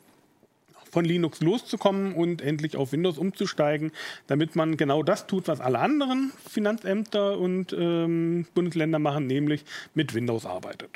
von 0.90 1.04
Linux 1.04 1.40
loszukommen 1.40 2.14
und 2.14 2.40
endlich 2.40 2.76
auf 2.76 2.92
Windows 2.92 3.18
umzusteigen, 3.18 3.90
damit 4.28 4.56
man 4.56 4.76
genau 4.76 5.02
das 5.02 5.26
tut, 5.26 5.48
was 5.48 5.60
alle 5.60 5.80
anderen 5.80 6.32
Finanzämter 6.48 7.36
und 7.38 7.74
ähm, 7.76 8.46
Bundesländer 8.54 9.00
machen, 9.00 9.26
nämlich 9.26 9.64
mit 9.94 10.14
Windows 10.14 10.46
arbeitet. 10.46 10.90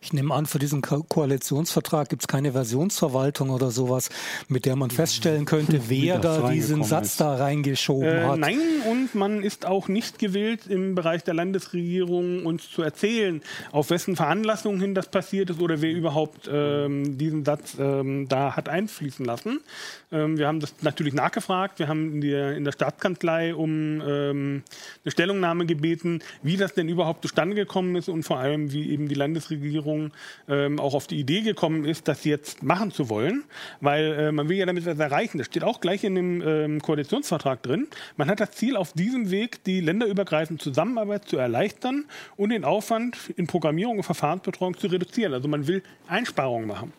Ich 0.00 0.12
nehme 0.12 0.34
an, 0.34 0.46
für 0.46 0.58
diesen 0.58 0.82
Ko 0.82 1.02
Koalitionsvertrag 1.02 2.08
gibt 2.08 2.22
es 2.22 2.28
keine 2.28 2.52
Versionsverwaltung 2.52 3.50
oder 3.50 3.70
sowas, 3.70 4.10
mit 4.48 4.66
der 4.66 4.76
man 4.76 4.90
feststellen 4.90 5.44
könnte, 5.44 5.88
wer 5.88 6.18
da 6.18 6.50
diesen 6.50 6.84
Satz 6.84 7.12
ist. 7.12 7.20
da 7.20 7.36
reingeschoben 7.36 8.06
äh, 8.08 8.24
hat. 8.24 8.38
Nein, 8.38 8.58
und 8.90 9.14
man 9.14 9.42
ist 9.42 9.66
auch 9.66 9.88
nicht 9.88 10.18
gewillt, 10.18 10.66
im 10.66 10.94
Bereich 10.94 11.24
der 11.24 11.34
Landesregierung 11.34 12.44
uns 12.44 12.70
zu 12.70 12.82
erzählen, 12.82 13.42
auf 13.72 13.90
wessen 13.90 14.16
Veranlassung 14.16 14.80
hin 14.80 14.94
das 14.94 15.08
passiert 15.08 15.50
ist 15.50 15.60
oder 15.60 15.80
wer 15.80 15.92
überhaupt 15.92 16.48
ähm, 16.50 17.16
diesen 17.18 17.44
Satz 17.44 17.76
ähm, 17.78 18.28
da 18.28 18.56
hat 18.56 18.68
einfließen 18.68 19.24
lassen. 19.24 19.60
Ähm, 20.12 20.38
wir 20.38 20.46
haben 20.46 20.60
das 20.60 20.74
natürlich 20.82 21.14
nachgefragt. 21.14 21.78
Wir 21.78 21.88
haben 21.88 22.14
in, 22.14 22.20
die, 22.20 22.32
in 22.32 22.64
der 22.64 22.72
Staatskanzlei 22.72 23.54
um 23.54 24.00
ähm, 24.06 24.62
eine 25.04 25.10
Stellungnahme 25.10 25.66
gebeten, 25.66 26.20
wie 26.42 26.56
das 26.56 26.74
denn 26.74 26.88
überhaupt 26.88 27.22
zustande 27.22 27.54
gekommen 27.54 27.96
ist 27.96 28.08
und 28.08 28.22
vor 28.22 28.38
allem, 28.38 28.72
wie 28.72 28.90
eben 28.90 29.08
die 29.08 29.14
Landesregierung 29.14 29.75
ähm, 30.48 30.78
auch 30.78 30.94
auf 30.94 31.06
die 31.06 31.18
Idee 31.18 31.42
gekommen 31.42 31.84
ist, 31.84 32.08
das 32.08 32.24
jetzt 32.24 32.62
machen 32.62 32.90
zu 32.90 33.08
wollen. 33.08 33.44
Weil 33.80 34.12
äh, 34.12 34.32
man 34.32 34.48
will 34.48 34.56
ja 34.56 34.66
damit 34.66 34.86
was 34.86 34.98
erreichen. 34.98 35.38
Das 35.38 35.46
steht 35.46 35.64
auch 35.64 35.80
gleich 35.80 36.04
in 36.04 36.14
dem 36.14 36.42
ähm, 36.46 36.80
Koalitionsvertrag 36.80 37.62
drin. 37.62 37.88
Man 38.16 38.28
hat 38.28 38.40
das 38.40 38.52
Ziel, 38.52 38.76
auf 38.76 38.92
diesem 38.92 39.30
Weg 39.30 39.64
die 39.64 39.80
länderübergreifende 39.80 40.62
Zusammenarbeit 40.62 41.28
zu 41.28 41.36
erleichtern 41.36 42.04
und 42.36 42.50
den 42.50 42.64
Aufwand 42.64 43.16
in 43.36 43.46
Programmierung 43.46 43.98
und 43.98 44.02
Verfahrensbetreuung 44.02 44.76
zu 44.76 44.86
reduzieren. 44.88 45.32
Also 45.32 45.48
man 45.48 45.66
will 45.66 45.82
Einsparungen 46.08 46.68
machen. 46.68 46.92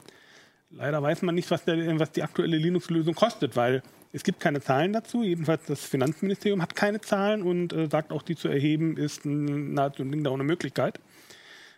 Leider 0.69 1.01
weiß 1.01 1.21
man 1.21 1.35
nicht, 1.35 1.49
was, 1.49 1.63
der, 1.63 1.99
was 1.99 2.11
die 2.11 2.23
aktuelle 2.23 2.57
Linux-Lösung 2.57 3.15
kostet, 3.15 3.55
weil 3.55 3.81
es 4.11 4.23
gibt 4.23 4.39
keine 4.39 4.61
Zahlen 4.61 4.93
dazu. 4.93 5.23
Jedenfalls 5.23 5.65
das 5.65 5.85
Finanzministerium 5.85 6.61
hat 6.61 6.75
keine 6.75 7.01
Zahlen 7.01 7.41
und 7.41 7.73
äh, 7.73 7.87
sagt 7.89 8.11
auch, 8.11 8.21
die 8.21 8.35
zu 8.35 8.47
erheben 8.47 8.97
ist 8.97 9.25
nahezu 9.25 10.03
eine 10.03 10.43
Möglichkeit. 10.43 10.99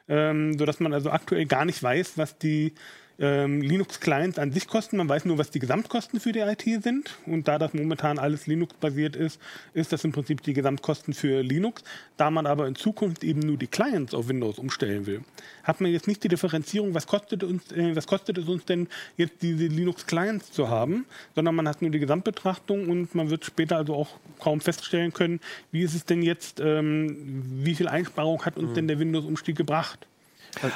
Ähm, 0.10 0.58
sodass 0.58 0.80
man 0.80 0.94
also 0.94 1.12
aktuell 1.12 1.46
gar 1.46 1.66
nicht 1.66 1.82
weiß, 1.82 2.18
was 2.18 2.38
die 2.38 2.74
ähm, 3.20 3.62
Linux-Clients 3.62 4.40
an 4.40 4.52
sich 4.52 4.68
kosten. 4.68 4.98
Man 4.98 5.10
weiß 5.10 5.26
nur, 5.26 5.38
was 5.38 5.52
die 5.52 5.60
Gesamtkosten 5.60 6.20
für 6.20 6.32
die 6.32 6.40
IT 6.40 6.64
sind. 6.84 7.18
Und 7.26 7.48
da 7.48 7.58
das 7.58 7.74
momentan 7.74 8.18
alles 8.18 8.48
Linux-basiert 8.48 9.16
ist, 9.16 9.40
ist 9.74 9.92
das 9.92 10.04
im 10.04 10.12
Prinzip 10.12 10.42
die 10.44 10.54
Gesamtkosten 10.54 11.14
für 11.14 11.42
Linux. 11.42 11.84
Da 12.18 12.32
man 12.32 12.46
aber 12.46 12.68
in 12.68 12.76
Zukunft 12.76 13.24
eben 13.24 13.42
nur 13.42 13.58
die 13.58 13.68
Clients 13.68 14.14
auf 14.14 14.28
Windows 14.28 14.58
umstellen 14.58 15.06
will, 15.06 15.22
hat 15.64 15.82
man 15.82 15.92
jetzt 15.92 16.08
nicht 16.08 16.24
die 16.24 16.30
Differenzierung, 16.30 16.94
was 16.94 17.08
kostet, 17.08 17.44
uns, 17.44 17.72
äh, 17.72 17.96
was 17.96 18.08
kostet 18.08 18.38
es 18.38 18.48
uns 18.48 18.66
denn 18.66 18.88
jetzt 19.18 19.42
diese 19.42 19.68
Linux-Clients 19.68 20.52
zu 20.52 20.70
haben, 20.70 21.06
sondern 21.36 21.56
man 21.56 21.68
hat 21.68 21.82
nur 21.82 21.92
die 21.92 22.00
Gesamtbetrachtung 22.00 22.88
und 22.88 23.16
man 23.16 23.30
wird 23.30 23.46
später 23.46 23.78
also 23.78 23.96
auch 23.96 24.10
kaum 24.40 24.62
feststellen 24.62 25.14
können, 25.14 25.40
wie 25.72 25.82
ist 25.82 25.94
es 25.94 26.06
denn 26.06 26.22
jetzt, 26.22 26.60
ähm, 26.60 27.44
wie 27.64 27.76
viel 27.76 27.88
Einsparung 27.88 28.46
hat 28.46 28.58
uns 28.58 28.72
mhm. 28.72 28.74
denn 28.76 28.88
der 28.88 29.00
Windows-Umstieg 29.00 29.56
gebracht. 29.56 30.09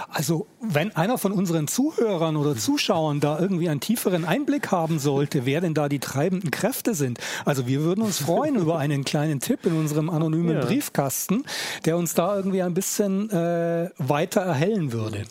Also, 0.10 0.48
wenn 0.62 0.96
einer 0.96 1.18
von 1.18 1.32
unseren 1.32 1.68
Zuhörern 1.68 2.36
oder 2.36 2.56
Zuschauern 2.56 3.20
da 3.20 3.40
irgendwie 3.40 3.70
einen 3.70 3.80
tieferen 3.80 4.26
Einblick 4.26 4.72
haben 4.72 5.00
sollte, 5.00 5.46
wer 5.46 5.62
denn 5.62 5.74
da 5.74 5.90
die 5.90 6.00
treibenden 6.00 6.52
Kräfte 6.52 6.94
sind, 6.94 7.20
also 7.46 7.68
wir 7.68 7.82
würden 7.82 8.02
uns 8.02 8.20
freuen 8.20 8.56
über 8.56 8.78
einen 8.78 9.04
kleinen 9.04 9.40
Tipp 9.40 9.66
in 9.66 9.74
unserem 9.74 10.10
anonymen 10.10 10.58
ja. 10.58 10.66
Briefkasten, 10.66 11.44
der 11.86 11.98
uns 11.98 12.14
da 12.14 12.36
irgendwie 12.36 12.62
ein 12.62 12.74
bisschen 12.74 13.30
äh, 13.30 13.90
weiter 13.98 14.42
erhellen 14.42 14.92
würde. 14.92 15.24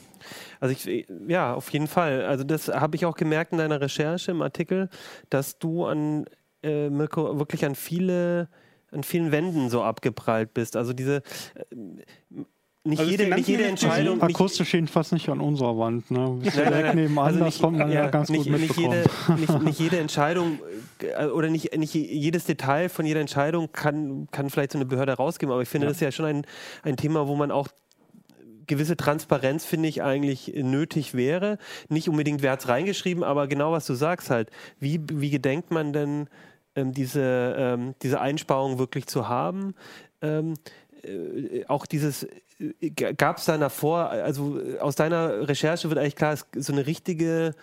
Also 0.61 0.75
ich, 0.75 1.07
ja, 1.27 1.55
auf 1.55 1.71
jeden 1.71 1.89
Fall. 1.89 2.25
Also 2.25 2.45
das 2.45 2.69
habe 2.69 2.95
ich 2.97 3.05
auch 3.05 3.17
gemerkt 3.17 3.53
in 3.53 3.59
deiner 3.59 3.81
Recherche 3.81 4.31
im 4.31 4.43
Artikel, 4.43 4.91
dass 5.29 5.59
du 5.59 5.87
an 5.87 6.27
äh, 6.63 6.89
Mirko 6.89 7.39
wirklich 7.39 7.65
an 7.65 7.75
viele 7.75 8.49
an 8.93 9.03
vielen 9.03 9.33
Wänden 9.33 9.71
so 9.71 9.83
abgeprallt 9.83 10.55
bist. 10.55 10.77
Also 10.77 10.93
diese 10.93 11.23
äh, 11.55 12.45
nicht, 12.85 12.99
also 12.99 13.11
jede, 13.13 13.29
nicht 13.29 13.47
jede 13.47 13.65
Entscheidung. 13.65 14.17
Nicht, 14.17 14.25
akustisch 14.25 14.75
jedenfalls 14.75 15.13
nicht 15.13 15.29
an 15.29 15.41
unserer 15.41 15.79
Wand. 15.79 16.11
Ne? 16.11 16.39
Direkt 16.43 16.95
nebenan, 16.97 17.25
also 17.27 17.45
nicht, 17.45 17.55
das 17.55 17.63
kommt 17.63 17.79
man 17.79 17.93
ja, 17.93 18.05
ja 18.05 18.11
ganz 18.11 18.29
nicht, 18.29 18.51
gut 18.51 18.61
nicht 18.61 18.77
jede, 18.77 19.05
nicht, 19.39 19.63
nicht, 19.63 19.79
jede 19.79 19.99
Entscheidung 19.99 20.59
äh, 21.01 21.27
oder 21.27 21.49
nicht, 21.49 21.77
nicht 21.77 21.95
jedes 21.95 22.45
Detail 22.45 22.89
von 22.89 23.07
jeder 23.07 23.21
Entscheidung 23.21 23.71
kann, 23.71 24.27
kann 24.33 24.51
vielleicht 24.51 24.73
so 24.73 24.79
eine 24.79 24.87
Behörde 24.87 25.13
rausgeben. 25.13 25.53
Aber 25.53 25.63
ich 25.63 25.69
finde, 25.69 25.87
ja. 25.87 25.91
das 25.91 25.99
ist 25.99 26.01
ja 26.01 26.11
schon 26.11 26.27
ein, 26.27 26.47
ein 26.83 26.97
Thema, 26.97 27.29
wo 27.29 27.37
man 27.37 27.53
auch 27.53 27.69
gewisse 28.67 28.97
Transparenz, 28.97 29.65
finde 29.65 29.89
ich, 29.89 30.03
eigentlich 30.03 30.53
nötig 30.57 31.15
wäre. 31.15 31.59
Nicht 31.89 32.09
unbedingt, 32.09 32.43
wer 32.43 32.53
hat 32.53 32.61
es 32.61 32.69
reingeschrieben, 32.69 33.23
aber 33.23 33.47
genau 33.47 33.71
was 33.71 33.87
du 33.87 33.95
sagst 33.95 34.29
halt. 34.29 34.51
Wie, 34.81 35.01
wie 35.13 35.31
gedenkt 35.31 35.71
man 35.71 35.93
denn, 35.93 36.29
ähm, 36.75 36.93
diese, 36.93 37.55
ähm, 37.57 37.95
diese 38.03 38.21
Einsparung 38.21 38.79
wirklich 38.79 39.07
zu 39.07 39.29
haben? 39.29 39.75
Ähm, 40.21 40.55
äh, 40.55 40.57
auch 41.69 41.87
dieses, 41.87 42.27
äh, 42.59 42.91
gab 42.91 43.39
es 43.39 43.45
da 43.47 43.59
davor, 43.59 44.11
also 44.11 44.61
äh, 44.61 44.79
aus 44.79 44.97
deiner 44.97 45.49
Recherche 45.49 45.89
wird 45.89 45.99
eigentlich 45.99 46.17
klar, 46.17 46.37
so 46.57 46.73
eine 46.73 46.87
richtige, 46.87 47.55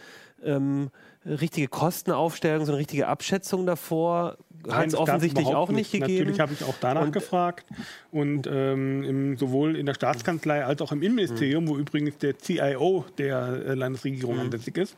ähm, 0.44 0.90
richtige 1.26 1.68
Kostenaufstellung, 1.68 2.66
so 2.66 2.72
eine 2.72 2.80
richtige 2.80 3.08
Abschätzung 3.08 3.66
davor 3.66 4.38
hat 4.68 4.88
es 4.88 4.96
offensichtlich 4.96 5.48
auch 5.48 5.70
nicht, 5.70 5.94
nicht 5.94 6.02
gegeben. 6.02 6.20
Natürlich 6.20 6.40
habe 6.40 6.54
ich 6.54 6.64
auch 6.64 6.76
danach 6.82 7.04
und, 7.04 7.12
gefragt 7.14 7.66
und 8.12 8.48
ähm, 8.52 9.04
im, 9.04 9.38
sowohl 9.38 9.78
in 9.78 9.86
der 9.86 9.94
Staatskanzlei 9.94 10.66
als 10.66 10.82
auch 10.82 10.92
im 10.92 11.02
Innenministerium, 11.02 11.68
wo 11.68 11.78
übrigens 11.78 12.18
der 12.18 12.38
CIO 12.38 13.06
der 13.18 13.76
Landesregierung 13.76 14.36
mhm. 14.36 14.42
ansässig 14.42 14.78
ist, 14.78 14.98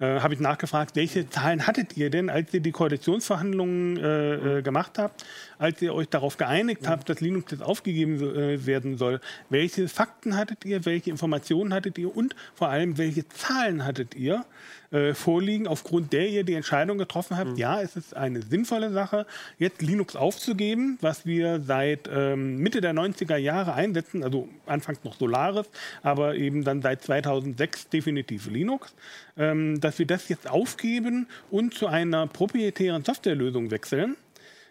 äh, 0.00 0.20
habe 0.20 0.34
ich 0.34 0.40
nachgefragt, 0.40 0.94
welche 0.96 1.28
Zahlen 1.28 1.66
hattet 1.66 1.96
ihr 1.96 2.10
denn, 2.10 2.30
als 2.30 2.54
ihr 2.54 2.60
die 2.60 2.70
Koalitionsverhandlungen 2.70 3.96
äh, 3.96 4.58
äh, 4.58 4.62
gemacht 4.62 4.98
habt, 4.98 5.24
als 5.58 5.82
ihr 5.82 5.94
euch 5.94 6.08
darauf 6.08 6.36
geeinigt 6.36 6.86
habt, 6.86 7.08
dass 7.08 7.20
Linux 7.20 7.50
jetzt 7.50 7.62
aufgegeben 7.62 8.20
äh, 8.20 8.64
werden 8.66 8.96
soll? 8.96 9.20
Welche 9.50 9.88
Fakten 9.88 10.36
hattet 10.36 10.64
ihr, 10.64 10.84
welche 10.84 11.10
Informationen 11.10 11.74
hattet 11.74 11.98
ihr 11.98 12.16
und 12.16 12.36
vor 12.54 12.68
allem, 12.68 12.96
welche 12.96 13.28
Zahlen 13.28 13.84
hattet 13.84 14.14
ihr? 14.14 14.44
Äh, 14.90 15.12
vorliegen, 15.12 15.66
aufgrund 15.66 16.14
der 16.14 16.30
ihr 16.30 16.44
die 16.44 16.54
Entscheidung 16.54 16.96
getroffen 16.96 17.36
habt, 17.36 17.50
mhm. 17.50 17.56
ja, 17.56 17.82
es 17.82 17.94
ist 17.94 18.16
eine 18.16 18.40
sinnvolle 18.40 18.90
Sache, 18.90 19.26
jetzt 19.58 19.82
Linux 19.82 20.16
aufzugeben, 20.16 20.96
was 21.02 21.26
wir 21.26 21.60
seit 21.60 22.08
ähm, 22.10 22.56
Mitte 22.56 22.80
der 22.80 22.94
90er 22.94 23.36
Jahre 23.36 23.74
einsetzen, 23.74 24.24
also 24.24 24.48
anfangs 24.64 25.04
noch 25.04 25.14
Solaris, 25.14 25.66
aber 26.02 26.36
eben 26.36 26.64
dann 26.64 26.80
seit 26.80 27.02
2006 27.02 27.90
definitiv 27.90 28.48
Linux, 28.48 28.94
ähm, 29.36 29.78
dass 29.78 29.98
wir 29.98 30.06
das 30.06 30.30
jetzt 30.30 30.48
aufgeben 30.48 31.26
und 31.50 31.74
zu 31.74 31.86
einer 31.86 32.26
proprietären 32.26 33.04
Softwarelösung 33.04 33.70
wechseln 33.70 34.16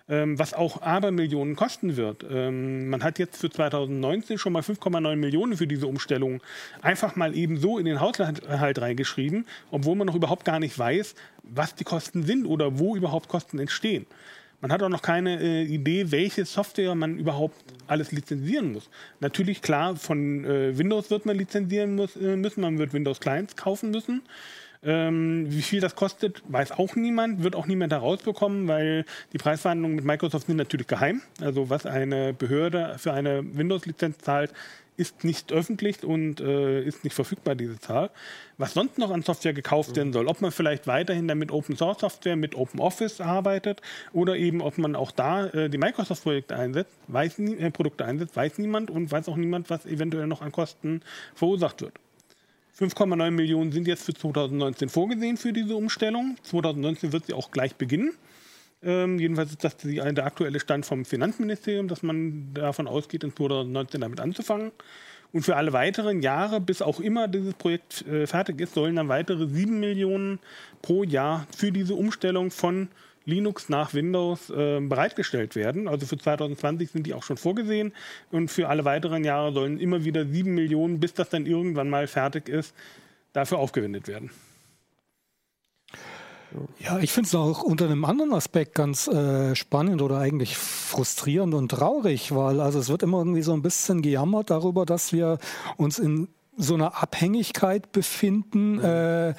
ähm, 0.10 0.40
was 0.40 0.54
auch 0.54 0.82
Abermillionen 0.82 1.56
kosten 1.56 1.98
wird. 1.98 2.26
Ähm, 2.30 2.90
man 2.90 3.04
hat 3.04 3.20
jetzt 3.20 3.38
für 3.38 3.50
2019 3.50 4.38
schon 4.38 4.54
mal 4.54 4.62
5,9 4.62 5.16
Millionen 5.16 5.58
für 5.58 5.68
diese 5.68 5.88
Umstellung 5.88 6.42
einfach 6.82 7.16
mal 7.16 7.36
eben 7.36 7.58
so 7.58 7.78
in 7.78 7.86
den 7.86 8.00
Haushalt 8.00 8.82
reingeschrieben, 8.82 9.46
obwohl 9.72 9.96
man 9.96 10.08
noch 10.08 10.16
überhaupt 10.16 10.46
gar 10.46 10.60
nicht 10.60 10.78
weiß, 10.78 11.16
was 11.44 11.76
die 11.76 11.84
Kosten 11.84 12.24
sind 12.24 12.46
oder 12.46 12.80
wo 12.80 12.96
überhaupt 12.96 13.28
Kosten 13.28 13.60
entstehen. 13.60 14.06
Man 14.60 14.72
hat 14.72 14.82
auch 14.82 14.90
noch 14.90 15.04
keine 15.04 15.40
äh, 15.40 15.64
Idee, 15.64 16.12
welche 16.12 16.44
Software 16.44 16.96
man 16.96 17.20
überhaupt 17.20 17.56
alles 17.86 18.12
lizenzieren 18.12 18.72
muss. 18.72 18.90
Natürlich, 19.20 19.62
klar, 19.62 19.96
von 19.96 20.46
äh, 20.46 20.76
Windows 20.76 21.12
wird 21.12 21.28
man 21.28 21.38
lizenzieren 21.38 21.96
muss, 21.96 22.16
äh, 22.16 22.36
müssen, 22.36 22.62
man 22.62 22.80
wird 22.80 22.92
Windows 22.92 23.20
Clients 23.20 23.56
kaufen 23.56 23.92
müssen. 23.92 24.24
Ähm, 24.84 25.46
wie 25.50 25.62
viel 25.62 25.80
das 25.80 25.96
kostet, 25.96 26.44
weiß 26.48 26.72
auch 26.72 26.96
niemand, 26.96 27.44
wird 27.44 27.56
auch 27.56 27.66
niemand 27.66 27.94
herausbekommen, 27.94 28.68
weil 28.68 29.06
die 29.34 29.38
Preisverhandlungen 29.38 29.96
mit 29.96 30.06
Microsoft 30.06 30.48
sind 30.48 30.58
natürlich 30.58 30.88
geheim. 30.88 31.22
Also 31.42 31.70
was 31.70 31.86
eine 31.86 32.34
Behörde 32.34 32.96
für 32.98 33.14
eine 33.14 33.44
Windows-Lizenz 33.58 34.20
zahlt, 34.20 34.54
ist 34.98 35.24
nicht 35.24 35.52
öffentlich 35.52 36.04
und 36.04 36.42
äh, 36.42 36.82
ist 36.84 37.04
nicht 37.04 37.14
verfügbar, 37.14 37.56
diese 37.56 37.80
Zahl. 37.80 38.10
Was 38.58 38.74
sonst 38.74 38.98
noch 38.98 39.12
an 39.12 39.22
Software 39.22 39.54
gekauft 39.54 39.96
werden 39.96 40.12
soll, 40.12 40.28
ob 40.28 40.42
man 40.42 40.52
vielleicht 40.52 40.88
weiterhin 40.88 41.28
damit 41.28 41.52
Open 41.52 41.78
Source 41.78 42.00
Software 42.00 42.36
mit 42.36 42.56
Open 42.56 42.80
Office 42.80 43.22
arbeitet 43.22 43.82
oder 44.12 44.36
eben 44.36 44.62
ob 44.62 44.80
man 44.80 44.96
auch 44.96 45.12
da 45.12 45.46
äh, 45.48 45.70
die 45.70 45.78
Microsoft-Projekte 45.78 46.56
einsetzt, 46.56 46.98
weiß 47.08 47.38
nie, 47.38 47.56
äh, 47.58 47.70
Produkte 47.70 48.06
einsetzt, 48.06 48.36
weiß 48.36 48.58
niemand 48.58 48.90
und 48.90 49.12
weiß 49.12 49.30
auch 49.30 49.38
niemand, 49.38 49.70
was 49.70 49.86
eventuell 49.86 50.26
noch 50.26 50.42
an 50.42 50.52
Kosten 50.52 51.02
verursacht 51.36 51.82
wird. 51.82 51.94
5,9 52.80 53.32
Millionen 53.32 53.72
sind 53.72 53.88
jetzt 53.88 54.04
für 54.04 54.14
2019 54.14 54.90
vorgesehen 54.90 55.38
für 55.38 55.52
diese 55.52 55.76
Umstellung. 55.76 56.38
2019 56.44 57.12
wird 57.12 57.26
sie 57.26 57.34
auch 57.34 57.50
gleich 57.50 57.76
beginnen. 57.76 58.12
Ähm, 58.84 59.18
jedenfalls 59.18 59.52
ist 59.52 59.64
das 59.64 59.78
die, 59.78 59.96
der 59.96 60.26
aktuelle 60.26 60.60
Stand 60.60 60.86
vom 60.86 61.04
Finanzministerium, 61.04 61.88
dass 61.88 62.04
man 62.04 62.54
davon 62.54 62.88
ausgeht, 62.88 63.24
in 63.24 63.36
2019 63.36 64.02
damit 64.02 64.20
anzufangen. 64.20 64.72
Und 65.34 65.42
für 65.42 65.56
alle 65.56 65.74
weiteren 65.74 66.22
Jahre, 66.22 66.62
bis 66.62 66.82
auch 66.82 67.00
immer 67.00 67.28
dieses 67.28 67.56
Projekt 67.56 68.06
äh, 68.08 68.28
fertig 68.28 68.62
ist, 68.62 68.76
sollen 68.76 68.96
dann 68.96 69.10
weitere 69.10 69.48
7 69.48 69.80
Millionen 69.80 70.40
pro 70.82 71.04
Jahr 71.04 71.48
für 71.56 71.72
diese 71.72 71.96
Umstellung 71.96 72.52
von 72.52 72.90
Linux 73.28 73.70
nach 73.70 73.94
Windows 73.94 74.50
äh, 74.50 74.80
bereitgestellt 74.80 75.56
werden. 75.56 75.88
Also 75.88 76.08
für 76.08 76.18
2020 76.18 76.90
sind 76.90 77.06
die 77.06 77.14
auch 77.14 77.24
schon 77.24 77.38
vorgesehen 77.38 77.94
und 78.32 78.50
für 78.50 78.70
alle 78.70 78.86
weiteren 78.86 79.24
Jahre 79.24 79.52
sollen 79.54 79.80
immer 79.80 80.06
wieder 80.06 80.26
sieben 80.26 80.56
Millionen, 80.56 81.00
bis 81.00 81.14
das 81.14 81.30
dann 81.30 81.46
irgendwann 81.46 81.90
mal 81.90 82.08
fertig 82.08 82.48
ist, 82.50 82.74
dafür 83.34 83.60
aufgewendet 83.60 84.08
werden. 84.08 84.32
Ja, 86.80 87.00
ich 87.00 87.12
finde 87.12 87.28
es 87.28 87.36
auch 87.36 87.62
unter 87.62 87.86
einem 87.86 88.06
anderen 88.06 88.34
Aspekt 88.34 88.74
ganz 88.74 89.08
äh, 89.08 89.54
spannend 89.56 90.02
oder 90.02 90.20
eigentlich 90.20 90.58
frustrierend 90.58 91.54
und 91.54 91.70
traurig, 91.70 92.34
weil 92.34 92.62
also 92.62 92.80
es 92.80 92.88
wird 92.88 93.04
immer 93.04 93.18
irgendwie 93.18 93.42
so 93.42 93.52
ein 93.52 93.62
bisschen 93.62 94.02
gejammert 94.02 94.50
darüber, 94.50 94.86
dass 94.86 95.12
wir 95.12 95.40
uns 95.76 96.00
in 96.00 96.30
so 96.56 96.76
einer 96.76 97.02
Abhängigkeit 97.04 97.92
befinden. 97.92 98.78
Mhm. 98.78 98.84
Äh, 98.86 99.34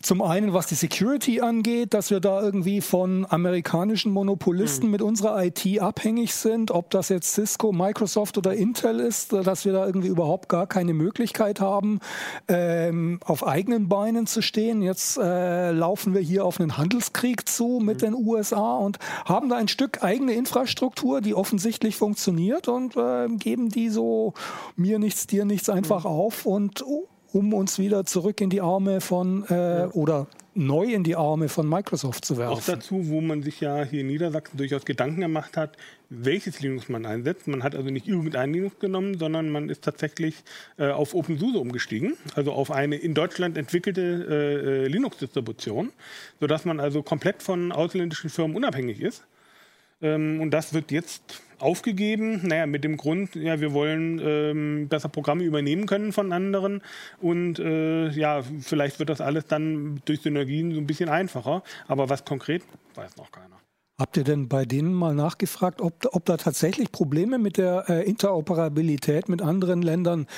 zum 0.00 0.22
einen, 0.22 0.52
was 0.52 0.66
die 0.66 0.76
Security 0.76 1.40
angeht, 1.40 1.92
dass 1.92 2.10
wir 2.10 2.20
da 2.20 2.40
irgendwie 2.40 2.80
von 2.80 3.26
amerikanischen 3.28 4.12
Monopolisten 4.12 4.86
mhm. 4.86 4.92
mit 4.92 5.02
unserer 5.02 5.44
IT 5.44 5.80
abhängig 5.80 6.34
sind, 6.34 6.70
ob 6.70 6.90
das 6.90 7.08
jetzt 7.08 7.32
Cisco, 7.32 7.72
Microsoft 7.72 8.38
oder 8.38 8.54
Intel 8.54 9.00
ist, 9.00 9.32
dass 9.32 9.64
wir 9.64 9.72
da 9.72 9.86
irgendwie 9.86 10.08
überhaupt 10.08 10.48
gar 10.48 10.66
keine 10.66 10.94
Möglichkeit 10.94 11.60
haben, 11.60 11.98
ähm, 12.46 13.18
auf 13.24 13.46
eigenen 13.46 13.88
Beinen 13.88 14.26
zu 14.26 14.40
stehen. 14.40 14.82
Jetzt 14.82 15.18
äh, 15.18 15.72
laufen 15.72 16.14
wir 16.14 16.20
hier 16.20 16.44
auf 16.44 16.60
einen 16.60 16.76
Handelskrieg 16.76 17.48
zu 17.48 17.80
mit 17.82 18.02
mhm. 18.02 18.06
den 18.06 18.14
USA 18.14 18.76
und 18.76 18.98
haben 19.24 19.48
da 19.48 19.56
ein 19.56 19.68
Stück 19.68 20.04
eigene 20.04 20.32
Infrastruktur, 20.34 21.20
die 21.20 21.34
offensichtlich 21.34 21.96
funktioniert 21.96 22.68
und 22.68 22.96
äh, 22.96 23.26
geben 23.28 23.68
die 23.68 23.88
so 23.88 24.34
mir 24.76 25.00
nichts, 25.00 25.26
dir 25.26 25.44
nichts 25.44 25.68
einfach 25.68 26.04
mhm. 26.04 26.10
auf 26.10 26.46
und 26.46 26.82
oh, 26.86 27.08
um 27.32 27.52
uns 27.52 27.78
wieder 27.78 28.04
zurück 28.04 28.40
in 28.40 28.50
die 28.50 28.60
Arme 28.60 29.00
von 29.00 29.44
äh, 29.48 29.54
ja. 29.54 29.90
oder 29.90 30.26
neu 30.54 30.92
in 30.92 31.04
die 31.04 31.14
Arme 31.14 31.48
von 31.48 31.68
Microsoft 31.68 32.24
zu 32.24 32.36
werfen. 32.36 32.54
Auch 32.54 32.62
dazu, 32.62 33.08
wo 33.08 33.20
man 33.20 33.42
sich 33.42 33.60
ja 33.60 33.84
hier 33.84 34.00
in 34.00 34.08
Niedersachsen 34.08 34.56
durchaus 34.56 34.84
Gedanken 34.84 35.20
gemacht 35.20 35.56
hat, 35.56 35.76
welches 36.10 36.60
Linux 36.60 36.88
man 36.88 37.06
einsetzt. 37.06 37.46
Man 37.46 37.62
hat 37.62 37.76
also 37.76 37.90
nicht 37.90 38.08
irgendein 38.08 38.52
Linux 38.52 38.80
genommen, 38.80 39.18
sondern 39.18 39.50
man 39.50 39.68
ist 39.68 39.84
tatsächlich 39.84 40.42
äh, 40.76 40.90
auf 40.90 41.14
OpenSUSE 41.14 41.58
umgestiegen, 41.58 42.16
also 42.34 42.52
auf 42.52 42.72
eine 42.72 42.96
in 42.96 43.14
Deutschland 43.14 43.56
entwickelte 43.56 44.00
äh, 44.02 44.88
Linux-Distribution, 44.88 45.92
sodass 46.40 46.64
man 46.64 46.80
also 46.80 47.02
komplett 47.02 47.42
von 47.42 47.70
ausländischen 47.70 48.30
Firmen 48.30 48.56
unabhängig 48.56 49.00
ist. 49.00 49.24
Ähm, 50.02 50.40
und 50.40 50.50
das 50.50 50.74
wird 50.74 50.90
jetzt 50.90 51.40
aufgegeben. 51.58 52.46
Naja, 52.46 52.66
mit 52.66 52.84
dem 52.84 52.96
Grund, 52.96 53.34
ja, 53.34 53.60
wir 53.60 53.72
wollen 53.72 54.20
ähm, 54.22 54.88
besser 54.88 55.08
Programme 55.08 55.44
übernehmen 55.44 55.86
können 55.86 56.12
von 56.12 56.32
anderen 56.32 56.82
und 57.20 57.58
äh, 57.58 58.08
ja, 58.10 58.42
vielleicht 58.60 58.98
wird 58.98 59.08
das 59.08 59.20
alles 59.20 59.46
dann 59.46 60.00
durch 60.04 60.20
Synergien 60.20 60.72
so 60.72 60.80
ein 60.80 60.86
bisschen 60.86 61.08
einfacher. 61.08 61.62
Aber 61.86 62.08
was 62.08 62.24
konkret, 62.24 62.62
weiß 62.94 63.16
noch 63.16 63.30
keiner. 63.30 63.57
Habt 64.00 64.16
ihr 64.16 64.22
denn 64.22 64.46
bei 64.46 64.64
denen 64.64 64.94
mal 64.94 65.12
nachgefragt, 65.12 65.80
ob, 65.80 66.06
ob 66.12 66.24
da 66.24 66.36
tatsächlich 66.36 66.92
Probleme 66.92 67.36
mit 67.36 67.56
der 67.56 67.84
äh, 67.88 68.08
Interoperabilität 68.08 69.28
mit 69.28 69.42
anderen 69.42 69.82
Ländern 69.82 70.28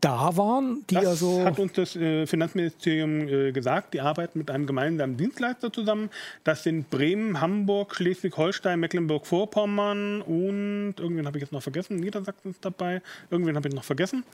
da 0.00 0.38
waren? 0.38 0.84
Das 0.86 1.04
also 1.04 1.44
hat 1.44 1.58
uns 1.58 1.74
das 1.74 1.96
äh, 1.96 2.26
Finanzministerium 2.26 3.28
äh, 3.28 3.52
gesagt. 3.52 3.92
Die 3.92 4.00
arbeiten 4.00 4.38
mit 4.38 4.50
einem 4.50 4.64
gemeinsamen 4.64 5.18
Dienstleister 5.18 5.70
zusammen. 5.70 6.08
Das 6.44 6.62
sind 6.62 6.88
Bremen, 6.88 7.42
Hamburg, 7.42 7.94
Schleswig-Holstein, 7.94 8.80
Mecklenburg-Vorpommern 8.80 10.22
und 10.22 10.94
irgendwen 10.96 11.26
habe 11.26 11.36
ich 11.36 11.42
jetzt 11.42 11.52
noch 11.52 11.62
vergessen. 11.62 11.96
Niedersachsen 11.96 12.52
ist 12.52 12.64
dabei. 12.64 13.02
Irgendwen 13.30 13.54
habe 13.54 13.68
ich 13.68 13.74
noch 13.74 13.84
vergessen. 13.84 14.24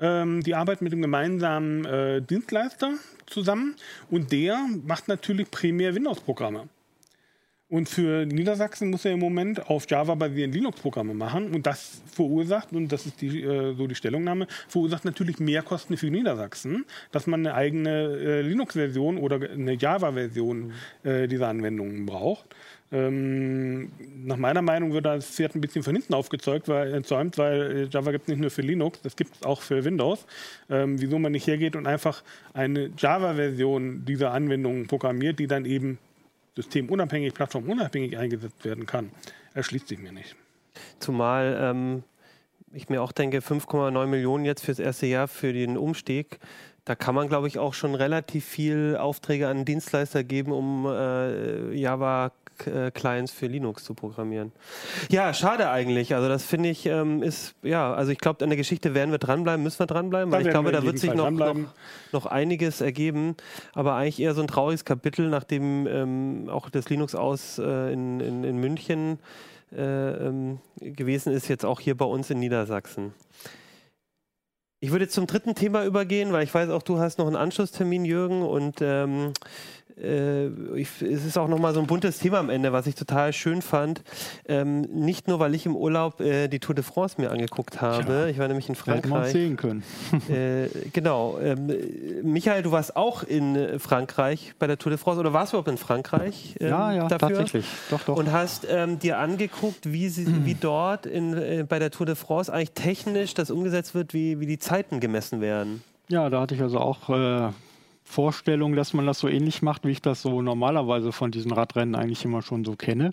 Ähm, 0.00 0.42
die 0.42 0.54
arbeiten 0.54 0.84
mit 0.84 0.94
dem 0.94 1.02
gemeinsamen 1.02 1.84
äh, 1.84 2.22
Dienstleister 2.22 2.94
zusammen 3.26 3.76
und 4.10 4.32
der 4.32 4.58
macht 4.86 5.06
natürlich 5.08 5.50
primär 5.50 5.94
Windows-Programme. 5.94 6.70
Und 7.72 7.88
für 7.88 8.26
Niedersachsen 8.26 8.90
muss 8.90 9.06
er 9.06 9.12
im 9.12 9.20
Moment 9.20 9.70
auf 9.70 9.86
Java 9.88 10.14
basierende 10.14 10.58
Linux-Programme 10.58 11.14
machen. 11.14 11.54
Und 11.54 11.66
das 11.66 12.02
verursacht, 12.04 12.70
und 12.72 12.92
das 12.92 13.06
ist 13.06 13.22
die, 13.22 13.42
äh, 13.42 13.72
so 13.72 13.86
die 13.86 13.94
Stellungnahme, 13.94 14.46
verursacht 14.68 15.06
natürlich 15.06 15.40
Mehrkosten 15.40 15.96
für 15.96 16.10
Niedersachsen, 16.10 16.84
dass 17.12 17.26
man 17.26 17.46
eine 17.46 17.54
eigene 17.54 17.90
äh, 17.90 18.42
Linux-Version 18.42 19.16
oder 19.16 19.36
eine 19.36 19.72
Java-Version 19.72 20.74
äh, 21.02 21.26
dieser 21.26 21.48
Anwendungen 21.48 22.04
braucht. 22.04 22.44
Ähm, 22.92 23.90
nach 24.22 24.36
meiner 24.36 24.60
Meinung 24.60 24.92
wird 24.92 25.06
das 25.06 25.24
Pferd 25.30 25.54
ein 25.54 25.62
bisschen 25.62 25.82
von 25.82 25.94
hinten 25.94 26.12
aufgezeugt, 26.12 26.68
weil, 26.68 26.92
entzäumt, 26.92 27.38
weil 27.38 27.88
Java 27.90 28.12
gibt 28.12 28.24
es 28.24 28.28
nicht 28.28 28.40
nur 28.42 28.50
für 28.50 28.60
Linux, 28.60 29.00
das 29.00 29.16
gibt 29.16 29.34
es 29.34 29.42
auch 29.44 29.62
für 29.62 29.82
Windows. 29.82 30.26
Ähm, 30.68 31.00
wieso 31.00 31.18
man 31.18 31.32
nicht 31.32 31.46
hergeht 31.46 31.74
und 31.74 31.86
einfach 31.86 32.22
eine 32.52 32.90
Java-Version 32.98 34.04
dieser 34.04 34.32
Anwendungen 34.32 34.88
programmiert, 34.88 35.38
die 35.38 35.46
dann 35.46 35.64
eben 35.64 35.96
systemunabhängig, 36.56 37.34
plattformunabhängig 37.34 38.18
eingesetzt 38.18 38.64
werden 38.64 38.86
kann, 38.86 39.10
erschließt 39.54 39.88
sich 39.88 39.98
mir 39.98 40.12
nicht. 40.12 40.36
Zumal 40.98 41.58
ähm, 41.60 42.04
ich 42.72 42.88
mir 42.88 43.02
auch 43.02 43.12
denke, 43.12 43.38
5,9 43.38 44.06
Millionen 44.06 44.44
jetzt 44.44 44.64
fürs 44.64 44.78
erste 44.78 45.06
Jahr 45.06 45.28
für 45.28 45.52
den 45.52 45.76
Umstieg, 45.76 46.38
da 46.84 46.94
kann 46.96 47.14
man, 47.14 47.28
glaube 47.28 47.46
ich, 47.46 47.58
auch 47.58 47.74
schon 47.74 47.94
relativ 47.94 48.44
viel 48.44 48.96
Aufträge 48.98 49.46
an 49.46 49.64
Dienstleister 49.64 50.24
geben, 50.24 50.52
um 50.52 50.86
äh, 50.86 51.72
Java 51.74 52.32
Clients 52.92 53.32
für 53.32 53.46
Linux 53.46 53.84
zu 53.84 53.94
programmieren. 53.94 54.52
Ja, 55.10 55.32
schade 55.34 55.70
eigentlich. 55.70 56.14
Also 56.14 56.28
das 56.28 56.44
finde 56.44 56.68
ich 56.68 56.86
ähm, 56.86 57.22
ist, 57.22 57.54
ja, 57.62 57.92
also 57.92 58.12
ich 58.12 58.18
glaube, 58.18 58.42
an 58.42 58.50
der 58.50 58.56
Geschichte 58.56 58.94
werden 58.94 59.10
wir 59.10 59.18
dranbleiben, 59.18 59.62
müssen 59.62 59.78
wir 59.78 59.86
dranbleiben, 59.86 60.32
weil 60.32 60.42
da 60.42 60.48
ich 60.48 60.52
glaube, 60.52 60.72
da 60.72 60.82
wird 60.82 60.98
sich 60.98 61.14
noch, 61.14 61.30
noch, 61.30 61.54
noch, 62.12 62.26
einiges 62.26 62.80
ergeben. 62.80 63.36
Aber 63.74 63.94
eigentlich 63.94 64.20
eher 64.20 64.34
so 64.34 64.40
ein 64.42 64.48
trauriges 64.48 64.84
Kapitel, 64.84 65.28
nachdem 65.28 65.86
ähm, 65.86 66.48
auch 66.50 66.70
das 66.70 66.88
Linux 66.88 67.14
aus 67.14 67.58
äh, 67.58 67.92
in, 67.92 68.20
in, 68.20 68.44
in, 68.44 68.58
München 68.58 69.18
äh, 69.72 70.28
ähm, 70.28 70.58
gewesen 70.80 71.32
ist, 71.32 71.48
jetzt 71.48 71.64
auch 71.64 71.80
hier 71.80 71.96
bei 71.96 72.04
uns 72.04 72.30
in 72.30 72.38
Niedersachsen. 72.38 73.12
Ich 74.84 74.90
würde 74.90 75.06
zum 75.06 75.28
dritten 75.28 75.54
Thema 75.54 75.84
übergehen, 75.84 76.32
weil 76.32 76.42
ich 76.42 76.52
weiß 76.52 76.68
auch, 76.70 76.82
du 76.82 76.98
hast 76.98 77.18
noch 77.18 77.28
einen 77.28 77.36
Anschlusstermin, 77.36 78.04
Jürgen, 78.04 78.42
und 78.42 78.80
ähm, 78.80 79.28
äh, 79.28 79.81
ich, 79.96 81.02
es 81.02 81.24
ist 81.24 81.38
auch 81.38 81.48
nochmal 81.48 81.74
so 81.74 81.80
ein 81.80 81.86
buntes 81.86 82.18
Thema 82.18 82.38
am 82.38 82.50
Ende, 82.50 82.72
was 82.72 82.86
ich 82.86 82.94
total 82.94 83.32
schön 83.32 83.62
fand. 83.62 84.02
Ähm, 84.46 84.82
nicht 84.82 85.28
nur, 85.28 85.38
weil 85.38 85.54
ich 85.54 85.66
im 85.66 85.76
Urlaub 85.76 86.20
äh, 86.20 86.48
die 86.48 86.58
Tour 86.58 86.74
de 86.74 86.84
France 86.84 87.20
mir 87.20 87.30
angeguckt 87.30 87.80
habe. 87.80 88.12
Ja, 88.12 88.26
ich 88.26 88.38
war 88.38 88.48
nämlich 88.48 88.68
in 88.68 88.74
Frankreich. 88.74 89.04
Hätte 89.04 89.08
man 89.08 89.30
sehen 89.30 89.56
können. 89.56 89.82
äh, 90.28 90.68
genau. 90.92 91.38
Ähm, 91.40 91.72
Michael, 92.22 92.62
du 92.62 92.72
warst 92.72 92.96
auch 92.96 93.22
in 93.22 93.78
Frankreich 93.78 94.54
bei 94.58 94.66
der 94.66 94.78
Tour 94.78 94.90
de 94.90 94.98
France 94.98 95.20
oder 95.20 95.32
warst 95.32 95.52
du 95.52 95.56
überhaupt 95.56 95.68
in 95.68 95.78
Frankreich? 95.78 96.56
Ähm, 96.60 96.68
ja, 96.68 96.92
ja, 96.92 97.08
dafür? 97.08 97.28
tatsächlich. 97.28 97.66
Doch, 97.90 98.02
doch. 98.04 98.16
Und 98.16 98.32
hast 98.32 98.66
ähm, 98.68 98.98
dir 98.98 99.18
angeguckt, 99.18 99.92
wie, 99.92 100.08
sie, 100.08 100.26
mhm. 100.26 100.44
wie 100.46 100.54
dort 100.54 101.06
in, 101.06 101.34
äh, 101.34 101.64
bei 101.68 101.78
der 101.78 101.90
Tour 101.90 102.06
de 102.06 102.14
France 102.14 102.52
eigentlich 102.52 102.72
technisch 102.72 103.34
das 103.34 103.50
umgesetzt 103.50 103.94
wird, 103.94 104.14
wie, 104.14 104.40
wie 104.40 104.46
die 104.46 104.58
Zeiten 104.58 105.00
gemessen 105.00 105.40
werden. 105.40 105.82
Ja, 106.08 106.28
da 106.28 106.40
hatte 106.40 106.54
ich 106.54 106.60
also 106.60 106.78
auch 106.78 107.08
äh, 107.08 107.50
Vorstellung, 108.12 108.76
dass 108.76 108.92
man 108.92 109.06
das 109.06 109.18
so 109.18 109.28
ähnlich 109.28 109.62
macht, 109.62 109.84
wie 109.84 109.90
ich 109.90 110.02
das 110.02 110.22
so 110.22 110.42
normalerweise 110.42 111.12
von 111.12 111.30
diesen 111.30 111.52
Radrennen 111.52 111.94
eigentlich 111.94 112.24
immer 112.24 112.42
schon 112.42 112.64
so 112.64 112.76
kenne. 112.76 113.10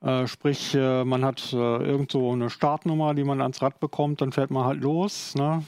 Äh, 0.00 0.26
sprich, 0.26 0.74
äh, 0.74 1.04
man 1.04 1.24
hat 1.24 1.52
äh, 1.52 1.56
irgendwo 1.56 2.32
eine 2.32 2.50
Startnummer, 2.50 3.14
die 3.14 3.24
man 3.24 3.40
ans 3.40 3.62
Rad 3.62 3.80
bekommt, 3.80 4.20
dann 4.20 4.32
fährt 4.32 4.50
man 4.50 4.64
halt 4.64 4.82
los, 4.82 5.34
ne? 5.34 5.62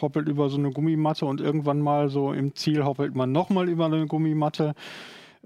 hoppelt 0.00 0.28
über 0.28 0.48
so 0.48 0.56
eine 0.56 0.70
Gummimatte 0.70 1.26
und 1.26 1.40
irgendwann 1.40 1.80
mal 1.80 2.08
so 2.08 2.32
im 2.32 2.54
Ziel 2.54 2.84
hoppelt 2.84 3.14
man 3.14 3.32
nochmal 3.32 3.68
über 3.68 3.86
eine 3.86 4.06
Gummimatte. 4.06 4.74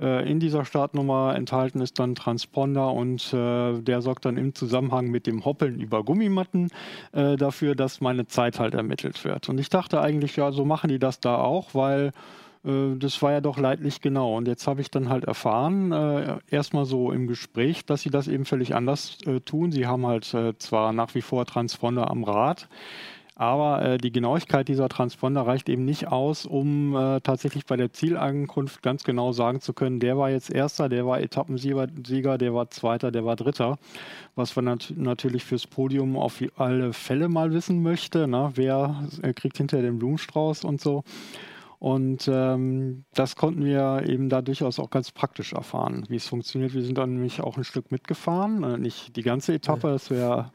Äh, 0.01 0.31
in 0.31 0.41
dieser 0.41 0.65
Startnummer 0.65 1.35
enthalten 1.37 1.81
ist 1.81 1.99
dann 1.99 2.15
Transponder 2.15 2.93
und 2.93 3.33
äh, 3.35 3.79
der 3.81 4.01
sorgt 4.01 4.25
dann 4.25 4.39
im 4.39 4.55
Zusammenhang 4.55 5.09
mit 5.09 5.27
dem 5.27 5.45
Hoppeln 5.45 5.79
über 5.79 6.03
Gummimatten 6.03 6.71
äh, 7.13 7.37
dafür, 7.37 7.75
dass 7.75 8.01
meine 8.01 8.27
Zeit 8.27 8.59
halt 8.59 8.75
ermittelt 8.75 9.23
wird. 9.25 9.49
Und 9.51 9.59
ich 9.61 9.69
dachte 9.69 10.01
eigentlich, 10.01 10.37
ja, 10.37 10.53
so 10.53 10.65
machen 10.65 10.89
die 10.89 10.99
das 10.99 11.21
da 11.21 11.37
auch, 11.37 11.75
weil 11.75 12.13
das 12.63 13.23
war 13.23 13.33
ja 13.33 13.41
doch 13.41 13.59
leidlich 13.59 14.03
genau. 14.03 14.37
Und 14.37 14.47
jetzt 14.47 14.67
habe 14.67 14.83
ich 14.83 14.91
dann 14.91 15.09
halt 15.09 15.25
erfahren, 15.25 15.93
äh, 15.93 16.39
erstmal 16.51 16.85
so 16.85 17.11
im 17.11 17.27
Gespräch, 17.27 17.87
dass 17.87 18.03
sie 18.03 18.11
das 18.11 18.29
eben 18.29 18.45
völlig 18.45 18.75
anders 18.75 19.17
äh, 19.27 19.41
tun. 19.41 19.73
Sie 19.73 19.87
haben 19.87 20.07
halt 20.07 20.33
äh, 20.35 20.57
zwar 20.59 20.93
nach 20.93 21.15
wie 21.15 21.23
vor 21.23 21.47
Transponder 21.47 22.11
am 22.11 22.23
Rad, 22.23 22.69
aber 23.35 23.83
äh, 23.83 23.97
die 23.97 24.13
Genauigkeit 24.13 24.69
dieser 24.69 24.91
Transponder 24.91 25.47
reicht 25.47 25.71
eben 25.71 25.87
nicht 25.87 26.09
aus, 26.09 26.45
um 26.45 26.95
äh, 26.95 27.21
tatsächlich 27.23 27.65
bei 27.65 27.79
der 27.79 27.91
Zielankunft 27.91 28.83
ganz 28.83 29.05
genau 29.05 29.33
sagen 29.33 29.63
zu 29.63 29.73
können, 29.73 29.99
der 29.99 30.19
war 30.19 30.29
jetzt 30.29 30.53
Erster, 30.53 30.91
der 30.91 31.07
war 31.07 31.23
Etappensieger, 31.23 32.37
der 32.37 32.53
war 32.53 32.69
Zweiter, 32.69 33.11
der 33.11 33.25
war 33.25 33.37
Dritter. 33.37 33.79
Was 34.35 34.55
man 34.57 34.67
nat 34.67 34.93
natürlich 34.95 35.45
fürs 35.47 35.67
Podium 35.67 36.19
auf 36.19 36.43
alle 36.59 36.93
Fälle 36.93 37.31
mal 37.31 37.55
wissen 37.55 37.83
möchte. 37.83 38.27
Na, 38.29 38.53
wer 38.57 39.09
kriegt 39.35 39.57
hinter 39.57 39.81
den 39.81 39.99
Blumenstrauß 39.99 40.65
und 40.65 40.83
so. 40.83 41.03
Und 41.81 42.29
ähm, 42.31 43.07
das 43.15 43.37
konnten 43.37 43.65
wir 43.65 44.05
eben 44.07 44.29
da 44.29 44.43
durchaus 44.43 44.79
auch 44.79 44.91
ganz 44.91 45.13
praktisch 45.13 45.55
erfahren, 45.55 46.05
wie 46.11 46.17
es 46.17 46.27
funktioniert. 46.27 46.75
Wir 46.75 46.83
sind 46.83 46.99
dann 46.99 47.15
nämlich 47.15 47.41
auch 47.41 47.57
ein 47.57 47.65
Stück 47.65 47.91
mitgefahren, 47.91 48.63
äh, 48.63 48.77
nicht 48.77 49.17
die 49.17 49.23
ganze 49.23 49.55
Etappe, 49.55 49.89
das 49.89 50.11
wäre 50.11 50.53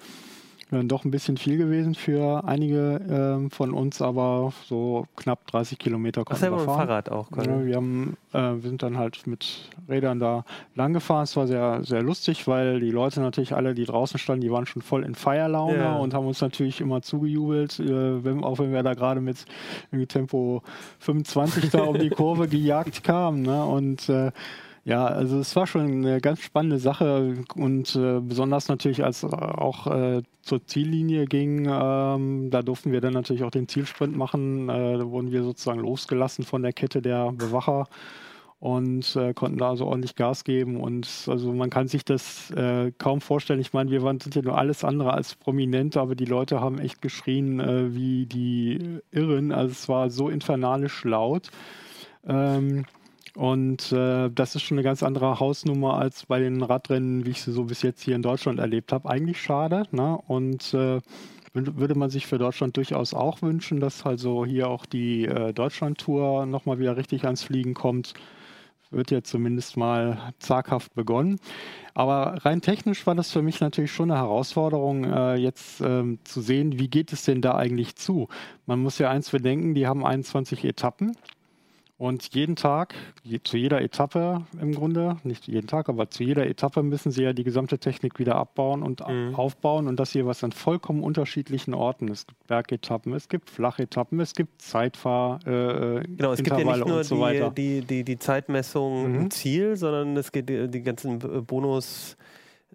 dann 0.71 0.87
doch 0.87 1.05
ein 1.05 1.11
bisschen 1.11 1.37
viel 1.37 1.57
gewesen 1.57 1.93
für 1.93 2.43
einige 2.45 3.45
äh, 3.45 3.49
von 3.53 3.73
uns, 3.73 4.01
aber 4.01 4.51
so 4.65 5.05
knapp 5.15 5.45
30 5.47 5.77
Kilometer 5.77 6.25
konnten 6.25 6.43
Ach, 6.43 6.51
wir 6.51 6.59
fahren. 6.59 6.87
Fahrrad 6.87 7.09
auch, 7.09 7.29
ja, 7.37 7.65
wir, 7.65 7.75
haben, 7.75 8.17
äh, 8.33 8.39
wir 8.39 8.61
sind 8.69 8.81
dann 8.81 8.97
halt 8.97 9.27
mit 9.27 9.69
Rädern 9.87 10.19
da 10.19 10.43
lang 10.73 10.93
gefahren. 10.93 11.23
Es 11.23 11.35
war 11.37 11.45
sehr, 11.45 11.83
sehr 11.83 12.01
lustig, 12.01 12.47
weil 12.47 12.79
die 12.79 12.89
Leute 12.89 13.21
natürlich 13.21 13.53
alle, 13.53 13.75
die 13.75 13.85
draußen 13.85 14.17
standen, 14.17 14.41
die 14.41 14.51
waren 14.51 14.65
schon 14.65 14.81
voll 14.81 15.03
in 15.03 15.13
Feierlaune 15.13 15.77
ja. 15.77 15.95
und 15.97 16.13
haben 16.15 16.25
uns 16.25 16.41
natürlich 16.41 16.81
immer 16.81 17.03
zugejubelt, 17.03 17.79
äh, 17.79 18.23
wenn, 18.23 18.43
auch 18.43 18.57
wenn 18.57 18.73
wir 18.73 18.81
da 18.81 18.95
gerade 18.95 19.21
mit 19.21 19.45
Tempo 20.07 20.63
25 20.99 21.69
da 21.69 21.83
um 21.83 21.99
die 21.99 22.09
Kurve 22.09 22.47
gejagt 22.47 23.03
kamen. 23.03 23.43
Ne? 23.43 23.63
Und 23.63 24.09
äh, 24.09 24.31
ja, 24.85 25.03
also 25.05 25.39
es 25.39 25.55
war 25.55 25.65
schon 25.65 25.81
eine 25.81 26.21
ganz 26.21 26.41
spannende 26.41 26.77
Sache 26.77 27.43
und 27.55 27.95
äh, 27.95 28.19
besonders 28.19 28.67
natürlich, 28.67 29.03
als 29.03 29.23
auch 29.23 29.87
äh, 29.87 30.21
zur 30.43 30.65
Ziellinie 30.67 31.25
ging, 31.25 31.67
ähm, 31.67 32.51
da 32.51 32.61
durften 32.61 32.91
wir 32.91 33.01
dann 33.01 33.13
natürlich 33.13 33.43
auch 33.43 33.49
den 33.49 33.67
Zielsprint 33.67 34.15
machen. 34.15 34.69
Äh, 34.69 34.99
da 34.99 35.09
wurden 35.09 35.31
wir 35.31 35.43
sozusagen 35.43 35.79
losgelassen 35.79 36.45
von 36.45 36.61
der 36.61 36.71
Kette 36.71 37.01
der 37.01 37.31
Bewacher 37.31 37.87
und 38.59 39.15
äh, 39.15 39.33
konnten 39.33 39.57
da 39.57 39.69
also 39.69 39.87
ordentlich 39.87 40.15
Gas 40.15 40.43
geben. 40.43 40.79
Und 40.79 41.07
also 41.27 41.51
man 41.51 41.71
kann 41.71 41.87
sich 41.87 42.05
das 42.05 42.51
äh, 42.51 42.91
kaum 42.99 43.21
vorstellen. 43.21 43.61
Ich 43.61 43.73
meine, 43.73 43.89
wir 43.89 44.03
waren, 44.03 44.19
sind 44.19 44.35
ja 44.35 44.43
nur 44.43 44.57
alles 44.57 44.83
andere 44.83 45.13
als 45.13 45.33
prominent, 45.33 45.97
aber 45.97 46.13
die 46.13 46.25
Leute 46.25 46.61
haben 46.61 46.77
echt 46.77 47.01
geschrien 47.01 47.59
äh, 47.59 47.95
wie 47.95 48.27
die 48.27 48.99
Irren. 49.11 49.51
Also 49.51 49.71
es 49.71 49.89
war 49.89 50.11
so 50.11 50.29
infernalisch 50.29 51.03
laut. 51.05 51.49
Ähm, 52.27 52.85
und 53.35 53.91
äh, 53.91 54.29
das 54.29 54.55
ist 54.55 54.61
schon 54.63 54.77
eine 54.77 54.83
ganz 54.83 55.03
andere 55.03 55.39
Hausnummer 55.39 55.95
als 55.95 56.25
bei 56.25 56.39
den 56.39 56.63
Radrennen, 56.63 57.25
wie 57.25 57.31
ich 57.31 57.41
sie 57.41 57.51
so 57.51 57.65
bis 57.65 57.81
jetzt 57.81 58.01
hier 58.01 58.15
in 58.15 58.21
Deutschland 58.21 58.59
erlebt 58.59 58.93
habe. 58.93 59.09
Eigentlich 59.09 59.41
schade. 59.41 59.83
Ne? 59.91 60.17
Und 60.27 60.73
äh, 60.73 61.01
würde 61.53 61.95
man 61.95 62.09
sich 62.09 62.27
für 62.27 62.37
Deutschland 62.37 62.77
durchaus 62.77 63.13
auch 63.13 63.41
wünschen, 63.41 63.79
dass 63.79 64.05
also 64.05 64.45
hier 64.45 64.69
auch 64.69 64.85
die 64.85 65.25
äh, 65.25 65.53
Deutschland-Tour 65.53 66.45
nochmal 66.45 66.79
wieder 66.79 66.97
richtig 66.97 67.25
ans 67.25 67.43
Fliegen 67.43 67.73
kommt. 67.73 68.13
Wird 68.91 69.11
ja 69.11 69.23
zumindest 69.23 69.75
mal 69.75 70.33
zaghaft 70.39 70.93
begonnen. 70.93 71.39
Aber 71.93 72.45
rein 72.45 72.61
technisch 72.61 73.05
war 73.07 73.15
das 73.15 73.31
für 73.31 73.41
mich 73.41 73.59
natürlich 73.59 73.91
schon 73.91 74.11
eine 74.11 74.19
Herausforderung, 74.19 75.05
äh, 75.05 75.35
jetzt 75.35 75.81
ähm, 75.81 76.19
zu 76.23 76.39
sehen, 76.39 76.79
wie 76.79 76.87
geht 76.87 77.11
es 77.11 77.23
denn 77.23 77.41
da 77.41 77.55
eigentlich 77.55 77.95
zu. 77.95 78.29
Man 78.65 78.79
muss 78.79 78.97
ja 78.97 79.09
eins 79.09 79.31
bedenken, 79.31 79.73
die 79.73 79.87
haben 79.87 80.05
21 80.05 80.63
Etappen 80.63 81.17
Und 81.97 82.35
jeden 82.35 82.57
Tag, 82.57 82.93
je, 83.23 83.39
zu 83.41 83.55
jeder 83.55 83.81
Etappe 83.81 84.45
im 84.59 84.75
Grunde, 84.75 85.15
nicht 85.23 85.47
jeden 85.47 85.67
Tag, 85.67 85.87
aber 85.87 86.09
zu 86.09 86.23
jeder 86.23 86.45
Etappe 86.45 86.83
müssen 86.83 87.09
sie 87.09 87.23
ja 87.23 87.31
die 87.31 87.45
gesamte 87.45 87.79
Technik 87.79 88.19
wieder 88.19 88.35
abbauen 88.35 88.83
und 88.83 89.07
mhm. 89.07 89.33
aufbauen 89.33 89.87
und 89.87 89.97
das 89.97 90.13
jeweils 90.13 90.43
an 90.43 90.51
vollkommen 90.51 91.03
unterschiedlichen 91.03 91.73
Orten. 91.73 92.09
Es 92.09 92.27
gibt 92.27 92.47
Bergetappen, 92.47 93.13
es 93.13 93.29
gibt 93.29 93.49
Flachetappen, 93.49 94.19
es 94.19 94.33
gibt 94.33 94.61
Zeitfahr, 94.61 95.39
äh, 95.47 96.03
Genau, 96.03 96.33
es 96.33 96.43
gibt 96.43 96.57
ja 96.57 96.65
nicht 96.65 96.85
nur 96.85 97.01
so 97.05 97.25
die, 97.29 97.49
die, 97.55 97.81
die, 97.81 98.03
die, 98.03 98.19
Zeitmessung 98.19 99.07
mhm. 99.07 99.15
im 99.15 99.31
Ziel, 99.31 99.77
sondern 99.77 100.17
es 100.17 100.33
gibt 100.33 100.49
die, 100.49 100.67
die 100.67 100.81
ganzen 100.81 101.19
Bonuspunkte 101.45 102.17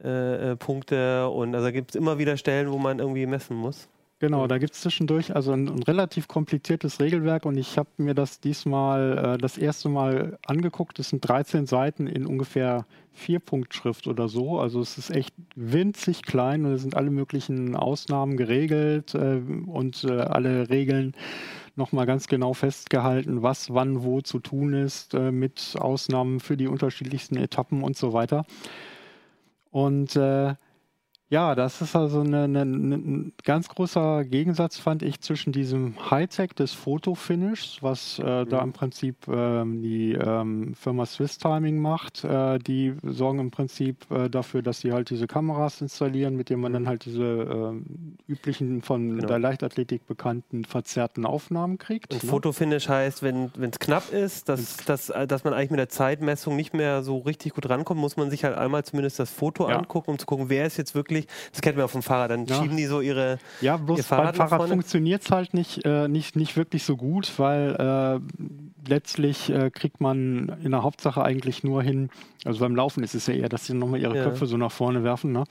äh, 0.02 1.24
äh 1.24 1.26
und 1.26 1.54
also 1.54 1.70
gibt 1.72 1.90
es 1.90 1.96
immer 1.96 2.16
wieder 2.16 2.38
Stellen, 2.38 2.72
wo 2.72 2.78
man 2.78 3.00
irgendwie 3.00 3.26
messen 3.26 3.54
muss. 3.54 3.86
Genau, 4.20 4.46
da 4.46 4.58
gibt 4.58 4.74
es 4.74 4.82
zwischendurch 4.82 5.34
also 5.34 5.52
ein, 5.52 5.66
ein, 5.66 5.82
relativ 5.82 6.28
kompliziertes 6.28 7.00
Regelwerk 7.00 7.46
und 7.46 7.56
ich 7.56 7.78
habe 7.78 7.88
mir 7.96 8.12
das 8.14 8.38
diesmal 8.38 9.16
äh, 9.16 9.38
das 9.38 9.56
erste 9.56 9.88
Mal 9.88 10.38
angeguckt. 10.44 10.98
Es 10.98 11.08
sind 11.08 11.26
13 11.26 11.64
Seiten 11.64 12.06
in 12.06 12.26
ungefähr 12.26 12.84
Vierpunktschrift 13.14 14.06
oder 14.08 14.28
so. 14.28 14.60
Also 14.60 14.82
es 14.82 14.98
ist 14.98 15.08
echt 15.08 15.34
winzig 15.56 16.20
klein 16.20 16.66
und 16.66 16.72
es 16.72 16.82
sind 16.82 16.98
alle 16.98 17.10
möglichen 17.10 17.74
Ausnahmen 17.74 18.36
geregelt 18.36 19.14
äh, 19.14 19.40
und 19.66 20.04
äh, 20.04 20.12
alle 20.12 20.68
Regeln 20.68 21.14
nochmal 21.76 22.04
ganz 22.04 22.26
genau 22.26 22.52
festgehalten, 22.52 23.42
was 23.42 23.72
wann 23.72 24.02
wo 24.04 24.20
zu 24.20 24.38
tun 24.38 24.74
ist, 24.74 25.14
äh, 25.14 25.32
mit 25.32 25.76
Ausnahmen 25.78 26.40
für 26.40 26.58
die 26.58 26.68
unterschiedlichsten 26.68 27.36
Etappen 27.36 27.82
und 27.82 27.96
so 27.96 28.12
weiter. 28.12 28.44
Und 29.70 30.14
äh, 30.16 30.56
ja, 31.30 31.54
das 31.54 31.80
ist 31.80 31.94
also 31.94 32.22
eine, 32.22 32.42
eine, 32.42 32.62
ein 32.62 33.32
ganz 33.44 33.68
großer 33.68 34.24
Gegensatz, 34.24 34.78
fand 34.78 35.04
ich, 35.04 35.20
zwischen 35.20 35.52
diesem 35.52 36.10
Hightech 36.10 36.54
des 36.54 36.72
Fotofinishs, 36.72 37.78
was 37.82 38.18
äh, 38.18 38.44
mhm. 38.44 38.48
da 38.48 38.60
im 38.60 38.72
Prinzip 38.72 39.28
ähm, 39.28 39.80
die 39.80 40.14
ähm, 40.14 40.74
Firma 40.74 41.06
Swiss 41.06 41.38
Timing 41.38 41.78
macht. 41.78 42.24
Äh, 42.24 42.58
die 42.58 42.96
sorgen 43.04 43.38
im 43.38 43.52
Prinzip 43.52 44.10
äh, 44.10 44.28
dafür, 44.28 44.62
dass 44.62 44.80
sie 44.80 44.92
halt 44.92 45.10
diese 45.10 45.28
Kameras 45.28 45.80
installieren, 45.80 46.34
mit 46.34 46.50
denen 46.50 46.62
man 46.62 46.72
dann 46.72 46.88
halt 46.88 47.04
diese 47.04 47.22
ähm, 47.22 48.16
üblichen 48.26 48.82
von 48.82 49.10
genau. 49.14 49.28
der 49.28 49.38
Leichtathletik 49.38 50.08
bekannten 50.08 50.64
verzerrten 50.64 51.26
Aufnahmen 51.26 51.78
kriegt. 51.78 52.12
Und 52.12 52.24
ne? 52.24 52.28
Fotofinish 52.28 52.88
heißt, 52.88 53.22
wenn 53.22 53.52
es 53.60 53.78
knapp 53.78 54.12
ist, 54.12 54.48
dass, 54.48 54.78
dass, 54.78 55.10
äh, 55.10 55.28
dass 55.28 55.44
man 55.44 55.54
eigentlich 55.54 55.70
mit 55.70 55.78
der 55.78 55.90
Zeitmessung 55.90 56.56
nicht 56.56 56.74
mehr 56.74 57.04
so 57.04 57.18
richtig 57.18 57.54
gut 57.54 57.68
rankommt, 57.68 58.00
muss 58.00 58.16
man 58.16 58.30
sich 58.30 58.42
halt 58.42 58.58
einmal 58.58 58.84
zumindest 58.84 59.20
das 59.20 59.30
Foto 59.30 59.68
ja. 59.68 59.78
angucken, 59.78 60.10
um 60.10 60.18
zu 60.18 60.26
gucken, 60.26 60.48
wer 60.48 60.66
ist 60.66 60.76
jetzt 60.76 60.96
wirklich 60.96 61.19
wirklich, 61.20 61.50
das 61.52 61.60
kennt 61.60 61.76
man 61.76 61.86
auch 61.86 61.90
vom 61.90 62.02
Fahrrad, 62.02 62.30
dann 62.30 62.46
ja. 62.46 62.60
schieben 62.60 62.76
die 62.76 62.86
so 62.86 63.00
ihre. 63.00 63.38
Ja, 63.60 63.76
bloß 63.76 64.06
Fahrrad 64.06 64.36
beim 64.36 64.48
Fahrrad 64.48 64.68
funktioniert 64.68 65.22
es 65.22 65.30
halt 65.30 65.54
nicht, 65.54 65.84
äh, 65.84 66.08
nicht, 66.08 66.36
nicht 66.36 66.56
wirklich 66.56 66.84
so 66.84 66.96
gut, 66.96 67.38
weil 67.38 67.76
äh, 67.76 68.88
letztlich 68.88 69.50
äh, 69.50 69.70
kriegt 69.70 70.00
man 70.00 70.56
in 70.62 70.70
der 70.70 70.82
Hauptsache 70.82 71.22
eigentlich 71.22 71.64
nur 71.64 71.82
hin, 71.82 72.10
also 72.44 72.60
beim 72.60 72.74
Laufen 72.74 73.02
ist 73.02 73.14
es 73.14 73.26
ja 73.26 73.34
eher, 73.34 73.48
dass 73.48 73.66
sie 73.66 73.74
nochmal 73.74 74.00
ihre 74.00 74.16
ja. 74.16 74.24
Köpfe 74.24 74.46
so 74.46 74.56
nach 74.56 74.72
vorne 74.72 75.04
werfen. 75.04 75.32
Ne? 75.32 75.44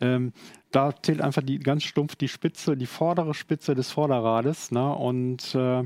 Ähm, 0.00 0.32
da 0.72 0.92
zählt 1.00 1.20
einfach 1.20 1.42
die 1.42 1.58
ganz 1.58 1.84
stumpf 1.84 2.16
die 2.16 2.28
Spitze, 2.28 2.76
die 2.76 2.86
vordere 2.86 3.34
Spitze 3.34 3.74
des 3.74 3.90
Vorderrades. 3.90 4.70
Ne? 4.70 4.94
Und 4.94 5.54
äh, 5.54 5.84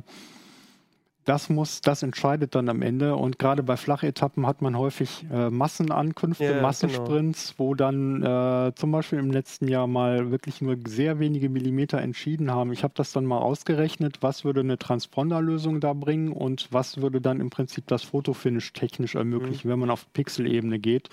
das 1.24 1.48
muss, 1.50 1.80
das 1.80 2.02
entscheidet 2.02 2.54
dann 2.54 2.68
am 2.68 2.82
Ende. 2.82 3.14
Und 3.14 3.38
gerade 3.38 3.62
bei 3.62 3.76
Flachetappen 3.76 4.46
hat 4.46 4.62
man 4.62 4.76
häufig 4.76 5.26
äh, 5.30 5.50
Massenankünfte, 5.50 6.44
ja, 6.44 6.62
Massensprints, 6.62 7.54
genau. 7.56 7.68
wo 7.68 7.74
dann 7.74 8.22
äh, 8.22 8.72
zum 8.74 8.90
Beispiel 8.90 9.18
im 9.18 9.30
letzten 9.30 9.68
Jahr 9.68 9.86
mal 9.86 10.30
wirklich 10.30 10.60
nur 10.62 10.76
sehr 10.86 11.18
wenige 11.18 11.48
Millimeter 11.48 11.98
entschieden 12.00 12.50
haben. 12.50 12.72
Ich 12.72 12.82
habe 12.82 12.94
das 12.96 13.12
dann 13.12 13.26
mal 13.26 13.38
ausgerechnet, 13.38 14.18
was 14.22 14.44
würde 14.44 14.60
eine 14.60 14.78
Transponderlösung 14.78 15.80
da 15.80 15.92
bringen 15.92 16.32
und 16.32 16.68
was 16.70 17.02
würde 17.02 17.20
dann 17.20 17.40
im 17.40 17.50
Prinzip 17.50 17.86
das 17.86 18.02
Fotofinish 18.02 18.72
technisch 18.72 19.14
ermöglichen, 19.14 19.68
mhm. 19.68 19.72
wenn 19.72 19.80
man 19.80 19.90
auf 19.90 20.10
Pixelebene 20.12 20.78
geht. 20.78 21.10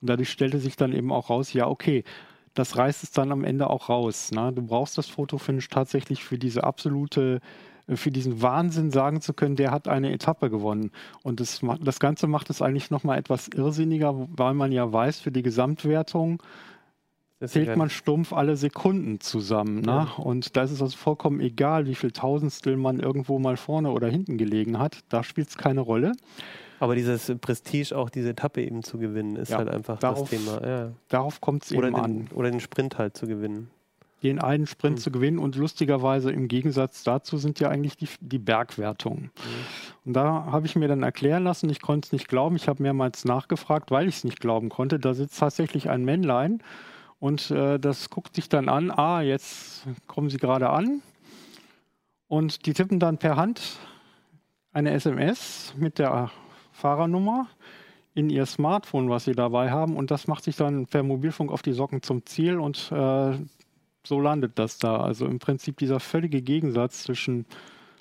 Und 0.00 0.08
dadurch 0.08 0.30
stellte 0.30 0.58
sich 0.58 0.76
dann 0.76 0.92
eben 0.92 1.12
auch 1.12 1.30
raus, 1.30 1.52
ja, 1.52 1.66
okay, 1.66 2.04
das 2.54 2.76
reißt 2.76 3.02
es 3.02 3.12
dann 3.12 3.32
am 3.32 3.44
Ende 3.44 3.70
auch 3.70 3.88
raus. 3.88 4.30
Ne? 4.30 4.52
Du 4.52 4.62
brauchst 4.62 4.98
das 4.98 5.08
Fotofinish 5.08 5.68
tatsächlich 5.68 6.22
für 6.22 6.38
diese 6.38 6.64
absolute 6.64 7.40
für 7.96 8.10
diesen 8.10 8.42
Wahnsinn 8.42 8.90
sagen 8.90 9.20
zu 9.20 9.34
können, 9.34 9.56
der 9.56 9.70
hat 9.70 9.88
eine 9.88 10.12
Etappe 10.12 10.50
gewonnen. 10.50 10.90
Und 11.22 11.40
das, 11.40 11.60
das 11.80 12.00
Ganze 12.00 12.26
macht 12.26 12.50
es 12.50 12.62
eigentlich 12.62 12.90
nochmal 12.90 13.18
etwas 13.18 13.48
irrsinniger, 13.48 14.14
weil 14.36 14.54
man 14.54 14.72
ja 14.72 14.92
weiß, 14.92 15.20
für 15.20 15.32
die 15.32 15.42
Gesamtwertung 15.42 16.42
zählt 17.44 17.76
man 17.76 17.90
stumpf 17.90 18.32
alle 18.32 18.56
Sekunden 18.56 19.20
zusammen. 19.20 19.80
Ne? 19.80 19.86
Ja. 19.86 20.22
Und 20.22 20.56
da 20.56 20.62
ist 20.62 20.70
es 20.70 20.80
also 20.80 20.96
vollkommen 20.96 21.40
egal, 21.40 21.86
wie 21.86 21.94
viel 21.94 22.12
Tausendstel 22.12 22.76
man 22.76 23.00
irgendwo 23.00 23.38
mal 23.38 23.56
vorne 23.56 23.90
oder 23.90 24.08
hinten 24.08 24.38
gelegen 24.38 24.78
hat. 24.78 25.00
Da 25.08 25.24
spielt 25.24 25.48
es 25.48 25.56
keine 25.56 25.80
Rolle. 25.80 26.12
Aber 26.78 26.94
dieses 26.94 27.32
Prestige, 27.40 27.96
auch 27.96 28.10
diese 28.10 28.30
Etappe 28.30 28.62
eben 28.62 28.82
zu 28.82 28.98
gewinnen, 28.98 29.36
ist 29.36 29.50
ja, 29.50 29.58
halt 29.58 29.68
einfach 29.68 29.98
darauf, 29.98 30.30
das 30.30 30.30
Thema. 30.30 30.66
Ja. 30.66 30.92
Darauf 31.08 31.40
kommt 31.40 31.64
es 31.64 31.72
eben 31.72 31.82
den, 31.82 31.94
an. 31.94 32.28
Oder 32.34 32.50
den 32.50 32.60
Sprint 32.60 32.98
halt 32.98 33.16
zu 33.16 33.26
gewinnen 33.26 33.70
den 34.22 34.38
einen 34.38 34.66
Sprint 34.66 34.98
mhm. 34.98 35.00
zu 35.00 35.10
gewinnen. 35.10 35.38
Und 35.38 35.56
lustigerweise 35.56 36.30
im 36.30 36.48
Gegensatz 36.48 37.02
dazu 37.02 37.36
sind 37.36 37.60
ja 37.60 37.68
eigentlich 37.68 37.96
die, 37.96 38.08
die 38.20 38.38
Bergwertungen. 38.38 39.24
Mhm. 39.24 39.30
Und 40.04 40.12
da 40.14 40.46
habe 40.46 40.66
ich 40.66 40.76
mir 40.76 40.88
dann 40.88 41.02
erklären 41.02 41.44
lassen, 41.44 41.68
ich 41.70 41.80
konnte 41.80 42.06
es 42.06 42.12
nicht 42.12 42.28
glauben. 42.28 42.56
Ich 42.56 42.68
habe 42.68 42.82
mehrmals 42.82 43.24
nachgefragt, 43.24 43.90
weil 43.90 44.08
ich 44.08 44.16
es 44.16 44.24
nicht 44.24 44.40
glauben 44.40 44.68
konnte. 44.68 44.98
Da 44.98 45.14
sitzt 45.14 45.38
tatsächlich 45.38 45.90
ein 45.90 46.04
Männlein 46.04 46.62
und 47.18 47.50
äh, 47.50 47.78
das 47.78 48.10
guckt 48.10 48.34
sich 48.34 48.48
dann 48.48 48.68
an. 48.68 48.90
Ah, 48.90 49.22
jetzt 49.22 49.86
kommen 50.06 50.30
sie 50.30 50.38
gerade 50.38 50.70
an. 50.70 51.02
Und 52.28 52.66
die 52.66 52.72
tippen 52.72 52.98
dann 52.98 53.18
per 53.18 53.36
Hand 53.36 53.78
eine 54.72 54.92
SMS 54.92 55.74
mit 55.76 55.98
der 55.98 56.30
Fahrernummer 56.72 57.46
in 58.14 58.30
ihr 58.30 58.46
Smartphone, 58.46 59.08
was 59.08 59.24
sie 59.24 59.34
dabei 59.34 59.70
haben. 59.70 59.96
Und 59.96 60.10
das 60.10 60.26
macht 60.26 60.44
sich 60.44 60.56
dann 60.56 60.86
per 60.86 61.02
Mobilfunk 61.02 61.50
auf 61.52 61.62
die 61.62 61.72
Socken 61.72 62.02
zum 62.02 62.26
Ziel 62.26 62.58
und 62.58 62.90
äh, 62.92 63.38
so 64.04 64.20
landet 64.20 64.58
das 64.58 64.78
da. 64.78 65.00
Also 65.00 65.26
im 65.26 65.38
Prinzip 65.38 65.78
dieser 65.78 66.00
völlige 66.00 66.42
Gegensatz 66.42 67.02
zwischen 67.04 67.46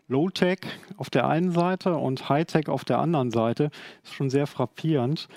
Low-Tech 0.08 0.60
auf 0.98 1.10
der 1.10 1.28
einen 1.28 1.52
Seite 1.52 1.96
und 1.96 2.30
High-Tech 2.30 2.68
auf 2.68 2.84
der 2.86 3.00
anderen 3.00 3.32
Seite 3.32 3.72
ist 4.04 4.14
schon 4.14 4.30
sehr 4.30 4.48
frappierend. 4.48 5.28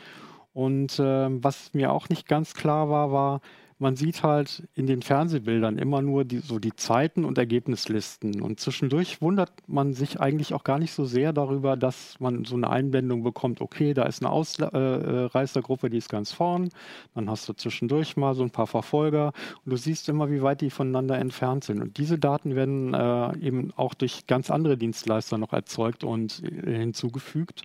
Und 0.53 0.99
äh, 0.99 1.29
was 1.43 1.75
mir 1.75 1.93
auch 1.93 2.09
nicht 2.09 2.29
ganz 2.29 2.55
klar 2.55 2.89
war, 2.89 3.13
war, 3.13 3.41
man 3.79 3.97
sieht 3.97 4.23
halt 4.23 4.63
in 4.75 4.87
den 4.87 5.03
Fernsehbildern 5.03 5.79
immer 5.79 6.01
nur 6.03 6.25
die, 6.25 6.39
so 6.39 6.59
die 6.59 6.75
Zeiten 6.75 7.25
und 7.25 7.39
Ergebnislisten. 7.39 8.41
Und 8.41 8.61
zwischendurch 8.61 9.21
wundert 9.21 9.51
man 9.67 9.95
sich 9.95 10.21
eigentlich 10.21 10.55
auch 10.55 10.65
gar 10.65 10.79
nicht 10.79 10.93
so 10.93 11.05
sehr 11.05 11.33
darüber, 11.33 11.77
dass 11.77 12.19
man 12.21 12.45
so 12.45 12.57
eine 12.57 12.71
Einblendung 12.71 13.23
bekommt, 13.23 13.61
okay, 13.61 13.95
da 13.95 14.05
ist 14.05 14.23
eine 14.23 14.31
Ausreißergruppe, 14.31 15.91
die 15.91 15.99
ist 15.99 16.09
ganz 16.09 16.33
vorn. 16.33 16.71
Dann 17.15 17.29
hast 17.29 17.49
du 17.49 17.53
zwischendurch 17.53 18.17
mal 18.17 18.35
so 18.35 18.43
ein 18.43 18.51
paar 18.51 18.67
Verfolger 18.67 19.33
und 19.65 19.73
du 19.73 19.77
siehst 19.77 20.09
immer, 20.09 20.31
wie 20.31 20.43
weit 20.43 20.61
die 20.61 20.71
voneinander 20.71 21.19
entfernt 21.19 21.65
sind. 21.65 21.83
Und 21.83 21.99
diese 21.99 22.19
Daten 22.19 22.55
werden 22.55 22.95
äh, 22.95 23.39
eben 23.39 23.73
auch 23.77 23.95
durch 23.95 24.27
ganz 24.27 24.51
andere 24.51 24.77
Dienstleister 24.77 25.39
noch 25.39 25.53
erzeugt 25.53 26.05
und 26.05 26.43
äh, 26.43 26.79
hinzugefügt. 26.79 27.63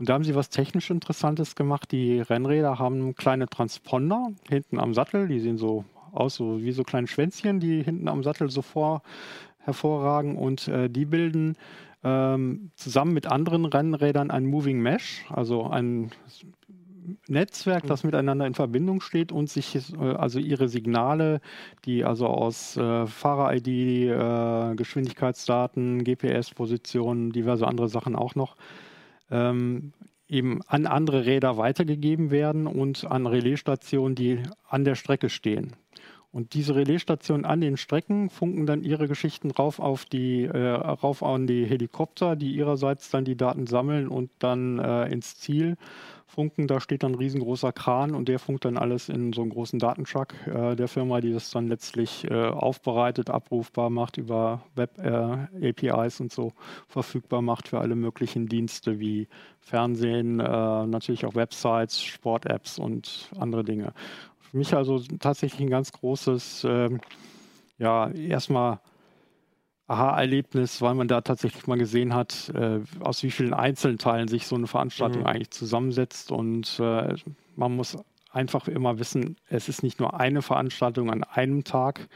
Und 0.00 0.08
da 0.08 0.14
haben 0.14 0.24
sie 0.24 0.34
was 0.34 0.48
technisch 0.48 0.88
Interessantes 0.88 1.54
gemacht. 1.54 1.92
Die 1.92 2.20
Rennräder 2.20 2.78
haben 2.78 3.14
kleine 3.14 3.48
Transponder 3.48 4.32
hinten 4.48 4.80
am 4.80 4.94
Sattel. 4.94 5.28
Die 5.28 5.40
sehen 5.40 5.58
so 5.58 5.84
aus, 6.10 6.36
so 6.36 6.62
wie 6.62 6.72
so 6.72 6.84
kleine 6.84 7.06
Schwänzchen, 7.06 7.60
die 7.60 7.82
hinten 7.82 8.08
am 8.08 8.22
Sattel 8.22 8.48
so 8.48 8.62
vor, 8.62 9.02
hervorragen. 9.58 10.36
Und 10.36 10.68
äh, 10.68 10.88
die 10.88 11.04
bilden 11.04 11.58
ähm, 12.02 12.70
zusammen 12.76 13.12
mit 13.12 13.26
anderen 13.26 13.66
Rennrädern 13.66 14.30
ein 14.30 14.46
Moving 14.46 14.80
Mesh, 14.80 15.26
also 15.28 15.68
ein 15.68 16.12
Netzwerk, 17.28 17.86
das 17.86 18.02
miteinander 18.02 18.46
in 18.46 18.54
Verbindung 18.54 19.02
steht 19.02 19.32
und 19.32 19.50
sich 19.50 19.92
äh, 19.92 19.98
also 19.98 20.38
ihre 20.38 20.70
Signale, 20.70 21.42
die 21.84 22.04
also 22.04 22.26
aus 22.26 22.74
äh, 22.78 23.06
Fahrer-ID, 23.06 23.68
äh, 23.68 24.74
Geschwindigkeitsdaten, 24.76 26.04
GPS-Positionen, 26.04 27.32
diverse 27.32 27.66
andere 27.66 27.90
Sachen 27.90 28.16
auch 28.16 28.34
noch 28.34 28.56
ähm, 29.30 29.92
eben 30.28 30.60
an 30.66 30.86
andere 30.86 31.26
Räder 31.26 31.56
weitergegeben 31.56 32.30
werden 32.30 32.66
und 32.66 33.04
an 33.04 33.26
Relaisstationen, 33.26 34.14
die 34.14 34.42
an 34.68 34.84
der 34.84 34.94
Strecke 34.94 35.28
stehen. 35.28 35.72
Und 36.32 36.54
diese 36.54 36.76
Relaisstationen 36.76 37.44
an 37.44 37.60
den 37.60 37.76
Strecken 37.76 38.30
funken 38.30 38.64
dann 38.64 38.82
ihre 38.82 39.08
Geschichten 39.08 39.50
rauf 39.50 39.80
auf 39.80 40.04
die, 40.04 40.44
äh, 40.44 40.68
rauf 40.68 41.24
an 41.24 41.48
die 41.48 41.64
Helikopter, 41.66 42.36
die 42.36 42.54
ihrerseits 42.54 43.10
dann 43.10 43.24
die 43.24 43.36
Daten 43.36 43.66
sammeln 43.66 44.06
und 44.06 44.30
dann 44.38 44.78
äh, 44.78 45.08
ins 45.08 45.38
Ziel 45.38 45.76
funken. 46.30 46.68
Da 46.68 46.80
steht 46.80 47.02
dann 47.02 47.12
ein 47.12 47.18
riesengroßer 47.18 47.72
Kran 47.72 48.14
und 48.14 48.28
der 48.28 48.38
funkt 48.38 48.64
dann 48.64 48.78
alles 48.78 49.08
in 49.08 49.32
so 49.32 49.42
einen 49.42 49.50
großen 49.50 49.78
Datentruck 49.80 50.34
äh, 50.46 50.76
der 50.76 50.86
Firma, 50.86 51.20
die 51.20 51.32
das 51.32 51.50
dann 51.50 51.66
letztlich 51.66 52.30
äh, 52.30 52.46
aufbereitet, 52.46 53.28
abrufbar 53.28 53.90
macht, 53.90 54.16
über 54.16 54.62
Web-APIs 54.76 56.20
äh, 56.20 56.22
und 56.22 56.32
so 56.32 56.52
verfügbar 56.86 57.42
macht 57.42 57.68
für 57.68 57.80
alle 57.80 57.96
möglichen 57.96 58.46
Dienste 58.46 59.00
wie 59.00 59.28
Fernsehen, 59.58 60.40
äh, 60.40 60.86
natürlich 60.86 61.26
auch 61.26 61.34
Websites, 61.34 62.02
Sport-Apps 62.02 62.78
und 62.78 63.30
andere 63.38 63.64
Dinge. 63.64 63.92
Für 64.50 64.56
mich 64.56 64.74
also 64.74 64.98
tatsächlich 65.20 65.60
ein 65.60 65.70
ganz 65.70 65.92
großes, 65.92 66.66
ähm, 66.68 67.00
ja, 67.78 68.10
erstmal 68.10 68.80
Aha-Erlebnis, 69.86 70.82
weil 70.82 70.94
man 70.94 71.08
da 71.08 71.20
tatsächlich 71.20 71.66
mal 71.66 71.78
gesehen 71.78 72.14
hat, 72.14 72.50
äh, 72.54 72.80
aus 73.00 73.22
wie 73.22 73.30
vielen 73.30 73.54
Einzelteilen 73.54 74.28
sich 74.28 74.46
so 74.46 74.56
eine 74.56 74.66
Veranstaltung 74.66 75.22
mhm. 75.22 75.26
eigentlich 75.26 75.50
zusammensetzt. 75.50 76.32
Und 76.32 76.80
äh, 76.80 77.14
man 77.56 77.76
muss 77.76 77.96
einfach 78.32 78.66
immer 78.66 78.98
wissen, 78.98 79.36
es 79.48 79.68
ist 79.68 79.82
nicht 79.82 80.00
nur 80.00 80.18
eine 80.18 80.42
Veranstaltung 80.42 81.10
an 81.10 81.24
einem 81.24 81.62
Tag. 81.62 82.08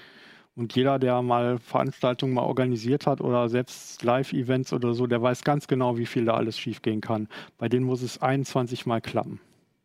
Und 0.57 0.75
jeder, 0.75 0.99
der 0.99 1.23
mal 1.23 1.59
Veranstaltungen 1.59 2.35
mal 2.35 2.43
organisiert 2.43 3.07
hat 3.07 3.21
oder 3.21 3.49
selbst 3.49 4.03
Live-Events 4.03 4.73
oder 4.73 4.95
so, 4.95 5.07
der 5.07 5.23
weiß 5.23 5.43
ganz 5.43 5.67
genau, 5.67 5.99
wie 5.99 6.07
viel 6.07 6.25
da 6.25 6.35
alles 6.35 6.59
schiefgehen 6.59 7.01
kann. 7.01 7.29
Bei 7.59 7.69
denen 7.69 7.87
muss 7.87 8.03
es 8.03 8.23
21 8.23 8.87
Mal 8.87 9.01
klappen. 9.01 9.41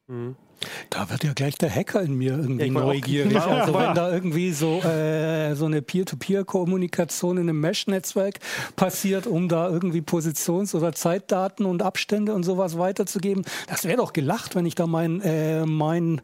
Mhm. 0.10 0.36
Da 0.90 1.10
wird 1.10 1.24
ja 1.24 1.32
gleich 1.34 1.58
der 1.58 1.74
Hacker 1.74 2.02
in 2.02 2.16
mir 2.16 2.32
irgendwie 2.32 2.66
ja, 2.66 2.72
neugierig. 2.72 3.40
Also 3.40 3.74
wenn 3.74 3.94
da 3.94 4.12
irgendwie 4.12 4.52
so, 4.52 4.82
äh, 4.82 5.56
so 5.56 5.66
eine 5.66 5.82
Peer-to-Peer-Kommunikation 5.82 7.38
in 7.38 7.44
einem 7.44 7.62
Mesh-Netzwerk 7.62 8.40
passiert, 8.76 9.26
um 9.26 9.48
da 9.48 9.70
irgendwie 9.70 10.02
Positions- 10.02 10.76
oder 10.76 10.92
Zeitdaten 10.92 11.66
und 11.66 11.82
Abstände 11.82 12.34
und 12.34 12.44
sowas 12.44 12.78
weiterzugeben, 12.78 13.46
das 13.68 13.86
wäre 13.86 13.98
doch 13.98 14.12
gelacht, 14.12 14.56
wenn 14.56 14.66
ich 14.66 14.76
da 14.76 14.86
mein, 14.86 15.22
äh, 15.22 15.66
mein 15.66 16.20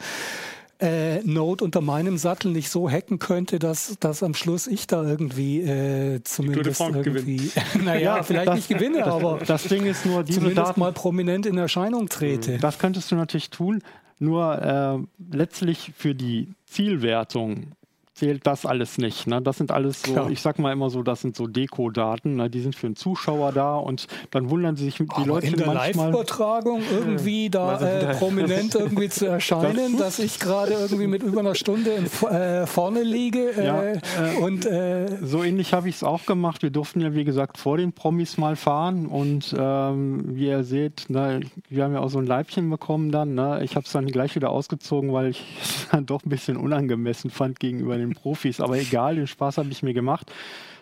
äh, 0.80 1.19
Node 1.23 1.63
unter 1.63 1.82
meinem 1.82 2.17
Sattel 2.17 2.51
nicht 2.51 2.69
so 2.69 2.89
hacken 2.89 3.19
könnte, 3.19 3.59
dass, 3.59 3.97
dass 3.99 4.23
am 4.23 4.34
Schluss 4.34 4.67
ich 4.67 4.88
da 4.88 5.03
irgendwie 5.03 5.61
äh, 5.61 6.21
zumindest 6.23 6.82
irgendwie, 6.82 7.51
naja, 7.84 8.23
vielleicht 8.23 8.47
das, 8.47 8.55
nicht 8.55 8.69
gewinne, 8.69 8.99
das, 8.99 9.07
aber 9.07 9.39
das 9.45 9.63
Ding 9.63 9.86
ist 9.86 10.05
nur, 10.05 10.23
diese 10.23 10.39
zumindest 10.39 10.69
Daten, 10.69 10.80
mal 10.80 10.91
prominent 10.91 11.45
in 11.45 11.57
Erscheinung 11.57 12.09
trete. 12.09 12.57
Das 12.57 12.80
könntest 12.80 13.11
du 13.11 13.15
natürlich 13.15 13.49
tun, 13.49 13.82
nur 14.19 14.61
äh, 14.61 15.36
letztlich 15.36 15.93
für 15.95 16.15
die 16.15 16.53
Zielwertung 16.65 17.71
zählt 18.16 18.47
das 18.47 18.66
alles 18.66 18.97
nicht. 18.97 19.28
Ne? 19.28 19.41
Das 19.41 19.57
sind 19.57 19.72
alles 19.72 20.01
so, 20.01 20.13
Klar. 20.13 20.30
ich 20.32 20.41
sag 20.41 20.57
mal 20.57 20.72
immer 20.72 20.89
so, 20.89 21.03
das 21.03 21.22
sind 21.22 21.36
so 21.36 21.45
Deko-Daten, 21.47 22.36
ne? 22.36 22.49
die 22.49 22.61
sind 22.61 22.76
für 22.76 22.88
den 22.88 22.95
Zuschauer 22.95 23.51
da 23.51 23.76
und 23.76 24.07
dann 24.32 24.49
wundern 24.49 24.76
sich 24.76 24.95
die 24.95 25.05
Aber 25.09 25.26
Leute 25.26 25.47
in 25.47 25.57
der 25.57 25.74
Live-Übertragung 25.74 26.82
irgendwie 26.91 27.49
da 27.49 27.80
äh, 27.80 28.16
prominent 28.16 28.74
irgendwie 28.74 29.09
zu 29.09 29.28
erscheinen, 29.28 29.97
das 29.97 30.16
dass 30.16 30.26
ich 30.26 30.39
gerade 30.39 30.74
irgendwie 30.74 31.07
mit 31.07 31.24
über 31.24 31.41
einer 31.41 31.55
Stunde 31.55 31.91
in, 31.91 32.05
äh, 32.28 32.66
vorne 32.66 33.03
liege. 33.03 33.51
Äh, 33.57 33.66
ja, 33.66 33.84
äh, 33.84 33.99
und 34.41 34.66
äh, 34.66 35.18
so 35.22 35.43
ähnlich 35.43 35.74
habe 35.74 35.89
ich 35.89 35.95
es 35.95 36.03
auch 36.03 36.26
gemacht. 36.26 36.63
Wir 36.63 36.70
durften 36.70 37.01
ja 37.01 37.13
wie 37.13 37.26
gesagt 37.26 37.57
vor 37.57 37.78
den 37.78 37.91
Promis 37.91 38.38
mal 38.38 38.55
fahren 38.55 39.07
und 39.07 39.53
ähm, 39.57 40.24
wie 40.36 40.47
ihr 40.47 40.63
seht, 40.63 41.09
ne, 41.09 41.41
wir 41.70 41.84
haben 41.84 41.93
ja 41.93 41.99
auch 41.99 42.09
so 42.09 42.20
ein 42.20 42.26
Leibchen 42.26 42.70
bekommen 42.70 43.11
dann. 43.11 43.36
Ne? 43.36 43.61
Ich 43.63 43.76
habe 43.76 43.86
es 43.86 43.91
dann 43.91 44.07
gleich 44.07 44.36
wieder 44.36 44.51
ausgezogen, 44.51 45.11
weil 45.11 45.28
ich 45.28 45.43
es 45.61 45.88
dann 45.91 46.05
doch 46.05 46.24
ein 46.24 46.30
bisschen 46.30 46.55
unangemessen 46.55 47.30
fand 47.30 47.59
gegenüber 47.59 47.97
den 47.97 48.05
den 48.06 48.14
Profis, 48.14 48.62
aber 48.62 48.78
egal, 48.78 49.16
den 49.16 49.28
Spaß 49.28 49.58
habe 49.58 49.70
ich 49.70 49.84
mir 49.84 49.93
gemacht. 49.93 50.32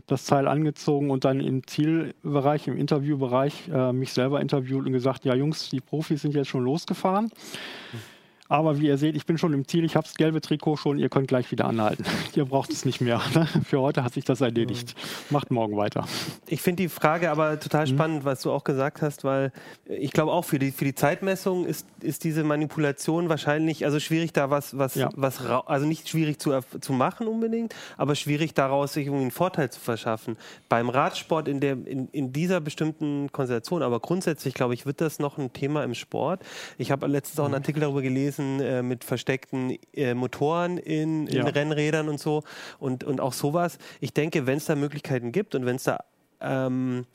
Das 0.06 0.26
Teil 0.26 0.50
angezogen 0.50 1.12
und 1.12 1.24
dann 1.24 1.40
im 1.40 1.66
Zielbereich, 1.66 2.68
im 2.68 2.78
Interviewbereich 2.78 3.70
äh, 3.70 3.94
mich 3.94 4.12
selber 4.12 4.42
interviewt 4.42 4.86
und 4.86 4.92
gesagt, 4.92 5.24
ja 5.24 5.34
Jungs, 5.34 5.70
die 5.70 5.80
Profis 5.80 6.22
sind 6.22 6.36
jetzt 6.36 6.50
schon 6.50 6.64
losgefahren. 6.64 7.26
Mhm 7.26 8.13
aber 8.50 8.80
wie 8.80 8.88
ihr 8.88 8.98
seht, 8.98 9.16
ich 9.16 9.26
bin 9.26 9.38
schon 9.38 9.54
im 9.54 9.68
Ziel. 9.68 9.86
Ich 9.86 9.96
habe 9.96 10.06
das 10.06 10.16
gelbe 10.16 10.42
Trikot 10.42 10.76
schon. 10.76 11.00
Ihr 11.00 11.10
könnt 11.10 11.28
gleich 11.28 11.52
wieder 11.52 11.66
anhalten. 11.66 12.04
ihr 12.36 12.46
braucht 12.46 12.72
es 12.72 12.86
nicht 12.86 13.02
mehr. 13.02 13.22
Ne? 13.34 13.48
Für 13.66 13.82
heute 13.82 14.04
hat 14.04 14.14
sich 14.14 14.26
das 14.26 14.42
erledigt. 14.42 14.96
Macht 15.30 15.50
morgen 15.50 15.78
weiter. 15.78 16.06
Ich 16.48 16.62
finde 16.62 16.84
die 16.84 16.90
Frage 16.90 17.32
aber 17.32 17.60
total 17.60 17.86
mhm. 17.86 17.90
spannend, 17.90 18.26
was 18.26 18.42
du 18.42 18.52
auch 18.52 18.64
gesagt 18.64 19.02
hast, 19.02 19.24
weil 19.24 19.52
ich 19.86 20.12
glaube 20.12 20.32
auch 20.32 20.44
für 20.46 20.60
die, 20.60 20.72
für 20.72 20.86
die 20.86 20.94
Zeitmessung 20.94 21.66
ist, 21.66 21.88
ist 22.02 22.24
diese 22.26 22.44
Manipulation 22.44 23.30
wahrscheinlich, 23.30 23.86
also 23.86 24.00
schwierig 24.00 24.34
da 24.34 24.50
was, 24.50 24.78
was, 24.78 24.96
ja. 24.96 25.10
was 25.16 25.42
also 25.46 25.86
nicht 25.86 26.10
schwierig 26.10 26.40
zu, 26.40 26.60
zu 26.82 26.94
machen 26.94 27.28
unbedingt, 27.28 27.74
aber 27.98 28.16
schwierig 28.16 28.54
daraus 28.54 28.94
sich 28.94 29.08
irgendwie 29.08 29.24
einen 29.24 29.32
Vorteil 29.32 29.72
zu 29.72 29.80
verschaffen. 29.80 30.38
Beim 30.70 30.90
Radsport 30.90 31.48
in, 31.48 31.60
der, 31.60 31.74
in, 31.74 32.10
in 32.12 32.34
dieser 32.34 32.60
bestimmten 32.60 33.32
Konstellation, 33.32 33.82
aber 33.82 34.00
grundsätzlich 34.00 34.54
glaube 34.54 34.74
ich, 34.74 34.86
wird 34.86 35.02
das 35.02 35.20
noch 35.20 35.38
ein 35.38 35.54
Thema 35.54 35.84
im 35.84 35.96
Sport. 35.96 36.42
Ich 36.78 36.92
habe 36.92 37.08
letztens 37.08 37.40
auch 37.40 37.46
einen 37.46 37.54
mhm. 37.54 37.58
Artikel 37.62 37.80
darüber 37.80 38.02
gelesen, 38.02 38.33
Straßen 38.34 38.60
äh, 38.60 38.84
mit 38.84 39.04
versteckten 39.04 39.78
äh, 39.94 40.14
Motoren 40.14 40.78
in, 40.78 41.28
in 41.28 41.38
ja. 41.38 41.46
Rennrädern 41.46 42.10
und 42.10 42.20
so 42.20 42.44
und, 42.80 43.04
und 43.04 43.22
auch 43.22 43.34
sowas. 43.34 43.78
Ich 44.00 44.14
denke, 44.14 44.46
wenn 44.48 44.58
es 44.58 44.66
da 44.66 44.76
Möglichkeiten 44.76 45.32
gibt 45.32 45.56
und 45.56 45.66
wenn 45.66 45.76
es 45.76 45.84
da 45.84 46.04
ähm, 46.42 47.06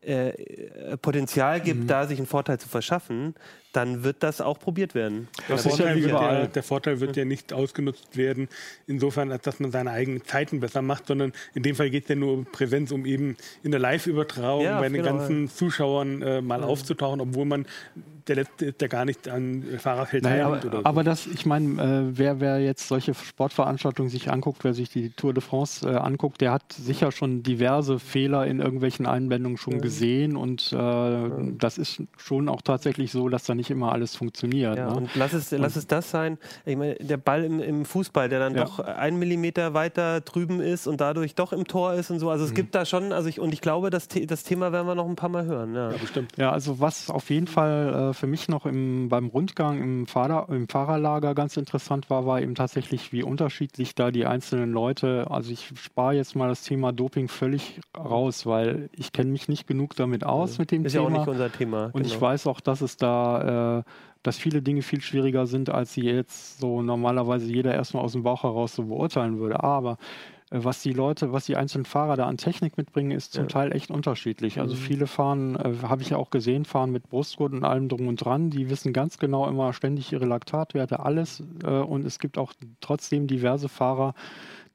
äh, 0.00 0.96
Potenzial 0.98 1.60
gibt, 1.60 1.80
mhm. 1.80 1.86
da 1.86 2.06
sich 2.06 2.18
einen 2.18 2.26
Vorteil 2.26 2.58
zu 2.58 2.68
verschaffen, 2.68 3.34
dann 3.72 4.04
wird 4.04 4.22
das 4.22 4.40
auch 4.40 4.58
probiert 4.58 4.94
werden. 4.94 5.28
Der 5.48 5.58
Vorteil, 5.58 5.98
ja 5.98 6.30
der, 6.30 6.46
der, 6.48 6.62
Vorteil, 6.62 7.00
wird 7.00 7.16
ja 7.16 7.24
nicht 7.24 7.52
ausgenutzt 7.52 8.16
werden, 8.16 8.48
insofern, 8.86 9.32
als 9.32 9.42
dass 9.42 9.60
man 9.60 9.70
seine 9.70 9.90
eigenen 9.90 10.24
Zeiten 10.24 10.60
besser 10.60 10.82
macht, 10.82 11.06
sondern 11.06 11.32
in 11.54 11.62
dem 11.62 11.74
Fall 11.74 11.90
geht 11.90 12.04
es 12.04 12.08
ja 12.10 12.16
nur 12.16 12.34
um 12.34 12.44
Präsenz, 12.46 12.92
um 12.92 13.06
eben 13.06 13.36
in 13.62 13.70
der 13.70 13.80
Live-Übertragung 13.80 14.64
ja, 14.64 14.78
bei 14.78 14.88
den 14.88 15.02
genau. 15.02 15.16
ganzen 15.16 15.48
Zuschauern 15.48 16.22
äh, 16.22 16.40
mal 16.40 16.60
ja. 16.60 16.66
aufzutauchen, 16.66 17.20
obwohl 17.20 17.46
man 17.46 17.66
der 18.28 18.36
letzte 18.36 18.66
ist, 18.66 18.80
der 18.80 18.88
gar 18.88 19.04
nicht 19.04 19.28
an 19.28 19.64
Fahrerfeld 19.78 20.24
naja, 20.24 20.46
aber, 20.46 20.64
oder 20.64 20.78
so. 20.78 20.84
aber 20.84 21.04
das, 21.04 21.26
ich 21.26 21.46
meine, 21.46 21.82
äh, 21.82 22.18
wer, 22.18 22.40
wer 22.40 22.60
jetzt 22.60 22.88
solche 22.88 23.14
Sportveranstaltungen 23.14 24.10
sich 24.10 24.30
anguckt, 24.30 24.64
wer 24.64 24.74
sich 24.74 24.90
die 24.90 25.10
Tour 25.10 25.34
de 25.34 25.42
France 25.42 25.88
äh, 25.88 25.94
anguckt, 25.96 26.40
der 26.40 26.52
hat 26.52 26.72
sicher 26.72 27.12
schon 27.12 27.42
diverse 27.42 27.98
Fehler 27.98 28.46
in 28.46 28.60
irgendwelchen 28.60 29.06
Einblendungen 29.06 29.58
schon 29.58 29.80
gesehen 29.80 30.36
und 30.36 30.72
äh, 30.72 31.30
das 31.58 31.78
ist 31.78 32.02
schon 32.16 32.48
auch 32.48 32.62
tatsächlich 32.62 33.10
so, 33.12 33.28
dass 33.28 33.44
da 33.44 33.54
nicht 33.54 33.61
immer 33.70 33.92
alles 33.92 34.16
funktioniert. 34.16 34.76
Ja, 34.76 34.90
ne? 34.90 34.96
und 34.96 35.14
lass 35.14 35.32
es, 35.32 35.50
lass 35.50 35.76
es 35.76 35.86
das 35.86 36.10
sein. 36.10 36.38
Ich 36.64 36.76
meine, 36.76 36.94
der 36.96 37.16
Ball 37.16 37.44
im, 37.44 37.60
im 37.60 37.84
Fußball, 37.84 38.28
der 38.28 38.38
dann 38.38 38.54
ja. 38.54 38.64
doch 38.64 38.78
einen 38.78 39.18
Millimeter 39.18 39.74
weiter 39.74 40.20
drüben 40.20 40.60
ist 40.60 40.86
und 40.86 41.00
dadurch 41.00 41.34
doch 41.34 41.52
im 41.52 41.66
Tor 41.66 41.94
ist 41.94 42.10
und 42.10 42.18
so. 42.18 42.30
Also 42.30 42.44
es 42.44 42.50
mhm. 42.50 42.56
gibt 42.56 42.74
da 42.74 42.84
schon, 42.84 43.12
also 43.12 43.28
ich, 43.28 43.40
und 43.40 43.52
ich 43.52 43.60
glaube, 43.60 43.90
das, 43.90 44.08
das 44.08 44.42
Thema 44.44 44.72
werden 44.72 44.86
wir 44.86 44.94
noch 44.94 45.08
ein 45.08 45.16
paar 45.16 45.28
Mal 45.28 45.44
hören. 45.44 45.74
Ja, 45.74 45.90
ja 45.90 45.96
bestimmt. 45.96 46.32
Ja, 46.36 46.50
also 46.52 46.80
was 46.80 47.10
auf 47.10 47.30
jeden 47.30 47.46
Fall 47.46 48.10
äh, 48.10 48.14
für 48.14 48.26
mich 48.26 48.48
noch 48.48 48.66
im, 48.66 49.08
beim 49.08 49.26
Rundgang 49.26 49.80
im, 49.80 50.06
Fahrer, 50.06 50.48
im 50.50 50.68
Fahrerlager 50.68 51.34
ganz 51.34 51.56
interessant 51.56 52.10
war, 52.10 52.26
war 52.26 52.40
eben 52.40 52.54
tatsächlich, 52.54 53.12
wie 53.12 53.22
unterschiedlich 53.22 53.94
da 53.94 54.10
die 54.10 54.26
einzelnen 54.26 54.72
Leute, 54.72 55.26
also 55.30 55.52
ich 55.52 55.72
spare 55.74 56.14
jetzt 56.14 56.36
mal 56.36 56.48
das 56.48 56.62
Thema 56.62 56.92
Doping 56.92 57.28
völlig 57.28 57.80
raus, 57.96 58.46
weil 58.46 58.90
ich 58.92 59.12
kenne 59.12 59.30
mich 59.30 59.48
nicht 59.48 59.66
genug 59.66 59.96
damit 59.96 60.24
aus 60.24 60.58
mit 60.58 60.70
dem 60.70 60.84
ist 60.84 60.92
Thema. 60.92 61.06
Ist 61.06 61.12
ja 61.12 61.16
auch 61.16 61.18
nicht 61.20 61.28
unser 61.28 61.52
Thema. 61.52 61.84
Und 61.86 62.02
genau. 62.02 62.06
ich 62.06 62.20
weiß 62.20 62.46
auch, 62.46 62.60
dass 62.60 62.80
es 62.80 62.96
da, 62.96 63.42
äh, 63.52 63.82
dass 64.22 64.38
viele 64.38 64.62
Dinge 64.62 64.82
viel 64.82 65.00
schwieriger 65.00 65.46
sind, 65.46 65.70
als 65.70 65.94
sie 65.94 66.02
jetzt 66.02 66.60
so 66.60 66.80
normalerweise 66.82 67.46
jeder 67.46 67.74
erstmal 67.74 68.04
aus 68.04 68.12
dem 68.12 68.22
Bauch 68.22 68.44
heraus 68.44 68.74
so 68.74 68.84
beurteilen 68.84 69.38
würde. 69.38 69.62
Aber 69.62 69.98
äh, 70.50 70.62
was 70.62 70.82
die 70.82 70.92
Leute, 70.92 71.32
was 71.32 71.46
die 71.46 71.56
einzelnen 71.56 71.84
Fahrer 71.84 72.16
da 72.16 72.26
an 72.26 72.36
Technik 72.36 72.76
mitbringen, 72.76 73.10
ist 73.10 73.32
zum 73.32 73.44
ja. 73.44 73.48
Teil 73.48 73.72
echt 73.72 73.90
unterschiedlich. 73.90 74.60
Also 74.60 74.74
mhm. 74.74 74.78
viele 74.78 75.06
fahren, 75.06 75.56
äh, 75.56 75.86
habe 75.86 76.02
ich 76.02 76.10
ja 76.10 76.18
auch 76.18 76.30
gesehen, 76.30 76.64
fahren 76.64 76.92
mit 76.92 77.08
Brustgurt 77.08 77.52
und 77.52 77.64
allem 77.64 77.88
drum 77.88 78.06
und 78.06 78.16
dran. 78.16 78.50
Die 78.50 78.70
wissen 78.70 78.92
ganz 78.92 79.18
genau 79.18 79.48
immer 79.48 79.72
ständig 79.72 80.12
ihre 80.12 80.26
Laktatwerte, 80.26 81.00
alles. 81.00 81.42
Äh, 81.64 81.70
und 81.70 82.06
es 82.06 82.18
gibt 82.18 82.38
auch 82.38 82.52
trotzdem 82.80 83.26
diverse 83.26 83.68
Fahrer, 83.68 84.14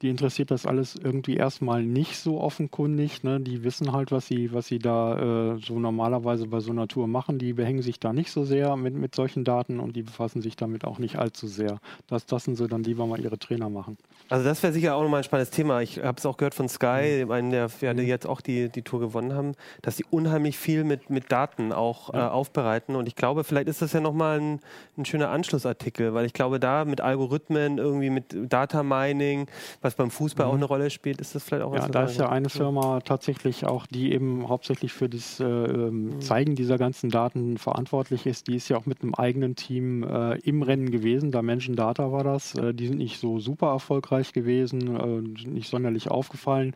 die 0.02 0.10
interessiert 0.10 0.50
das 0.50 0.66
alles 0.66 0.94
irgendwie 0.94 1.36
erstmal 1.36 1.82
nicht 1.82 2.16
so 2.16 2.40
offenkundig. 2.40 3.24
Ne? 3.24 3.40
Die 3.40 3.64
wissen 3.64 3.92
halt, 3.92 4.12
was 4.12 4.26
sie, 4.26 4.52
was 4.52 4.66
sie 4.66 4.78
da 4.78 5.54
äh, 5.54 5.58
so 5.58 5.78
normalerweise 5.78 6.46
bei 6.46 6.60
so 6.60 6.70
einer 6.70 6.86
Tour 6.86 7.08
machen. 7.08 7.38
Die 7.38 7.52
behängen 7.52 7.82
sich 7.82 7.98
da 7.98 8.12
nicht 8.12 8.30
so 8.30 8.44
sehr 8.44 8.76
mit, 8.76 8.94
mit 8.94 9.14
solchen 9.14 9.44
Daten 9.44 9.80
und 9.80 9.96
die 9.96 10.02
befassen 10.02 10.40
sich 10.40 10.56
damit 10.56 10.84
auch 10.84 10.98
nicht 10.98 11.16
allzu 11.16 11.46
sehr. 11.46 11.78
Das 12.06 12.30
lassen 12.30 12.54
sie 12.54 12.68
dann 12.68 12.84
lieber 12.84 13.06
mal 13.06 13.20
ihre 13.20 13.38
Trainer 13.38 13.68
machen. 13.68 13.98
Also 14.28 14.44
das 14.44 14.62
wäre 14.62 14.72
sicher 14.72 14.94
auch 14.94 15.02
nochmal 15.02 15.20
ein 15.20 15.24
spannendes 15.24 15.50
Thema. 15.50 15.80
Ich 15.80 15.98
habe 15.98 16.18
es 16.18 16.26
auch 16.26 16.36
gehört 16.36 16.54
von 16.54 16.68
Sky, 16.68 17.24
mhm. 17.24 17.30
einen 17.30 17.50
der 17.50 17.68
ja, 17.80 17.94
die 17.94 18.02
mhm. 18.02 18.08
jetzt 18.08 18.26
auch 18.26 18.40
die, 18.40 18.68
die 18.68 18.82
Tour 18.82 19.00
gewonnen 19.00 19.34
haben, 19.34 19.54
dass 19.82 19.96
sie 19.96 20.04
unheimlich 20.10 20.58
viel 20.58 20.84
mit, 20.84 21.10
mit 21.10 21.32
Daten 21.32 21.72
auch 21.72 22.12
ja. 22.14 22.26
äh, 22.26 22.30
aufbereiten. 22.30 22.94
Und 22.94 23.08
ich 23.08 23.16
glaube, 23.16 23.42
vielleicht 23.42 23.68
ist 23.68 23.82
das 23.82 23.92
ja 23.92 24.00
nochmal 24.00 24.40
ein, 24.40 24.60
ein 24.96 25.04
schöner 25.04 25.30
Anschlussartikel, 25.30 26.14
weil 26.14 26.26
ich 26.26 26.32
glaube, 26.32 26.60
da 26.60 26.84
mit 26.84 27.00
Algorithmen, 27.00 27.78
irgendwie 27.78 28.10
mit 28.10 28.36
Data 28.52 28.82
Mining, 28.82 29.48
was 29.80 29.87
beim 29.94 30.10
Fußball 30.10 30.46
mhm. 30.46 30.52
auch 30.52 30.56
eine 30.56 30.64
Rolle 30.64 30.90
spielt, 30.90 31.20
ist 31.20 31.34
das 31.34 31.44
vielleicht 31.44 31.62
auch 31.62 31.72
was 31.72 31.82
Ja, 31.82 31.88
da 31.88 32.04
ist 32.04 32.18
ja 32.18 32.28
eine 32.28 32.48
Firma 32.48 33.00
tatsächlich 33.00 33.66
auch, 33.66 33.86
die 33.86 34.12
eben 34.12 34.48
hauptsächlich 34.48 34.92
für 34.92 35.08
das 35.08 35.40
äh, 35.40 35.44
ähm, 35.44 36.16
mhm. 36.16 36.20
Zeigen 36.20 36.54
dieser 36.54 36.78
ganzen 36.78 37.10
Daten 37.10 37.58
verantwortlich 37.58 38.26
ist. 38.26 38.48
Die 38.48 38.56
ist 38.56 38.68
ja 38.68 38.76
auch 38.76 38.86
mit 38.86 39.02
einem 39.02 39.14
eigenen 39.14 39.56
Team 39.56 40.02
äh, 40.02 40.38
im 40.38 40.62
Rennen 40.62 40.90
gewesen. 40.90 41.30
Da 41.30 41.42
Menschen 41.42 41.76
Data 41.76 42.12
war 42.12 42.24
das. 42.24 42.54
Äh, 42.54 42.74
die 42.74 42.86
sind 42.86 42.98
nicht 42.98 43.20
so 43.20 43.38
super 43.38 43.68
erfolgreich 43.68 44.32
gewesen, 44.32 44.96
äh, 44.96 45.48
nicht 45.48 45.70
sonderlich 45.70 46.10
aufgefallen. 46.10 46.74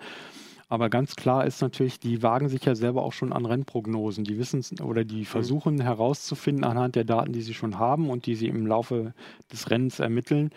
Aber 0.73 0.89
ganz 0.89 1.17
klar 1.17 1.45
ist 1.45 1.61
natürlich, 1.61 2.01
die 2.01 2.23
wagen 2.23 2.49
sich 2.49 2.65
ja 2.65 2.75
selber 2.75 3.03
auch 3.03 3.13
schon 3.13 3.35
an 3.35 3.45
Rennprognosen. 3.45 4.25
Die 4.25 4.39
wissen 4.39 4.65
oder 4.81 5.05
die 5.05 5.19
mhm. 5.19 5.25
versuchen 5.27 5.81
herauszufinden 5.83 6.65
anhand 6.65 6.97
der 6.97 7.05
Daten, 7.05 7.35
die 7.35 7.43
sie 7.43 7.53
schon 7.53 7.79
haben 7.79 8.09
und 8.09 8.25
die 8.25 8.35
sie 8.35 8.47
im 8.49 8.67
Laufe 8.67 9.13
des 9.53 9.71
Rennens 9.71 10.01
ermitteln, 10.01 10.51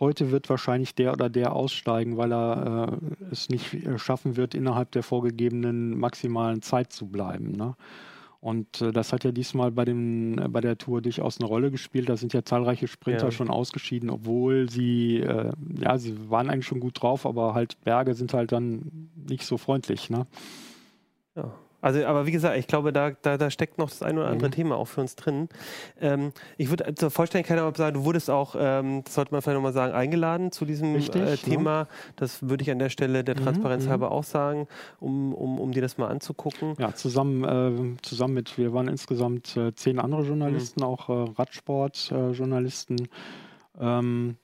heute 0.00 0.30
wird 0.30 0.48
wahrscheinlich 0.48 0.94
der 0.94 1.12
oder 1.12 1.28
der 1.28 1.52
aussteigen, 1.54 2.16
weil 2.16 2.32
er 2.32 2.98
äh, 3.02 3.26
es 3.30 3.48
nicht 3.48 3.74
äh, 3.74 3.98
schaffen 3.98 4.36
wird, 4.36 4.54
innerhalb 4.54 4.90
der 4.92 5.02
vorgegebenen 5.02 5.98
maximalen 5.98 6.62
Zeit 6.62 6.92
zu 6.92 7.06
bleiben. 7.06 7.52
Ne? 7.52 7.74
Und 8.40 8.80
äh, 8.80 8.92
das 8.92 9.12
hat 9.12 9.24
ja 9.24 9.32
diesmal 9.32 9.72
bei, 9.72 9.84
dem, 9.84 10.38
äh, 10.38 10.48
bei 10.48 10.60
der 10.60 10.78
Tour 10.78 11.02
durchaus 11.02 11.40
eine 11.40 11.48
Rolle 11.48 11.70
gespielt. 11.70 12.08
Da 12.08 12.16
sind 12.16 12.32
ja 12.32 12.44
zahlreiche 12.44 12.88
Sprinter 12.88 13.26
ja. 13.26 13.30
schon 13.30 13.50
ausgeschieden, 13.50 14.10
obwohl 14.10 14.70
sie, 14.70 15.18
äh, 15.20 15.52
ja, 15.80 15.98
sie 15.98 16.30
waren 16.30 16.50
eigentlich 16.50 16.66
schon 16.66 16.80
gut 16.80 17.02
drauf, 17.02 17.26
aber 17.26 17.54
halt 17.54 17.82
Berge 17.82 18.14
sind 18.14 18.34
halt 18.34 18.52
dann 18.52 19.10
nicht 19.28 19.44
so 19.44 19.56
freundlich. 19.56 20.10
Ne? 20.10 20.26
Ja. 21.34 21.52
Also, 21.86 22.04
aber 22.04 22.26
wie 22.26 22.32
gesagt, 22.32 22.58
ich 22.58 22.66
glaube, 22.66 22.92
da, 22.92 23.12
da, 23.22 23.38
da 23.38 23.48
steckt 23.48 23.78
noch 23.78 23.88
das 23.90 24.02
ein 24.02 24.18
oder 24.18 24.26
andere 24.26 24.48
mhm. 24.48 24.54
Thema 24.54 24.76
auch 24.76 24.86
für 24.86 25.00
uns 25.02 25.14
drin. 25.14 25.48
Ähm, 26.00 26.32
ich 26.56 26.68
würde 26.68 26.92
zur 26.96 27.12
Vollständigkeit 27.12 27.60
aber 27.60 27.76
sagen, 27.76 27.94
du 27.94 28.04
wurdest 28.04 28.28
auch, 28.28 28.56
ähm, 28.58 29.04
das 29.04 29.14
sollte 29.14 29.30
man 29.30 29.40
vielleicht 29.40 29.54
nochmal 29.54 29.72
sagen, 29.72 29.94
eingeladen 29.94 30.50
zu 30.50 30.64
diesem 30.64 30.96
Richtig, 30.96 31.22
äh, 31.22 31.36
Thema. 31.36 31.70
Ja. 31.70 31.88
Das 32.16 32.48
würde 32.48 32.64
ich 32.64 32.72
an 32.72 32.80
der 32.80 32.88
Stelle 32.88 33.22
der 33.22 33.38
mhm, 33.38 33.44
Transparenz 33.44 33.84
mhm, 33.84 33.90
halber 33.90 34.10
auch 34.10 34.24
sagen, 34.24 34.66
um, 34.98 35.32
um, 35.32 35.60
um 35.60 35.70
dir 35.70 35.80
das 35.80 35.96
mal 35.96 36.08
anzugucken. 36.08 36.74
Ja, 36.80 36.92
zusammen, 36.92 37.44
äh, 37.44 38.02
zusammen 38.02 38.34
mit, 38.34 38.58
wir 38.58 38.72
waren 38.72 38.88
insgesamt 38.88 39.56
äh, 39.56 39.72
zehn 39.72 40.00
andere 40.00 40.24
Journalisten, 40.24 40.80
mhm. 40.80 40.86
auch 40.86 41.08
äh, 41.08 41.30
Radsport-Journalisten. 41.38 42.96
Ähm, 43.78 44.38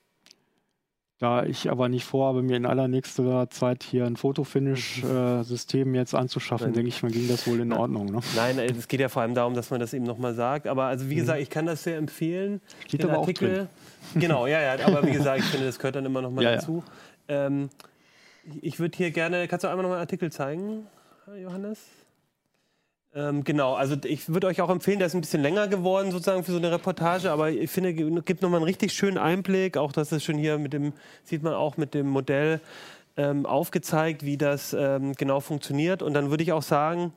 da 1.22 1.44
ich 1.44 1.70
aber 1.70 1.88
nicht 1.88 2.04
vorhabe, 2.04 2.42
mir 2.42 2.56
in 2.56 2.66
allernächster 2.66 3.48
Zeit 3.48 3.84
hier 3.84 4.06
ein 4.06 4.16
Fotofinish-System 4.16 5.88
mhm. 5.88 5.94
äh, 5.94 5.98
jetzt 5.98 6.16
anzuschaffen, 6.16 6.72
denke 6.72 6.88
ich, 6.88 7.00
mir 7.04 7.10
ging 7.10 7.28
das 7.28 7.46
wohl 7.46 7.60
in 7.60 7.72
Ordnung. 7.72 8.06
Ne? 8.06 8.18
Nein, 8.34 8.58
es 8.58 8.88
geht 8.88 8.98
ja 8.98 9.08
vor 9.08 9.22
allem 9.22 9.34
darum, 9.34 9.54
dass 9.54 9.70
man 9.70 9.78
das 9.78 9.94
eben 9.94 10.04
nochmal 10.04 10.34
sagt. 10.34 10.66
Aber 10.66 10.86
also 10.86 11.08
wie 11.08 11.14
mhm. 11.14 11.18
gesagt, 11.20 11.40
ich 11.40 11.48
kann 11.48 11.66
das 11.66 11.84
sehr 11.84 11.96
empfehlen. 11.96 12.60
Steht 12.88 13.04
aber 13.04 13.18
Artikel. 13.18 13.50
auch 13.50 13.54
drin. 13.54 13.68
Genau, 14.20 14.48
ja, 14.48 14.60
ja. 14.60 14.84
Aber 14.84 15.06
wie 15.06 15.12
gesagt, 15.12 15.38
ich 15.38 15.44
finde, 15.44 15.66
das 15.66 15.78
gehört 15.78 15.94
dann 15.94 16.04
immer 16.04 16.20
nochmal 16.20 16.42
ja, 16.44 16.56
dazu. 16.56 16.82
Ja. 17.28 17.46
Ähm, 17.46 17.70
ich 18.60 18.80
würde 18.80 18.96
hier 18.96 19.12
gerne, 19.12 19.46
kannst 19.46 19.62
du 19.62 19.68
einmal 19.68 19.84
nochmal 19.84 19.98
einen 19.98 20.06
Artikel 20.06 20.32
zeigen, 20.32 20.88
Johannes? 21.40 21.78
Ähm, 23.14 23.44
genau, 23.44 23.74
also 23.74 23.96
ich 24.04 24.32
würde 24.32 24.46
euch 24.46 24.62
auch 24.62 24.70
empfehlen, 24.70 24.98
der 24.98 25.06
ist 25.06 25.14
ein 25.14 25.20
bisschen 25.20 25.42
länger 25.42 25.68
geworden 25.68 26.10
sozusagen 26.10 26.44
für 26.44 26.52
so 26.52 26.56
eine 26.56 26.72
Reportage, 26.72 27.30
aber 27.30 27.50
ich 27.50 27.70
finde, 27.70 27.92
gibt 27.92 28.40
nochmal 28.40 28.58
einen 28.58 28.64
richtig 28.64 28.94
schönen 28.94 29.18
Einblick, 29.18 29.76
auch 29.76 29.92
das 29.92 30.12
ist 30.12 30.24
schon 30.24 30.38
hier 30.38 30.56
mit 30.56 30.72
dem, 30.72 30.94
sieht 31.22 31.42
man 31.42 31.52
auch 31.52 31.76
mit 31.76 31.92
dem 31.92 32.08
Modell 32.08 32.60
ähm, 33.18 33.44
aufgezeigt, 33.44 34.24
wie 34.24 34.38
das 34.38 34.72
ähm, 34.72 35.12
genau 35.12 35.40
funktioniert. 35.40 36.02
Und 36.02 36.14
dann 36.14 36.30
würde 36.30 36.42
ich 36.42 36.52
auch 36.52 36.62
sagen, 36.62 37.12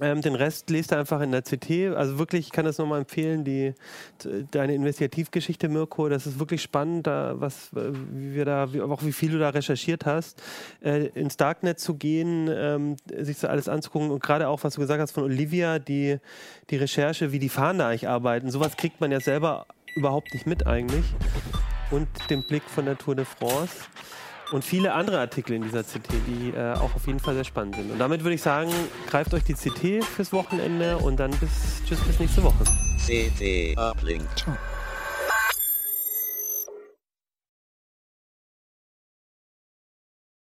ähm, 0.00 0.20
den 0.20 0.34
Rest 0.34 0.68
lest 0.68 0.92
du 0.92 0.96
einfach 0.98 1.20
in 1.20 1.32
der 1.32 1.42
CT. 1.42 1.96
Also 1.96 2.18
wirklich, 2.18 2.46
ich 2.46 2.52
kann 2.52 2.64
das 2.66 2.78
nochmal 2.78 3.00
empfehlen, 3.00 3.44
die, 3.44 3.72
deine 4.50 4.74
Investigativgeschichte, 4.74 5.68
Mirko. 5.68 6.08
Das 6.08 6.26
ist 6.26 6.38
wirklich 6.38 6.60
spannend, 6.60 7.06
da, 7.06 7.34
was, 7.38 7.70
wie 7.72 8.34
wir 8.34 8.44
da, 8.44 8.72
wie, 8.72 8.82
auch 8.82 9.02
wie 9.04 9.12
viel 9.12 9.30
du 9.30 9.38
da 9.38 9.50
recherchiert 9.50 10.04
hast, 10.04 10.42
äh, 10.82 11.06
ins 11.08 11.36
Darknet 11.36 11.80
zu 11.80 11.94
gehen, 11.94 12.50
ähm, 12.52 12.96
sich 13.16 13.38
so 13.38 13.48
alles 13.48 13.68
anzugucken 13.68 14.10
und 14.10 14.22
gerade 14.22 14.48
auch, 14.48 14.64
was 14.64 14.74
du 14.74 14.80
gesagt 14.80 15.00
hast 15.00 15.12
von 15.12 15.24
Olivia, 15.24 15.78
die, 15.78 16.18
die 16.68 16.76
Recherche, 16.76 17.32
wie 17.32 17.38
die 17.38 17.48
Fahnder 17.48 17.86
eigentlich 17.86 18.08
arbeiten. 18.08 18.50
Sowas 18.50 18.76
kriegt 18.76 19.00
man 19.00 19.10
ja 19.10 19.20
selber 19.20 19.66
überhaupt 19.94 20.34
nicht 20.34 20.46
mit 20.46 20.66
eigentlich. 20.66 21.04
Und 21.90 22.08
den 22.28 22.42
Blick 22.42 22.64
von 22.64 22.84
der 22.84 22.98
Tour 22.98 23.14
de 23.14 23.24
France 23.24 23.76
und 24.52 24.64
viele 24.64 24.92
andere 24.92 25.18
Artikel 25.18 25.54
in 25.54 25.62
dieser 25.62 25.82
CT, 25.82 26.12
die 26.26 26.50
äh, 26.50 26.74
auch 26.74 26.94
auf 26.94 27.06
jeden 27.06 27.20
Fall 27.20 27.34
sehr 27.34 27.44
spannend 27.44 27.76
sind. 27.76 27.90
Und 27.90 27.98
damit 27.98 28.22
würde 28.22 28.34
ich 28.34 28.42
sagen, 28.42 28.70
greift 29.08 29.34
euch 29.34 29.44
die 29.44 29.54
CT 29.54 30.04
fürs 30.04 30.32
Wochenende 30.32 30.98
und 30.98 31.18
dann 31.18 31.30
bis, 31.32 31.82
tschüss 31.86 32.00
bis 32.00 32.18
nächste 32.18 32.42
Woche. 32.42 32.64
CT 33.06 33.78
Uplink. 33.78 34.24
Ciao. 34.36 34.56